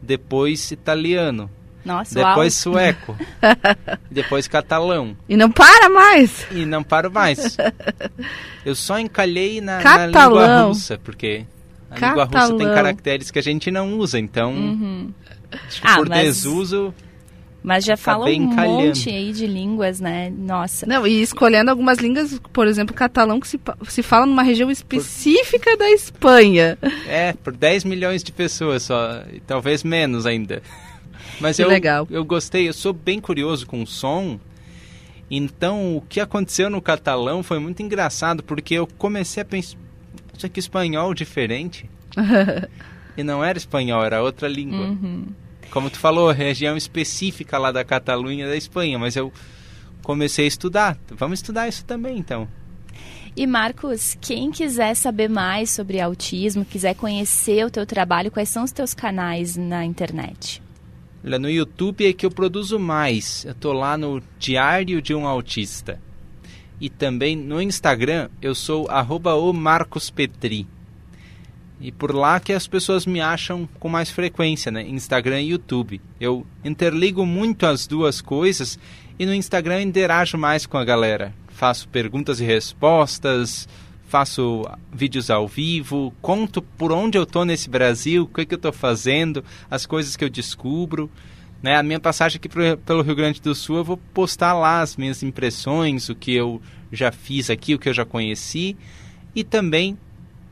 depois 0.01 0.71
italiano, 0.71 1.51
nossa, 1.85 2.15
depois 2.15 2.67
uau. 2.67 2.75
sueco, 2.75 3.17
depois 4.11 4.49
catalão. 4.49 5.17
E 5.29 5.37
não 5.37 5.51
para 5.51 5.89
mais. 5.89 6.47
E 6.51 6.65
não 6.65 6.83
paro 6.83 7.11
mais. 7.11 7.57
Eu 8.65 8.75
só 8.75 8.99
encalhei 8.99 9.61
na, 9.61 9.83
na 9.83 10.07
língua 10.07 10.63
russa, 10.63 10.99
porque 10.99 11.45
a 11.91 11.95
catalão. 11.95 12.27
língua 12.27 12.41
russa 12.41 12.57
tem 12.57 12.75
caracteres 12.75 13.31
que 13.31 13.39
a 13.39 13.43
gente 13.43 13.71
não 13.71 13.99
usa, 13.99 14.19
então 14.19 14.53
uhum. 14.53 15.11
acho 15.67 15.81
que 15.81 15.87
ah, 15.87 15.97
por 15.97 16.09
mas... 16.09 16.25
desuso 16.25 16.95
mas 17.65 17.83
já 17.83 17.97
fala 17.97 18.27
um 18.27 18.41
monte 18.41 19.09
aí 19.09 19.33
de 19.33 19.47
línguas, 19.47 19.99
né? 19.99 20.31
Nossa. 20.37 20.85
Não, 20.85 21.07
e 21.07 21.23
escolhendo 21.23 21.71
algumas 21.71 21.97
línguas, 21.97 22.39
por 22.53 22.67
exemplo, 22.67 22.95
catalão, 22.95 23.41
que 23.41 23.49
se, 23.49 23.59
se 23.89 24.03
fala 24.03 24.27
numa 24.27 24.43
região 24.43 24.71
específica 24.71 25.71
por... 25.71 25.79
da 25.79 25.91
Espanha. 25.91 26.77
É, 27.09 27.33
por 27.33 27.57
10 27.57 27.85
milhões 27.85 28.23
de 28.23 28.33
pessoas 28.33 28.83
só, 28.83 29.23
e 29.33 29.41
talvez 29.41 29.83
menos 29.83 30.27
ainda. 30.27 30.63
Mas 31.41 31.57
que 31.57 31.63
eu, 31.63 31.69
legal. 31.69 32.07
eu 32.11 32.25
gostei, 32.25 32.69
eu 32.69 32.73
sou 32.73 32.93
bem 32.93 33.21
curioso 33.21 33.67
com 33.67 33.83
o 33.83 33.87
som. 33.87 34.39
Então, 35.31 35.97
o 35.97 36.01
que 36.03 36.21
aconteceu 36.21 36.69
no 36.69 36.81
catalão 36.81 37.43
foi 37.43 37.59
muito 37.59 37.83
engraçado, 37.83 38.43
porque 38.43 38.75
eu 38.75 38.87
comecei 38.99 39.43
a 39.43 39.45
pensar, 39.45 39.77
isso 40.37 40.47
aqui 40.47 40.61
espanhol 40.61 41.15
diferente. 41.15 41.89
e 43.17 43.23
não 43.23 43.43
era 43.43 43.59
espanhol, 43.59 44.05
era 44.05 44.23
outra 44.23 44.49
língua. 44.49 44.87
Uhum. 44.87 45.27
Como 45.71 45.91
tu 45.91 45.99
falou, 45.99 46.31
região 46.31 46.77
específica 46.77 47.59
lá 47.59 47.73
da 47.73 47.85
Catalunha 47.85 48.47
da 48.47 48.57
Espanha, 48.57 48.99
mas 48.99 49.17
eu 49.17 49.33
comecei 50.03 50.45
a 50.45 50.49
estudar. 50.49 50.99
Vamos 51.09 51.41
estudar 51.41 51.69
isso 51.69 51.85
também, 51.85 52.19
então. 52.19 52.47
E 53.37 53.49
Marcos, 53.49 54.17
quem 54.21 54.53
quiser 54.53 54.95
saber 54.95 55.29
mais 55.29 55.71
sobre 55.71 56.01
autismo, 56.01 56.65
quiser 56.65 56.95
conhecer 56.95 57.67
o 57.67 57.71
teu 57.71 57.85
trabalho, 57.85 58.31
quais 58.31 58.49
são 58.49 58.63
os 58.63 58.71
teus 58.71 58.95
canais 58.95 59.57
na 59.57 59.85
internet? 59.85 60.63
Olha, 61.25 61.39
no 61.39 61.49
YouTube 61.49 62.07
é 62.07 62.13
que 62.13 62.27
eu 62.27 62.31
produzo 62.31 62.79
mais. 62.79 63.47
Eu 63.47 63.55
tô 63.55 63.73
lá 63.73 63.97
no 63.97 64.23
Diário 64.39 65.01
de 65.01 65.15
um 65.15 65.27
Autista. 65.27 65.99
E 66.79 66.91
também 66.91 67.35
no 67.35 67.63
Instagram 67.63 68.29
eu 68.43 68.55
sou 68.55 68.91
arroba 68.91 69.35
o 69.35 69.51
Marcos 69.51 70.11
Petri. 70.11 70.67
E 71.81 71.91
por 71.91 72.15
lá 72.15 72.39
que 72.39 72.53
as 72.53 72.67
pessoas 72.67 73.07
me 73.07 73.21
acham 73.21 73.67
com 73.81 73.89
mais 73.89 74.11
frequência, 74.11 74.71
né? 74.71 74.87
Instagram 74.87 75.41
e 75.41 75.51
YouTube. 75.51 76.01
Eu 76.21 76.47
interligo 76.63 77.25
muito 77.25 77.65
as 77.65 77.87
duas 77.87 78.21
coisas 78.21 78.79
e 79.19 79.25
no 79.25 79.35
Instagram 79.35 79.83
interajo 79.83 80.37
mais 80.37 80.67
com 80.67 80.77
a 80.77 80.85
galera. 80.85 81.35
Faço 81.49 81.89
perguntas 81.89 82.39
e 82.39 82.45
respostas, 82.45 83.67
faço 84.15 84.65
vídeos 84.93 85.29
ao 85.29 85.49
vivo, 85.49 86.15
conto 86.23 86.63
por 86.63 86.93
onde 86.93 87.19
eu 87.19 87.27
tô 87.27 87.45
nesse 87.45 87.69
Brasil, 87.69 88.23
o 88.23 88.27
que, 88.29 88.43
é 88.43 88.45
que 88.45 88.55
eu 88.55 88.59
tô 88.59 88.73
fazendo, 88.73 89.45
as 89.69 89.87
coisas 89.87 90.15
que 90.15 90.23
eu 90.23 90.31
descubro. 90.31 91.11
Né? 91.61 91.75
A 91.75 91.83
minha 91.83 91.99
passagem 91.99 92.37
aqui 92.37 92.49
pro, 92.49 92.79
pelo 92.79 93.03
Rio 93.03 93.17
Grande 93.17 93.43
do 93.43 93.57
Sul, 93.57 93.79
eu 93.79 93.85
vou 93.85 93.97
postar 93.97 94.53
lá 94.53 94.83
as 94.83 94.97
minhas 94.97 95.25
impressões, 95.25 96.09
o 96.09 96.15
que 96.15 96.33
eu 96.33 96.63
já 96.93 97.11
fiz 97.11 97.51
aqui, 97.51 97.75
o 97.75 97.79
que 97.79 97.89
eu 97.89 97.93
já 97.93 98.05
conheci. 98.05 98.77
E 99.35 99.43
também 99.43 99.99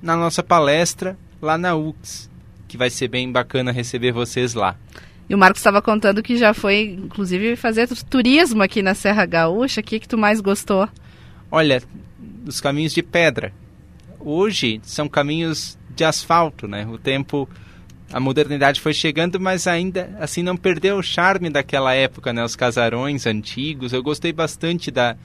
na 0.02 0.16
nossa 0.16 0.42
palestra 0.42 1.16
lá 1.40 1.56
na 1.56 1.76
UX, 1.76 2.28
que 2.66 2.76
vai 2.76 2.90
ser 2.90 3.06
bem 3.06 3.30
bacana 3.30 3.70
receber 3.70 4.10
vocês 4.10 4.54
lá. 4.54 4.76
E 5.30 5.36
o 5.36 5.38
Marcos 5.38 5.60
estava 5.60 5.80
contando 5.80 6.20
que 6.20 6.36
já 6.36 6.52
foi, 6.52 6.98
inclusive, 7.00 7.54
fazer 7.54 7.88
turismo 8.10 8.60
aqui 8.60 8.82
na 8.82 8.96
Serra 8.96 9.24
Gaúcha. 9.24 9.80
O 9.80 9.84
que, 9.84 10.00
que 10.00 10.08
tu 10.08 10.18
mais 10.18 10.40
gostou? 10.40 10.88
Olha, 11.48 11.80
os 12.47 12.61
caminhos 12.61 12.93
de 12.93 13.03
pedra. 13.03 13.53
Hoje 14.18 14.80
são 14.84 15.09
caminhos 15.09 15.78
de 15.95 16.05
asfalto, 16.05 16.68
né? 16.68 16.86
O 16.86 16.99
tempo, 16.99 17.49
a 18.12 18.20
modernidade 18.20 18.80
foi 18.80 18.95
chegando, 18.95 19.40
mas 19.40 19.66
ainda 19.66 20.16
assim 20.20 20.43
não 20.43 20.57
perdeu 20.57 20.97
o 20.97 21.03
charme 21.03 21.51
daquela 21.51 21.95
época, 21.95 22.32
né? 22.32 22.45
Os 22.45 22.57
casarões 22.57 23.26
antigos. 23.26 23.93
Eu 23.93 24.02
gostei 24.02 24.32
bastante 24.32 24.90
da, 24.90 25.16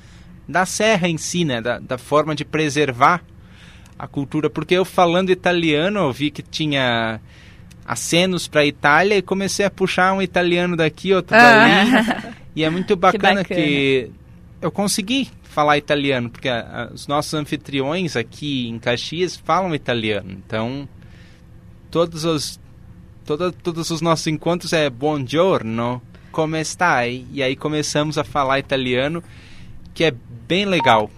da 0.47 0.65
serra 0.65 1.07
em 1.07 1.17
si, 1.17 1.45
né? 1.45 1.61
Da, 1.61 1.79
da 1.79 1.97
forma 1.97 2.35
de 2.35 2.43
preservar 2.43 3.23
a 3.97 4.07
cultura. 4.07 4.49
Porque 4.49 4.75
eu 4.75 4.85
falando 4.85 5.29
italiano, 5.29 5.99
eu 5.99 6.11
vi 6.11 6.31
que 6.31 6.41
tinha 6.41 7.19
acenos 7.85 8.47
para 8.47 8.61
a 8.61 8.65
Itália 8.65 9.17
e 9.17 9.21
comecei 9.21 9.65
a 9.65 9.71
puxar 9.71 10.13
um 10.13 10.21
italiano 10.21 10.75
daqui, 10.75 11.13
outro 11.13 11.35
ah. 11.35 11.39
dali. 11.39 12.35
e 12.55 12.63
é 12.63 12.69
muito 12.69 12.95
bacana 12.95 13.43
que, 13.43 13.49
bacana 13.49 13.61
que, 13.61 14.11
eu 14.61 14.71
consegui 14.71 15.29
falar 15.57 15.75
italiano, 15.75 16.29
porque 16.29 16.47
a, 16.47 16.83
a, 16.83 16.93
os 16.93 17.07
nossos 17.07 17.33
anfitriões 17.33 18.15
aqui 18.15 18.67
em 18.67 18.77
Caxias 18.77 19.35
falam 19.35 19.73
italiano. 19.73 20.29
Então, 20.29 20.87
todos 21.89 22.25
os 22.25 22.59
toda, 23.25 23.51
todos 23.51 23.89
os 23.89 23.99
nossos 23.99 24.27
encontros 24.27 24.71
é 24.71 24.87
buongiorno, 24.87 25.99
come 26.31 26.61
stai? 26.61 27.25
E 27.33 27.41
aí 27.41 27.55
começamos 27.55 28.19
a 28.19 28.23
falar 28.23 28.59
italiano, 28.59 29.23
que 29.95 30.03
é 30.03 30.13
bem 30.47 30.65
legal. 30.65 31.09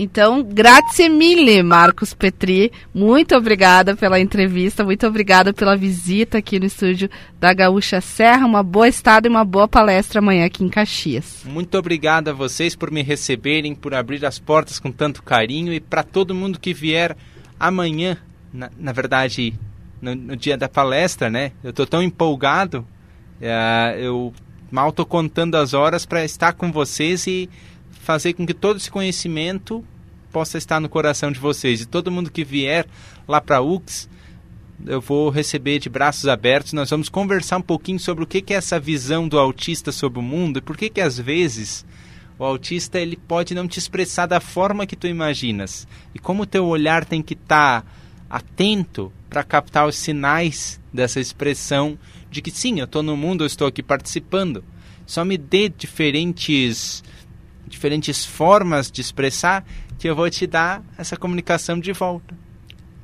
Então, 0.00 0.44
grazie 0.44 1.08
mille, 1.08 1.60
Marcos 1.60 2.14
Petri. 2.14 2.70
Muito 2.94 3.34
obrigada 3.34 3.96
pela 3.96 4.20
entrevista, 4.20 4.84
muito 4.84 5.04
obrigada 5.04 5.52
pela 5.52 5.76
visita 5.76 6.38
aqui 6.38 6.60
no 6.60 6.66
estúdio 6.66 7.10
da 7.40 7.52
Gaúcha 7.52 8.00
Serra. 8.00 8.46
Uma 8.46 8.62
boa 8.62 8.86
estada 8.86 9.26
e 9.26 9.30
uma 9.30 9.44
boa 9.44 9.66
palestra 9.66 10.20
amanhã 10.20 10.46
aqui 10.46 10.62
em 10.62 10.68
Caxias. 10.68 11.42
Muito 11.44 11.76
obrigado 11.76 12.28
a 12.28 12.32
vocês 12.32 12.76
por 12.76 12.92
me 12.92 13.02
receberem, 13.02 13.74
por 13.74 13.92
abrir 13.92 14.24
as 14.24 14.38
portas 14.38 14.78
com 14.78 14.92
tanto 14.92 15.20
carinho 15.20 15.72
e 15.72 15.80
para 15.80 16.04
todo 16.04 16.32
mundo 16.32 16.60
que 16.60 16.72
vier 16.72 17.16
amanhã, 17.58 18.18
na, 18.54 18.70
na 18.78 18.92
verdade, 18.92 19.52
no, 20.00 20.14
no, 20.14 20.36
dia 20.36 20.56
da 20.56 20.68
palestra, 20.68 21.28
né? 21.28 21.50
Eu 21.60 21.70
estou 21.70 21.84
tão 21.84 22.00
empolgado, 22.00 22.86
uh, 23.40 23.98
eu 23.98 24.32
mal 24.70 24.90
estou 24.90 25.04
contando 25.04 25.56
as 25.56 25.74
horas 25.74 26.06
para 26.06 26.24
estar 26.24 26.52
com 26.52 26.70
vocês 26.70 27.26
e 27.26 27.50
fazer 28.08 28.32
com 28.32 28.46
que 28.46 28.54
todo 28.54 28.78
esse 28.78 28.90
conhecimento 28.90 29.84
possa 30.32 30.56
estar 30.56 30.80
no 30.80 30.88
coração 30.88 31.30
de 31.30 31.38
vocês. 31.38 31.82
E 31.82 31.86
todo 31.86 32.10
mundo 32.10 32.30
que 32.30 32.42
vier 32.42 32.86
lá 33.28 33.38
para 33.38 33.58
a 33.58 33.60
UX, 33.60 34.08
eu 34.86 34.98
vou 34.98 35.28
receber 35.28 35.78
de 35.78 35.90
braços 35.90 36.26
abertos. 36.26 36.72
Nós 36.72 36.88
vamos 36.88 37.10
conversar 37.10 37.58
um 37.58 37.62
pouquinho 37.62 38.00
sobre 38.00 38.24
o 38.24 38.26
que 38.26 38.42
é 38.54 38.56
essa 38.56 38.80
visão 38.80 39.28
do 39.28 39.38
autista 39.38 39.92
sobre 39.92 40.20
o 40.20 40.22
mundo 40.22 40.58
e 40.58 40.62
por 40.62 40.74
que 40.74 40.88
que 40.88 41.02
às 41.02 41.18
vezes 41.18 41.84
o 42.38 42.44
autista 42.44 42.98
ele 42.98 43.14
pode 43.14 43.54
não 43.54 43.68
te 43.68 43.78
expressar 43.78 44.24
da 44.24 44.40
forma 44.40 44.86
que 44.86 44.96
tu 44.96 45.06
imaginas. 45.06 45.86
E 46.14 46.18
como 46.18 46.44
o 46.44 46.46
teu 46.46 46.64
olhar 46.64 47.04
tem 47.04 47.20
que 47.20 47.34
estar 47.34 47.82
tá 47.82 47.88
atento 48.30 49.12
para 49.28 49.44
captar 49.44 49.86
os 49.86 49.96
sinais 49.96 50.80
dessa 50.90 51.20
expressão 51.20 51.98
de 52.30 52.40
que 52.40 52.50
sim, 52.50 52.78
eu 52.78 52.86
estou 52.86 53.02
no 53.02 53.18
mundo, 53.18 53.44
eu 53.44 53.46
estou 53.46 53.66
aqui 53.66 53.82
participando. 53.82 54.64
Só 55.04 55.26
me 55.26 55.36
dê 55.36 55.68
diferentes 55.68 57.02
diferentes 57.68 58.24
formas 58.24 58.90
de 58.90 59.00
expressar, 59.00 59.64
que 59.98 60.08
eu 60.08 60.16
vou 60.16 60.28
te 60.30 60.46
dar 60.46 60.82
essa 60.96 61.16
comunicação 61.16 61.78
de 61.78 61.92
volta. 61.92 62.34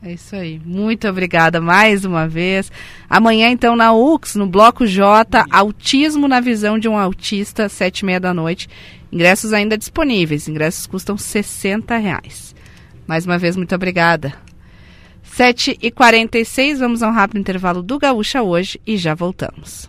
É 0.02 0.12
isso 0.12 0.36
aí. 0.36 0.60
Muito 0.64 1.08
obrigada 1.08 1.62
mais 1.62 2.04
uma 2.04 2.28
vez. 2.28 2.70
Amanhã, 3.08 3.48
então, 3.48 3.74
na 3.74 3.94
UX, 3.94 4.34
no 4.34 4.46
Bloco 4.46 4.86
J, 4.86 5.46
Autismo 5.50 6.28
na 6.28 6.40
Visão 6.40 6.78
de 6.78 6.88
um 6.88 6.98
Autista, 6.98 7.70
sete 7.70 8.00
e 8.00 8.04
meia 8.04 8.20
da 8.20 8.34
noite. 8.34 8.68
Ingressos 9.10 9.54
ainda 9.54 9.78
disponíveis. 9.78 10.46
Ingressos 10.46 10.86
custam 10.86 11.16
60 11.16 11.96
reais. 11.96 12.54
Mais 13.06 13.24
uma 13.24 13.38
vez, 13.38 13.56
muito 13.56 13.74
obrigada. 13.74 14.34
7 15.22 15.78
e 15.80 15.90
46 15.90 16.80
vamos 16.80 17.02
a 17.02 17.08
um 17.08 17.12
rápido 17.12 17.40
intervalo 17.40 17.82
do 17.82 17.98
Gaúcha 17.98 18.42
hoje 18.42 18.78
e 18.86 18.96
já 18.96 19.14
voltamos. 19.14 19.88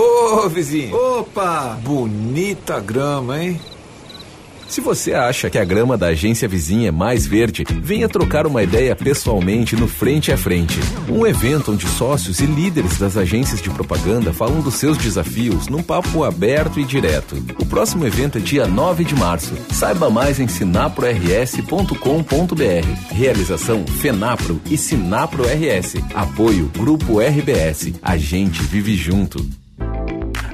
Ô, 0.00 0.48
vizinho. 0.48 0.96
Opa! 0.96 1.78
Bonita 1.82 2.80
grama, 2.80 3.42
hein? 3.42 3.60
Se 4.66 4.80
você 4.80 5.12
acha 5.12 5.50
que 5.50 5.58
a 5.58 5.64
grama 5.64 5.98
da 5.98 6.06
agência 6.06 6.48
vizinha 6.48 6.88
é 6.88 6.92
mais 6.92 7.26
verde, 7.26 7.64
venha 7.82 8.08
trocar 8.08 8.46
uma 8.46 8.62
ideia 8.62 8.96
pessoalmente 8.96 9.76
no 9.76 9.88
Frente 9.88 10.32
a 10.32 10.38
Frente. 10.38 10.78
Um 11.08 11.26
evento 11.26 11.72
onde 11.72 11.86
sócios 11.86 12.38
e 12.38 12.46
líderes 12.46 12.96
das 12.96 13.16
agências 13.16 13.60
de 13.60 13.68
propaganda 13.68 14.32
falam 14.32 14.60
dos 14.60 14.74
seus 14.74 14.96
desafios 14.96 15.66
num 15.66 15.82
papo 15.82 16.22
aberto 16.22 16.78
e 16.78 16.84
direto. 16.84 17.34
O 17.58 17.66
próximo 17.66 18.06
evento 18.06 18.38
é 18.38 18.40
dia 18.40 18.66
9 18.66 19.04
de 19.04 19.16
março. 19.16 19.54
Saiba 19.72 20.08
mais 20.08 20.38
em 20.38 20.46
sinaprors.com.br. 20.46 23.10
Realização 23.10 23.84
Fenapro 23.86 24.60
e 24.70 24.78
Sinapro 24.78 25.42
RS. 25.42 25.96
Apoio 26.14 26.70
Grupo 26.78 27.20
RBS. 27.20 27.94
A 28.00 28.16
gente 28.16 28.62
vive 28.62 28.94
junto. 28.94 29.59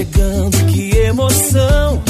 Chegando, 0.00 0.56
que 0.66 0.96
emoção. 0.96 2.02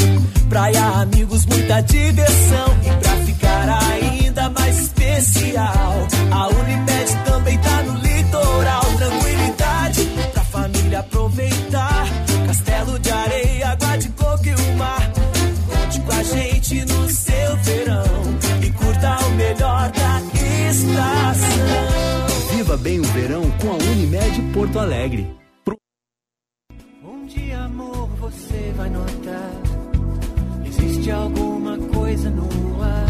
praia, 0.49 0.85
amigos, 1.01 1.45
muita 1.47 1.81
diversão. 1.81 2.69
E 2.87 3.03
pra 3.03 3.13
ficar 3.25 3.83
ainda 3.91 4.51
mais 4.51 4.81
especial, 4.81 6.09
a 6.31 6.49
Unimed 6.49 7.25
também 7.25 7.59
tá 7.59 7.83
no 7.83 7.99
litoral. 7.99 8.85
Tranquilidade 8.97 10.09
pra 10.33 10.45
família 10.45 11.01
aproveitar. 11.01 12.07
Castelo 12.47 12.99
de 12.99 13.11
areia, 13.11 13.69
água 13.71 13.99
de 13.99 14.09
coco 14.11 14.47
e 14.47 14.55
o 14.55 14.77
mar. 14.77 15.13
Conte 15.67 16.01
com 16.01 16.13
a 16.13 16.23
gente 16.23 16.85
no 16.85 17.09
seu 17.09 17.57
verão 17.57 18.05
e 18.63 18.71
curta 18.71 19.19
o 19.27 19.31
melhor 19.31 19.91
da 19.91 20.23
estação. 20.71 22.57
Viva 22.57 22.77
bem 22.77 23.01
o 23.01 23.05
verão 23.05 23.51
com 23.61 23.71
a 23.71 23.75
Unimed 23.75 24.41
Porto 24.53 24.79
Alegre. 24.79 25.40
Vai 28.81 28.89
notar. 28.89 29.53
Existe 30.65 31.11
alguma 31.11 31.77
coisa 31.95 32.31
no 32.31 32.49
ar. 32.83 33.09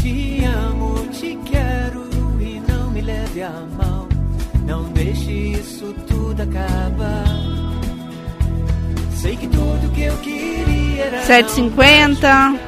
Te 0.00 0.44
amo, 0.44 1.06
te 1.12 1.38
quero 1.44 2.08
e 2.40 2.62
não 2.66 2.90
me 2.90 3.02
leve 3.02 3.42
a 3.42 3.50
mal. 3.76 4.08
Não 4.66 4.84
deixe 4.84 5.30
isso 5.30 5.94
tudo 6.08 6.42
acabar. 6.42 7.26
Sei 9.14 9.36
que 9.36 9.48
tudo 9.48 9.92
que 9.94 10.02
eu 10.02 10.16
queria 10.18 11.04
era. 11.04 11.22
7h50, 11.26 12.58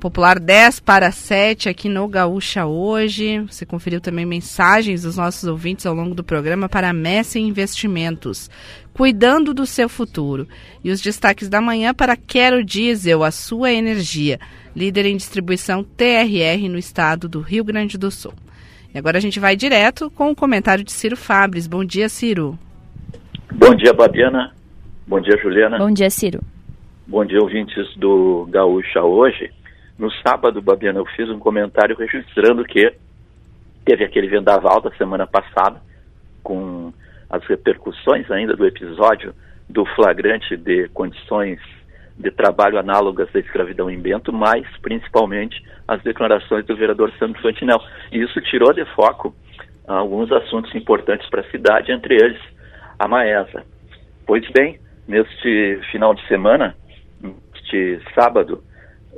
Popular 0.00 0.40
10 0.40 0.80
para 0.80 1.12
7 1.12 1.68
aqui 1.68 1.86
no 1.86 2.08
Gaúcha 2.08 2.64
hoje. 2.64 3.40
Você 3.40 3.66
conferiu 3.66 4.00
também 4.00 4.24
mensagens 4.24 5.02
dos 5.02 5.18
nossos 5.18 5.44
ouvintes 5.44 5.84
ao 5.84 5.94
longo 5.94 6.14
do 6.14 6.24
programa 6.24 6.70
para 6.70 6.88
a 6.88 6.92
Messi 6.92 7.38
Investimentos, 7.38 8.48
cuidando 8.94 9.52
do 9.52 9.66
seu 9.66 9.90
futuro. 9.90 10.48
E 10.82 10.90
os 10.90 11.02
destaques 11.02 11.50
da 11.50 11.60
manhã 11.60 11.92
para 11.92 12.16
Quero 12.16 12.64
Diesel, 12.64 13.22
a 13.22 13.30
sua 13.30 13.72
energia, 13.72 14.40
líder 14.74 15.04
em 15.04 15.18
distribuição 15.18 15.84
TRR 15.84 16.66
no 16.70 16.78
estado 16.78 17.28
do 17.28 17.40
Rio 17.42 17.62
Grande 17.62 17.98
do 17.98 18.10
Sul. 18.10 18.32
E 18.94 18.98
agora 18.98 19.18
a 19.18 19.20
gente 19.20 19.38
vai 19.38 19.54
direto 19.54 20.10
com 20.10 20.30
o 20.30 20.34
comentário 20.34 20.82
de 20.82 20.92
Ciro 20.92 21.16
Fabres. 21.16 21.66
Bom 21.66 21.84
dia, 21.84 22.08
Ciro. 22.08 22.58
Bom 23.52 23.74
dia, 23.74 23.92
Babiana. 23.92 24.54
Bom 25.06 25.20
dia, 25.20 25.36
Juliana. 25.42 25.76
Bom 25.76 25.90
dia, 25.90 26.08
Ciro. 26.08 26.40
Bom 27.06 27.22
dia, 27.26 27.38
ouvintes 27.38 27.86
do 27.96 28.48
Gaúcha 28.50 29.02
hoje. 29.02 29.50
No 30.00 30.10
sábado, 30.26 30.62
Babiana, 30.62 30.98
eu 30.98 31.04
fiz 31.14 31.28
um 31.28 31.38
comentário 31.38 31.94
registrando 31.94 32.64
que 32.64 32.90
teve 33.84 34.02
aquele 34.02 34.28
vendaval 34.28 34.80
da 34.80 34.90
semana 34.92 35.26
passada, 35.26 35.78
com 36.42 36.90
as 37.28 37.44
repercussões 37.44 38.30
ainda 38.30 38.56
do 38.56 38.66
episódio 38.66 39.34
do 39.68 39.84
flagrante 39.94 40.56
de 40.56 40.88
condições 40.88 41.60
de 42.16 42.30
trabalho 42.30 42.78
análogas 42.78 43.30
da 43.30 43.40
escravidão 43.40 43.90
em 43.90 44.00
Bento, 44.00 44.32
mas 44.32 44.66
principalmente 44.78 45.62
as 45.86 46.02
declarações 46.02 46.64
do 46.64 46.74
vereador 46.74 47.12
Sandro 47.18 47.42
Fantinel. 47.42 47.82
E 48.10 48.22
isso 48.22 48.40
tirou 48.40 48.72
de 48.72 48.86
foco 48.94 49.34
alguns 49.86 50.32
assuntos 50.32 50.74
importantes 50.74 51.28
para 51.28 51.42
a 51.42 51.50
cidade, 51.50 51.92
entre 51.92 52.14
eles 52.14 52.40
a 52.98 53.06
Maesa. 53.06 53.66
Pois 54.26 54.48
bem, 54.50 54.80
neste 55.06 55.78
final 55.92 56.14
de 56.14 56.26
semana, 56.26 56.74
neste 57.20 58.00
sábado, 58.14 58.64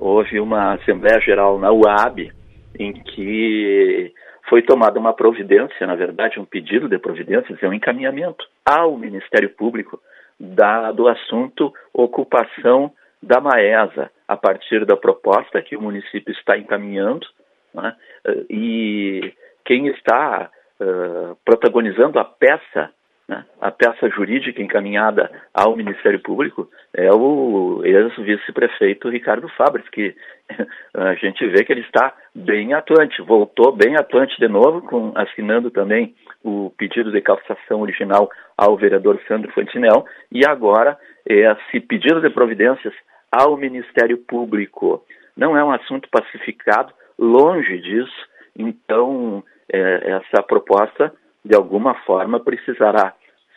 houve 0.02 0.40
uma 0.40 0.74
Assembleia 0.74 1.20
Geral 1.20 1.58
na 1.58 1.70
UAB 1.70 2.32
em 2.76 2.92
que 2.92 4.12
foi 4.48 4.60
tomada 4.62 4.98
uma 4.98 5.14
providência, 5.14 5.86
na 5.86 5.94
verdade, 5.94 6.40
um 6.40 6.44
pedido 6.44 6.88
de 6.88 6.98
providências, 6.98 7.62
é 7.62 7.68
um 7.68 7.72
encaminhamento 7.72 8.44
ao 8.64 8.98
Ministério 8.98 9.48
Público 9.50 10.00
da, 10.38 10.90
do 10.90 11.06
assunto 11.06 11.72
ocupação 11.94 12.90
da 13.22 13.40
Maesa, 13.40 14.10
a 14.26 14.36
partir 14.36 14.84
da 14.84 14.96
proposta 14.96 15.62
que 15.62 15.76
o 15.76 15.80
município 15.80 16.32
está 16.32 16.58
encaminhando, 16.58 17.24
né? 17.72 17.94
e 18.50 19.32
quem 19.64 19.86
está 19.86 20.50
uh, 20.80 21.36
protagonizando 21.44 22.18
a 22.18 22.24
peça 22.24 22.90
né? 23.32 23.44
A 23.60 23.70
peça 23.70 24.10
jurídica 24.10 24.60
encaminhada 24.60 25.30
ao 25.54 25.74
Ministério 25.74 26.20
Público 26.20 26.68
é 26.92 27.10
o 27.10 27.80
ex-vice-prefeito 27.82 29.08
Ricardo 29.08 29.48
Fabres, 29.56 29.88
que 29.88 30.14
a 30.94 31.14
gente 31.14 31.46
vê 31.48 31.64
que 31.64 31.72
ele 31.72 31.80
está 31.80 32.14
bem 32.34 32.74
atuante, 32.74 33.22
voltou 33.22 33.72
bem 33.74 33.96
atuante 33.96 34.38
de 34.38 34.48
novo, 34.48 34.82
com, 34.82 35.12
assinando 35.14 35.70
também 35.70 36.14
o 36.44 36.70
pedido 36.76 37.10
de 37.10 37.22
cassação 37.22 37.80
original 37.80 38.28
ao 38.56 38.76
vereador 38.76 39.18
Sandro 39.26 39.50
Fantinel, 39.52 40.04
e 40.30 40.44
agora 40.46 40.98
esse 41.24 41.80
pedido 41.80 42.20
de 42.20 42.28
providências 42.28 42.92
ao 43.30 43.56
Ministério 43.56 44.18
Público. 44.18 45.02
Não 45.34 45.56
é 45.56 45.64
um 45.64 45.70
assunto 45.70 46.08
pacificado, 46.10 46.92
longe 47.18 47.78
disso, 47.78 48.28
então 48.54 49.42
é, 49.72 50.10
essa 50.10 50.42
proposta 50.42 51.10
de 51.44 51.56
alguma 51.56 51.94
forma 52.04 52.38
precisará 52.38 53.14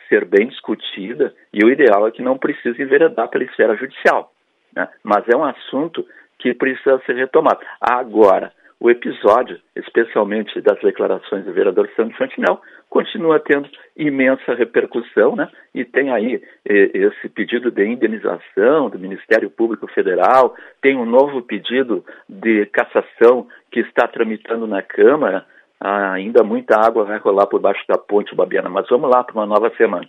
ser 0.08 0.24
bem 0.24 0.48
discutida 0.48 1.34
e 1.52 1.64
o 1.64 1.70
ideal 1.70 2.06
é 2.06 2.10
que 2.10 2.22
não 2.22 2.38
precise 2.38 2.80
enveredar 2.82 3.28
pela 3.28 3.44
esfera 3.44 3.76
judicial. 3.76 4.32
Né? 4.74 4.88
Mas 5.02 5.24
é 5.28 5.36
um 5.36 5.44
assunto 5.44 6.06
que 6.38 6.54
precisa 6.54 7.00
ser 7.06 7.16
retomado. 7.16 7.60
Agora, 7.80 8.52
o 8.78 8.90
episódio, 8.90 9.58
especialmente 9.74 10.60
das 10.60 10.78
declarações 10.80 11.44
do 11.44 11.52
vereador 11.52 11.88
Sandro 11.96 12.16
Fantinel, 12.16 12.60
continua 12.90 13.40
tendo 13.40 13.68
imensa 13.96 14.54
repercussão, 14.54 15.34
né? 15.34 15.48
E 15.74 15.84
tem 15.84 16.10
aí 16.10 16.42
esse 16.64 17.28
pedido 17.30 17.70
de 17.70 17.86
indenização 17.86 18.90
do 18.90 18.98
Ministério 18.98 19.50
Público 19.50 19.86
Federal, 19.88 20.54
tem 20.82 20.94
um 20.96 21.06
novo 21.06 21.40
pedido 21.42 22.04
de 22.28 22.66
cassação 22.66 23.48
que 23.72 23.80
está 23.80 24.06
tramitando 24.06 24.66
na 24.66 24.82
Câmara, 24.82 25.46
ah, 25.80 26.12
ainda 26.12 26.42
muita 26.42 26.78
água 26.78 27.04
vai 27.04 27.18
rolar 27.18 27.46
por 27.46 27.60
baixo 27.60 27.82
da 27.88 27.98
ponte, 27.98 28.34
Babiana, 28.34 28.68
mas 28.68 28.86
vamos 28.88 29.10
lá 29.10 29.22
para 29.22 29.34
uma 29.34 29.46
nova 29.46 29.70
semana. 29.76 30.08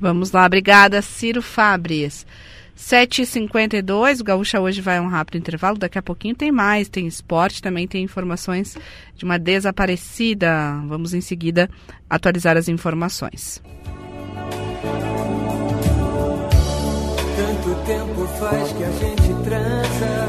Vamos 0.00 0.32
lá, 0.32 0.46
obrigada, 0.46 1.02
Ciro 1.02 1.42
Fabres. 1.42 2.26
7h52, 2.80 4.20
o 4.20 4.24
Gaúcha 4.24 4.58
hoje 4.58 4.80
vai 4.80 4.96
a 4.96 5.02
um 5.02 5.08
rápido 5.08 5.36
intervalo, 5.36 5.76
daqui 5.76 5.98
a 5.98 6.02
pouquinho 6.02 6.34
tem 6.34 6.50
mais, 6.50 6.88
tem 6.88 7.06
esporte, 7.06 7.60
também 7.60 7.86
tem 7.86 8.02
informações 8.02 8.78
de 9.14 9.24
uma 9.24 9.38
desaparecida. 9.38 10.80
Vamos 10.86 11.12
em 11.12 11.20
seguida 11.20 11.68
atualizar 12.08 12.56
as 12.56 12.68
informações. 12.68 13.62
Tanto 17.36 17.74
tempo 17.84 18.26
faz 18.38 18.72
que 18.72 18.84
a 18.84 18.90
gente 18.92 19.44
transa 19.44 20.28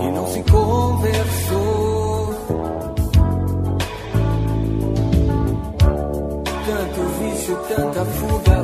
e 0.00 0.10
não 0.12 0.26
se 0.26 0.42
conversou. 0.50 1.33
Vício, 7.44 7.56
tanta 7.68 8.04
fuga 8.04 8.63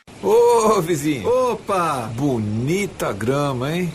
Ô, 0.23 0.79
vizinho. 0.81 1.27
Opa! 1.27 2.11
Bonita 2.15 3.11
grama, 3.11 3.75
hein? 3.75 3.91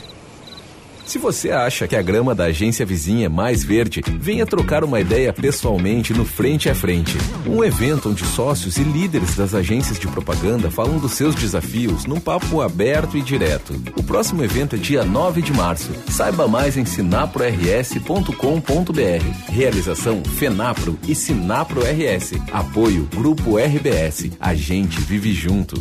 Se 1.07 1.19
você 1.19 1.51
acha 1.53 1.87
que 1.87 1.95
a 1.95 2.03
grama 2.03 2.35
da 2.35 2.47
agência 2.47 2.85
vizinha 2.85 3.27
é 3.27 3.29
mais 3.29 3.63
verde, 3.63 4.03
venha 4.19 4.45
trocar 4.45 4.83
uma 4.83 5.01
ideia 5.01 5.33
pessoalmente 5.33 6.13
no 6.13 6.25
Frente 6.25 6.69
a 6.69 6.75
Frente. 6.75 7.17
Um 7.47 7.63
evento 7.63 8.11
onde 8.11 8.25
sócios 8.25 8.77
e 8.77 8.83
líderes 8.83 9.37
das 9.37 9.55
agências 9.55 10.01
de 10.01 10.09
propaganda 10.09 10.69
falam 10.69 10.99
dos 10.99 11.13
seus 11.13 11.37
desafios 11.37 12.07
num 12.07 12.19
papo 12.19 12.61
aberto 12.61 13.17
e 13.17 13.23
direto. 13.23 13.81
O 13.97 14.03
próximo 14.03 14.43
evento 14.43 14.75
é 14.75 14.79
dia 14.79 15.05
9 15.05 15.43
de 15.43 15.53
março. 15.53 15.93
Saiba 16.11 16.49
mais 16.49 16.77
em 16.77 16.85
sinaprors.com.br. 16.85 19.49
Realização 19.49 20.25
Fenapro 20.25 20.99
e 21.07 21.15
Sinapro 21.15 21.83
RS. 21.83 22.33
Apoio 22.53 23.09
Grupo 23.15 23.59
RBS. 23.59 24.33
A 24.41 24.57
gente 24.57 25.01
vive 25.01 25.33
junto. 25.33 25.81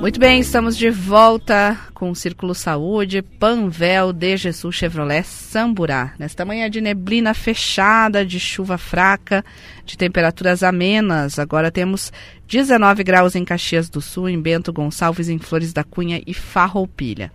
Muito 0.00 0.20
bem, 0.20 0.40
estamos 0.40 0.76
de 0.76 0.90
volta 0.90 1.78
com 1.94 2.10
o 2.10 2.14
Círculo 2.14 2.54
Saúde, 2.54 3.22
Panvel, 3.22 4.12
de 4.12 4.36
Jesus 4.36 4.74
Chevrolet, 4.74 5.24
Samburá. 5.24 6.12
Nesta 6.18 6.44
manhã 6.44 6.68
de 6.68 6.80
neblina 6.80 7.32
fechada, 7.32 8.26
de 8.26 8.38
chuva 8.38 8.76
fraca, 8.76 9.44
de 9.86 9.96
temperaturas 9.96 10.62
amenas. 10.62 11.38
Agora 11.38 11.70
temos 11.70 12.12
19 12.46 13.02
graus 13.02 13.34
em 13.34 13.44
Caxias 13.44 13.88
do 13.88 14.00
Sul, 14.00 14.28
em 14.28 14.40
Bento 14.40 14.72
Gonçalves, 14.72 15.28
em 15.28 15.38
Flores 15.38 15.72
da 15.72 15.82
Cunha 15.82 16.20
e 16.26 16.34
Farroupilha. 16.34 17.32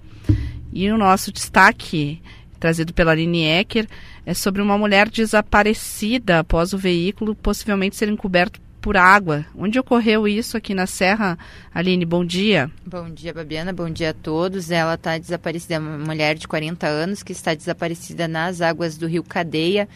E 0.72 0.92
o 0.92 0.98
nosso 0.98 1.32
destaque 1.32 2.22
trazido 2.60 2.94
pela 2.94 3.14
Aline 3.14 3.46
Ecker, 3.46 3.88
é 4.30 4.34
sobre 4.36 4.62
uma 4.62 4.78
mulher 4.78 5.10
desaparecida 5.10 6.38
após 6.38 6.72
o 6.72 6.78
veículo 6.78 7.34
possivelmente 7.34 7.96
ser 7.96 8.10
encoberto 8.10 8.62
por 8.80 8.96
água. 8.96 9.44
Onde 9.58 9.80
ocorreu 9.80 10.28
isso 10.28 10.56
aqui 10.56 10.76
na 10.76 10.86
Serra? 10.86 11.36
Aline, 11.74 12.06
bom 12.06 12.24
dia. 12.24 12.70
Bom 12.86 13.10
dia, 13.10 13.34
Babiana. 13.34 13.74
Bom 13.74 13.90
dia 13.90 14.12
a 14.12 14.14
todos. 14.14 14.70
Ela 14.70 14.94
está 14.94 15.18
desaparecida, 15.18 15.74
é 15.74 15.80
uma 15.80 15.98
mulher 15.98 16.36
de 16.36 16.48
40 16.48 16.86
anos 16.86 17.24
que 17.24 17.32
está 17.32 17.56
desaparecida 17.56 18.28
nas 18.28 18.62
águas 18.62 18.98
do 18.98 19.08
rio 19.08 19.24
Cadeia, 19.24 19.90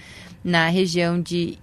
na 0.44 0.68
região 0.68 1.22
de 1.22 1.60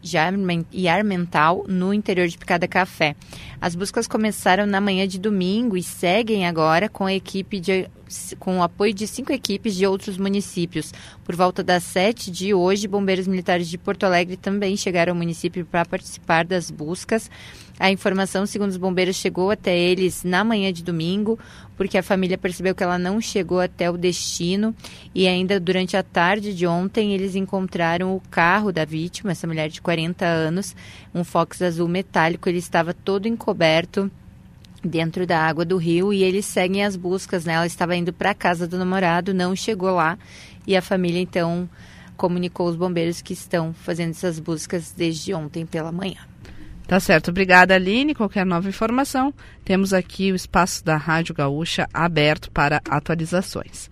Yarmental, 0.73 1.65
no 1.67 1.93
interior 1.93 2.29
de 2.29 2.39
Picada 2.39 2.69
Café. 2.69 3.17
As 3.61 3.75
buscas 3.75 4.07
começaram 4.07 4.65
na 4.65 4.81
manhã 4.81 5.09
de 5.09 5.19
domingo 5.19 5.77
e 5.77 5.83
seguem 5.83 6.47
agora 6.47 6.89
com 6.89 7.05
a 7.05 7.13
equipe 7.13 7.59
de 7.59 7.91
com 8.39 8.59
o 8.59 8.63
apoio 8.63 8.93
de 8.93 9.07
cinco 9.07 9.33
equipes 9.33 9.75
de 9.75 9.87
outros 9.87 10.17
municípios. 10.17 10.93
Por 11.25 11.37
volta 11.37 11.63
das 11.63 11.85
sete 11.85 12.31
de 12.31 12.53
hoje, 12.53 12.89
bombeiros 12.89 13.27
militares 13.27 13.69
de 13.69 13.79
Porto 13.79 14.05
Alegre 14.05 14.37
também 14.37 14.77
chegaram 14.77 15.13
ao 15.13 15.17
município 15.17 15.65
para 15.65 15.85
participar 15.85 16.45
das 16.45 16.71
buscas. 16.71 17.31
A 17.79 17.91
informação, 17.91 18.45
segundo 18.45 18.69
os 18.69 18.77
bombeiros, 18.77 19.17
chegou 19.17 19.51
até 19.51 19.75
eles 19.75 20.23
na 20.23 20.45
manhã 20.45 20.71
de 20.71 20.85
domingo, 20.85 21.39
porque 21.79 21.97
a 21.97 22.03
família 22.03 22.37
percebeu 22.37 22.75
que 22.75 22.83
ela 22.83 22.99
não 22.99 23.23
chegou 23.23 23.59
até 23.59 23.91
o 23.91 23.97
destino 23.97 24.75
e 25.15 25.27
ainda 25.27 25.59
durante 25.59 25.97
a 25.97 26.03
tarde 26.03 26.55
de 26.55 26.67
ontem 26.67 27.15
eles 27.15 27.35
encontraram 27.35 28.15
o 28.15 28.21
carro 28.31 28.71
da 28.71 28.85
vítima, 28.85 29.33
essa 29.33 29.47
mulher 29.47 29.71
de 29.71 29.81
40 29.81 30.27
anos, 30.27 30.77
um 31.15 31.25
Fox 31.25 31.63
azul 31.63 31.89
metálico, 31.89 32.51
ele 32.51 32.59
estava 32.59 32.93
todo 32.93 33.27
encoberto 33.27 34.11
dentro 34.83 35.27
da 35.27 35.39
água 35.39 35.65
do 35.65 35.77
rio 35.77 36.13
e 36.13 36.23
eles 36.23 36.47
seguem 36.47 36.85
as 36.85 36.97
buscas, 36.97 37.45
né? 37.45 37.55
Ela 37.55 37.67
estava 37.67 37.97
indo 37.97 38.13
para 38.13 38.31
a 38.31 38.35
casa 38.35 38.67
do 38.67 38.79
namorado, 38.79 39.35
não 39.35 39.55
chegou 39.55 39.91
lá 39.95 40.19
e 40.67 40.77
a 40.77 40.83
família 40.83 41.21
então 41.21 41.69
comunicou 42.17 42.69
os 42.69 42.77
bombeiros 42.77 43.23
que 43.23 43.33
estão 43.33 43.73
fazendo 43.73 44.11
essas 44.11 44.39
buscas 44.39 44.93
desde 44.93 45.33
ontem 45.33 45.65
pela 45.65 45.91
manhã. 45.91 46.19
Tá 46.87 46.99
certo, 46.99 47.31
obrigada 47.31 47.75
Aline. 47.75 48.15
Qualquer 48.15 48.45
nova 48.45 48.69
informação, 48.69 49.33
temos 49.65 49.93
aqui 49.93 50.33
o 50.33 50.35
espaço 50.35 50.85
da 50.85 50.97
Rádio 50.97 51.35
Gaúcha 51.35 51.89
aberto 51.95 52.51
para 52.51 52.83
atualizações. 52.89 53.89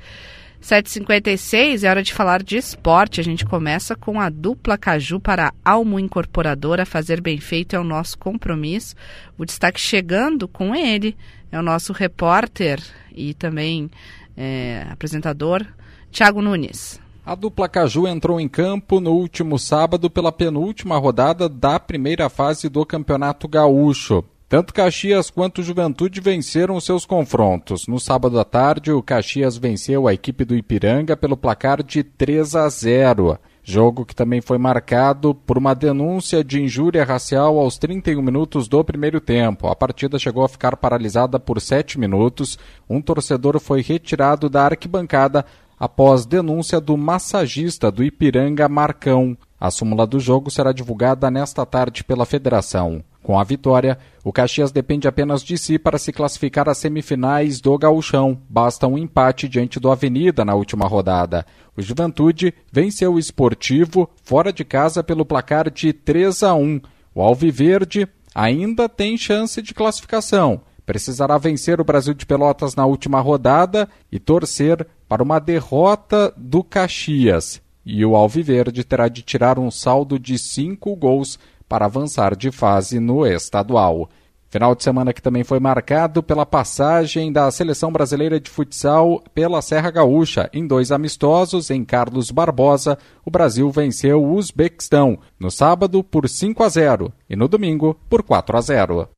7h56 0.63 1.85
é 1.85 1.89
hora 1.89 2.03
de 2.03 2.13
falar 2.13 2.43
de 2.43 2.57
esporte. 2.57 3.21
A 3.21 3.25
gente 3.25 3.45
começa 3.45 3.95
com 3.95 4.21
a 4.21 4.29
dupla 4.29 4.77
Caju 4.77 5.21
para 5.21 5.53
Almo 5.65 5.99
Incorporadora. 5.99 6.85
Fazer 6.85 7.21
bem 7.21 7.39
feito 7.39 7.77
é 7.77 7.79
o 7.79 7.85
nosso 7.85 8.19
compromisso. 8.19 8.95
O 9.37 9.45
destaque 9.45 9.81
chegando 9.81 10.49
com 10.49 10.75
ele 10.75 11.17
é 11.51 11.59
o 11.59 11.63
nosso 11.63 11.93
repórter 11.93 12.83
e 13.15 13.35
também 13.35 13.91
é, 14.37 14.87
apresentador, 14.91 15.65
Tiago 16.11 16.43
Nunes. 16.43 17.01
A 17.25 17.35
dupla 17.35 17.69
Caju 17.69 18.09
entrou 18.09 18.41
em 18.41 18.49
campo 18.49 19.01
no 19.01 19.13
último 19.13 19.59
sábado 19.59 20.09
pela 20.09 20.33
penúltima 20.33 20.97
rodada 20.97 21.49
da 21.49 21.79
primeira 21.79 22.29
fase 22.29 22.69
do 22.69 22.85
Campeonato 22.87 23.47
Gaúcho. 23.47 24.25
Tanto 24.49 24.73
Caxias 24.73 25.29
quanto 25.29 25.63
Juventude 25.63 26.23
venceram 26.23 26.81
seus 26.81 27.05
confrontos. 27.05 27.87
No 27.87 28.01
sábado 28.01 28.41
à 28.41 28.47
tarde, 28.47 28.91
o 28.91 29.03
Caxias 29.03 29.59
venceu 29.59 30.09
a 30.09 30.15
equipe 30.15 30.43
do 30.43 30.57
Ipiranga 30.57 31.15
pelo 31.15 31.37
placar 31.37 31.83
de 31.83 32.03
3 32.03 32.57
a 32.57 32.67
0. 32.67 33.39
Jogo 33.63 34.07
que 34.07 34.17
também 34.17 34.41
foi 34.41 34.57
marcado 34.57 35.35
por 35.35 35.59
uma 35.59 35.75
denúncia 35.75 36.43
de 36.43 36.63
injúria 36.63 37.05
racial 37.05 37.59
aos 37.59 37.77
31 37.77 38.23
minutos 38.23 38.69
do 38.69 38.83
primeiro 38.83 39.21
tempo. 39.21 39.67
A 39.67 39.77
partida 39.77 40.19
chegou 40.19 40.43
a 40.43 40.49
ficar 40.49 40.79
paralisada 40.79 41.39
por 41.39 41.61
7 41.61 42.01
minutos. 42.01 42.59
Um 42.89 43.03
torcedor 43.03 43.61
foi 43.61 43.83
retirado 43.83 44.49
da 44.49 44.65
arquibancada 44.65 45.45
após 45.79 46.25
denúncia 46.25 46.81
do 46.81 46.97
massagista 46.97 47.91
do 47.93 48.03
Ipiranga 48.03 48.67
Marcão. 48.67 49.37
A 49.61 49.71
súmula 49.71 50.07
do 50.07 50.19
jogo 50.19 50.51
será 50.51 50.73
divulgada 50.73 51.31
nesta 51.31 51.67
tarde 51.67 52.03
pela 52.03 52.25
federação. 52.25 53.05
Com 53.23 53.39
a 53.39 53.45
vitória, 53.45 53.99
o 54.25 54.33
Caxias 54.33 54.73
depende 54.73 55.07
apenas 55.07 55.43
de 55.43 55.59
si 55.59 55.79
para 55.79 55.99
se 55.99 56.13
classificar 56.13 56.69
às 56.69 56.79
semifinais 56.79 57.61
do 57.61 57.77
Gauchão. 57.77 58.41
Basta 58.49 58.87
um 58.87 58.97
empate 58.97 59.49
diante 59.49 59.81
do 59.81 59.91
Avenida 59.91 60.45
na 60.45 60.55
última 60.55 60.87
rodada. 60.87 61.45
O 61.77 61.83
Juventude 61.83 62.55
venceu 62.73 63.15
o 63.15 63.19
Esportivo 63.19 64.09
fora 64.23 64.53
de 64.53 64.65
casa 64.65 65.03
pelo 65.03 65.27
placar 65.27 65.71
de 65.71 65.93
3 65.93 66.43
a 66.43 66.55
1. 66.55 66.81
O 67.15 67.23
Alviverde 67.23 68.09
ainda 68.35 68.89
tem 68.89 69.17
chance 69.19 69.61
de 69.61 69.75
classificação. 69.75 70.61
Precisará 70.87 71.37
vencer 71.37 71.81
o 71.81 71.85
Brasil 71.85 72.15
de 72.15 72.25
Pelotas 72.25 72.75
na 72.75 72.87
última 72.87 73.21
rodada 73.21 73.89
e 74.11 74.19
torcer 74.19 74.87
para 75.07 75.23
uma 75.23 75.39
derrota 75.39 76.33
do 76.37 76.65
Caxias. 76.65 77.61
E 77.85 78.05
o 78.05 78.15
Alviverde 78.17 78.85
terá 78.85 79.09
de 79.09 79.23
tirar 79.23 79.59
um 79.59 79.71
saldo 79.71 80.19
de 80.19 80.39
cinco 80.39 80.95
gols 80.95 81.39
para 81.69 81.87
avançar 81.87 82.35
de 82.35 82.51
fase 82.51 82.99
no 82.99 83.27
estadual. 83.27 84.09
Final 84.51 84.75
de 84.75 84.83
semana 84.83 85.13
que 85.13 85.21
também 85.21 85.45
foi 85.45 85.61
marcado 85.61 86.23
pela 86.23 86.47
passagem 86.47 87.31
da 87.31 87.51
seleção 87.51 87.93
brasileira 87.93 88.41
de 88.41 88.49
futsal 88.49 89.23
pela 89.35 89.61
Serra 89.61 89.91
Gaúcha. 89.91 90.49
Em 90.55 90.67
dois 90.67 90.91
amistosos, 90.91 91.69
em 91.69 91.85
Carlos 91.85 92.31
Barbosa, 92.31 92.97
o 93.27 93.31
Brasil 93.31 93.71
venceu 93.71 94.23
o 94.23 94.35
Uzbequistão, 94.35 95.19
no 95.39 95.51
sábado 95.51 96.03
por 96.03 96.27
5 96.27 96.63
a 96.63 96.69
0 96.71 97.13
e 97.29 97.37
no 97.37 97.47
domingo 97.47 97.95
por 98.09 98.23
4 98.23 98.57
a 98.57 98.61
0. 98.63 99.09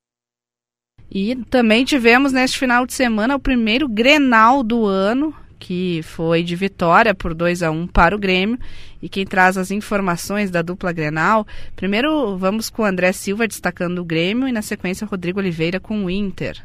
E 1.08 1.36
também 1.48 1.84
tivemos 1.84 2.32
neste 2.32 2.58
final 2.58 2.84
de 2.84 2.92
semana 2.92 3.36
o 3.36 3.40
primeiro 3.40 3.88
Grenal 3.88 4.64
do 4.64 4.84
ano, 4.84 5.32
que 5.60 6.00
foi 6.02 6.42
de 6.42 6.56
vitória 6.56 7.14
por 7.14 7.34
2 7.34 7.62
a 7.62 7.70
1 7.70 7.86
para 7.86 8.16
o 8.16 8.18
Grêmio. 8.18 8.58
E 9.00 9.08
quem 9.08 9.24
traz 9.24 9.56
as 9.56 9.70
informações 9.70 10.50
da 10.50 10.62
dupla 10.62 10.90
Grenal, 10.90 11.46
primeiro 11.76 12.36
vamos 12.36 12.68
com 12.68 12.82
o 12.82 12.84
André 12.84 13.12
Silva 13.12 13.46
destacando 13.46 14.00
o 14.00 14.04
Grêmio 14.04 14.48
e 14.48 14.52
na 14.52 14.62
sequência 14.62 15.06
Rodrigo 15.06 15.38
Oliveira 15.38 15.78
com 15.78 16.04
o 16.04 16.10
Inter. 16.10 16.60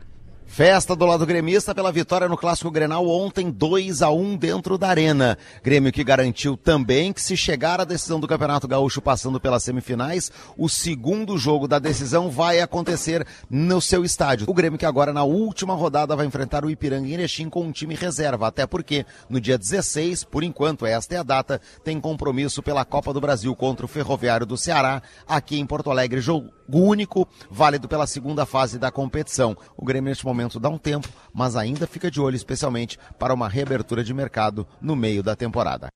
Festa 0.48 0.96
do 0.96 1.06
lado 1.06 1.26
gremista 1.26 1.76
pela 1.76 1.92
vitória 1.92 2.30
no 2.30 2.38
Clássico 2.38 2.72
Grenal 2.72 3.06
ontem, 3.10 3.52
2 3.52 4.02
a 4.02 4.10
1 4.10 4.38
dentro 4.38 4.78
da 4.78 4.88
Arena. 4.88 5.38
Grêmio 5.62 5.92
que 5.92 6.04
garantiu 6.04 6.56
também 6.56 7.12
que 7.12 7.22
se 7.22 7.36
chegar 7.36 7.82
a 7.82 7.84
decisão 7.84 8.20
do 8.20 8.28
Campeonato 8.28 8.68
Gaúcho 8.68 9.02
passando 9.02 9.40
pelas 9.40 9.64
semifinais, 9.64 10.32
o 10.58 10.70
segundo 10.70 11.38
jogo 11.38 11.68
da 11.68 11.78
decisão 11.78 12.30
vai 12.30 12.62
acontecer 12.62 13.28
no 13.50 13.82
seu 13.82 14.06
estádio. 14.06 14.46
O 14.50 14.54
Grêmio 14.54 14.80
que 14.80 14.86
agora 14.86 15.12
na 15.12 15.24
última 15.24 15.74
rodada 15.74 16.16
vai 16.16 16.26
enfrentar 16.26 16.64
o 16.64 16.70
Ipiranga 16.70 17.08
em 17.08 17.14
Erechim 17.14 17.50
com 17.50 17.64
um 17.64 17.72
time 17.72 17.96
reserva, 17.96 18.48
até 18.48 18.66
porque 18.66 19.06
no 19.30 19.42
dia 19.42 19.58
16, 19.58 20.24
por 20.24 20.44
enquanto 20.44 20.86
esta 20.86 21.16
é 21.16 21.18
a 21.18 21.24
data, 21.24 21.60
tem 21.84 22.00
compromisso 22.00 22.64
pela 22.64 22.86
Copa 22.86 23.12
do 23.12 23.20
Brasil 23.20 23.54
contra 23.56 23.86
o 23.86 23.90
Ferroviário 23.90 24.46
do 24.46 24.56
Ceará, 24.56 25.02
aqui 25.28 25.60
em 25.60 25.66
Porto 25.66 25.92
Alegre, 25.92 26.22
jogo 26.22 26.50
único, 26.72 27.28
válido 27.50 27.88
pela 27.88 28.08
segunda 28.08 28.46
fase 28.46 28.80
da 28.80 28.92
competição. 28.92 29.56
O 29.78 29.86
Grêmio 29.86 30.10
neste 30.10 30.26
momento 30.26 30.60
dá 30.60 30.70
um 30.70 30.78
tempo, 30.78 31.08
mas 31.34 31.56
ainda 31.56 31.88
fica 31.88 32.10
de 32.10 32.22
olho 32.22 32.36
especialmente 32.36 32.98
para 33.20 33.34
uma 33.34 33.50
reabertura 33.50 34.04
de 34.04 34.14
mercado 34.14 34.68
no 34.82 34.96
meio 34.96 35.22
da 35.22 35.36
temporada. 35.36 35.88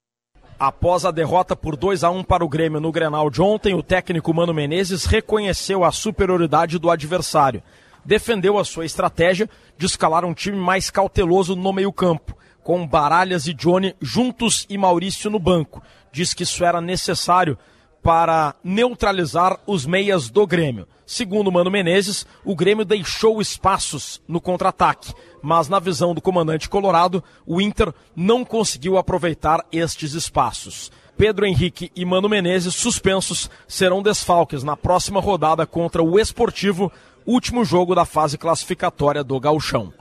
Após 0.59 1.05
a 1.05 1.11
derrota 1.11 1.55
por 1.55 1.77
2 1.77 2.03
a 2.03 2.09
1 2.09 2.21
para 2.23 2.43
o 2.43 2.49
Grêmio 2.49 2.81
no 2.81 2.91
Grenal 2.91 3.29
de 3.29 3.41
ontem, 3.41 3.73
o 3.73 3.81
técnico 3.81 4.33
Mano 4.33 4.53
Menezes 4.53 5.05
reconheceu 5.05 5.85
a 5.85 5.91
superioridade 5.91 6.77
do 6.77 6.89
adversário. 6.89 7.63
Defendeu 8.03 8.57
a 8.57 8.65
sua 8.65 8.85
estratégia 8.85 9.49
de 9.77 9.85
escalar 9.85 10.25
um 10.25 10.33
time 10.33 10.57
mais 10.57 10.89
cauteloso 10.89 11.55
no 11.55 11.71
meio-campo, 11.71 12.37
com 12.61 12.85
Baralhas 12.85 13.47
e 13.47 13.53
Johnny 13.53 13.95
juntos 14.01 14.65
e 14.69 14.77
Maurício 14.77 15.29
no 15.29 15.39
banco. 15.39 15.81
Diz 16.11 16.33
que 16.33 16.43
isso 16.43 16.65
era 16.65 16.81
necessário 16.81 17.57
para 18.01 18.55
neutralizar 18.63 19.59
os 19.67 19.85
meias 19.85 20.29
do 20.29 20.45
Grêmio. 20.47 20.87
Segundo 21.05 21.51
Mano 21.51 21.71
Menezes, 21.71 22.25
o 22.45 22.55
Grêmio 22.55 22.85
deixou 22.85 23.41
espaços 23.41 24.21
no 24.27 24.39
contra-ataque, 24.39 25.13
mas 25.41 25.67
na 25.67 25.79
visão 25.79 26.13
do 26.13 26.21
comandante 26.21 26.69
colorado, 26.69 27.23
o 27.45 27.59
Inter 27.59 27.91
não 28.15 28.45
conseguiu 28.45 28.97
aproveitar 28.97 29.65
estes 29.71 30.13
espaços. 30.13 30.91
Pedro 31.17 31.45
Henrique 31.45 31.91
e 31.95 32.05
Mano 32.05 32.29
Menezes, 32.29 32.75
suspensos, 32.75 33.49
serão 33.67 34.01
desfalques 34.01 34.63
na 34.63 34.77
próxima 34.77 35.19
rodada 35.19 35.65
contra 35.65 36.01
o 36.01 36.19
Esportivo, 36.19 36.91
último 37.25 37.65
jogo 37.65 37.93
da 37.93 38.05
fase 38.05 38.37
classificatória 38.37 39.23
do 39.23 39.39
Gauchão. 39.39 39.91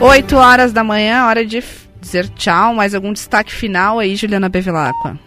8 0.00 0.36
horas 0.36 0.72
da 0.72 0.84
manhã, 0.84 1.24
hora 1.26 1.46
de 1.46 1.62
dizer 2.00 2.28
tchau. 2.30 2.74
Mais 2.74 2.94
algum 2.94 3.12
destaque 3.12 3.50
final 3.50 3.98
aí, 3.98 4.14
Juliana 4.14 4.48
Bevilacqua? 4.48 5.18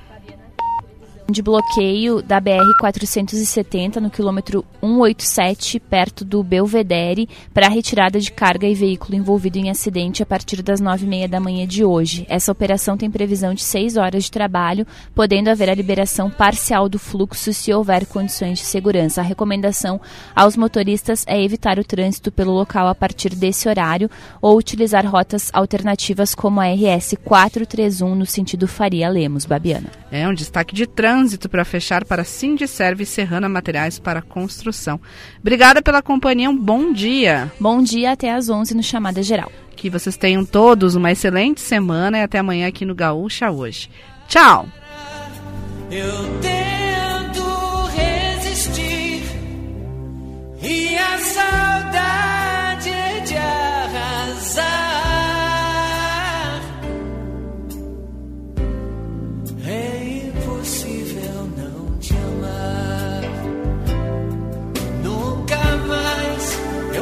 De 1.30 1.42
bloqueio 1.42 2.22
da 2.22 2.40
BR-470 2.40 3.98
no 3.98 4.10
quilômetro 4.10 4.64
187, 4.82 5.78
perto 5.78 6.24
do 6.24 6.42
Belvedere, 6.42 7.28
para 7.54 7.68
retirada 7.68 8.18
de 8.18 8.32
carga 8.32 8.66
e 8.66 8.74
veículo 8.74 9.16
envolvido 9.16 9.58
em 9.58 9.70
acidente 9.70 10.24
a 10.24 10.26
partir 10.26 10.62
das 10.62 10.82
9h30 10.82 11.28
da 11.28 11.40
manhã 11.40 11.68
de 11.68 11.84
hoje. 11.84 12.26
Essa 12.30 12.52
operação 12.52 12.96
tem 12.96 13.12
previsão 13.12 13.54
de 13.54 13.62
6 13.62 13.98
horas 13.98 14.24
de 14.24 14.32
trabalho, 14.32 14.88
podendo 15.14 15.50
haver 15.50 15.70
a 15.70 15.76
liberação 15.76 16.30
parcial 16.30 16.88
do 16.88 16.98
fluxo 16.98 17.54
se 17.54 17.74
houver 17.74 18.06
condições 18.06 18.60
de 18.60 18.66
segurança. 18.66 19.20
A 19.20 19.24
recomendação 19.24 20.00
aos 20.34 20.56
motoristas 20.56 21.26
é 21.28 21.42
evitar 21.44 21.78
o 21.78 21.84
trânsito 21.84 22.32
pelo 22.32 22.54
local 22.54 22.88
a 22.88 22.96
partir 22.96 23.36
desse 23.36 23.68
horário 23.68 24.10
ou 24.42 24.58
utilizar 24.58 25.06
rotas 25.06 25.50
alternativas 25.54 26.34
como 26.34 26.62
a 26.62 26.68
RS 26.68 27.16
431 27.22 28.16
no 28.16 28.26
sentido 28.26 28.66
Faria 28.66 29.10
Lemos, 29.10 29.46
Babiana. 29.46 29.90
É 30.10 30.26
um 30.26 30.34
destaque 30.34 30.74
de 30.74 30.88
trânsito 30.88 31.17
trânsito 31.18 31.50
para 31.50 31.66
fechar 31.66 32.06
para 32.06 32.24
Serve 32.24 33.04
Serrana 33.06 33.50
Materiais 33.50 33.98
para 33.98 34.22
Construção. 34.22 35.00
Obrigada 35.40 35.82
pela 35.82 36.02
companhia, 36.02 36.50
um 36.50 36.56
bom 36.56 36.94
dia. 36.94 37.52
Bom 37.60 37.82
dia 37.82 38.12
até 38.12 38.32
às 38.32 38.50
11 38.50 38.76
no 38.76 38.84
Chamada 38.84 39.24
Geral. 39.24 39.52
Que 39.76 39.90
vocês 39.90 40.16
tenham 40.16 40.46
todos 40.46 40.96
uma 40.96 41.12
excelente 41.12 41.60
semana 41.60 42.20
e 42.20 42.22
até 42.22 42.38
amanhã 42.38 42.68
aqui 42.68 42.86
no 42.86 42.94
Gaúcha 42.94 43.50
hoje. 43.50 43.90
Tchau! 44.28 44.68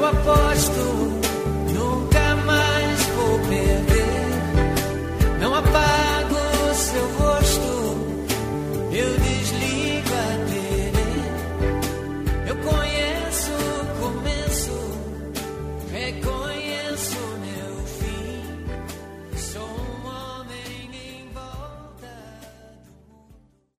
aposto 0.06 0.95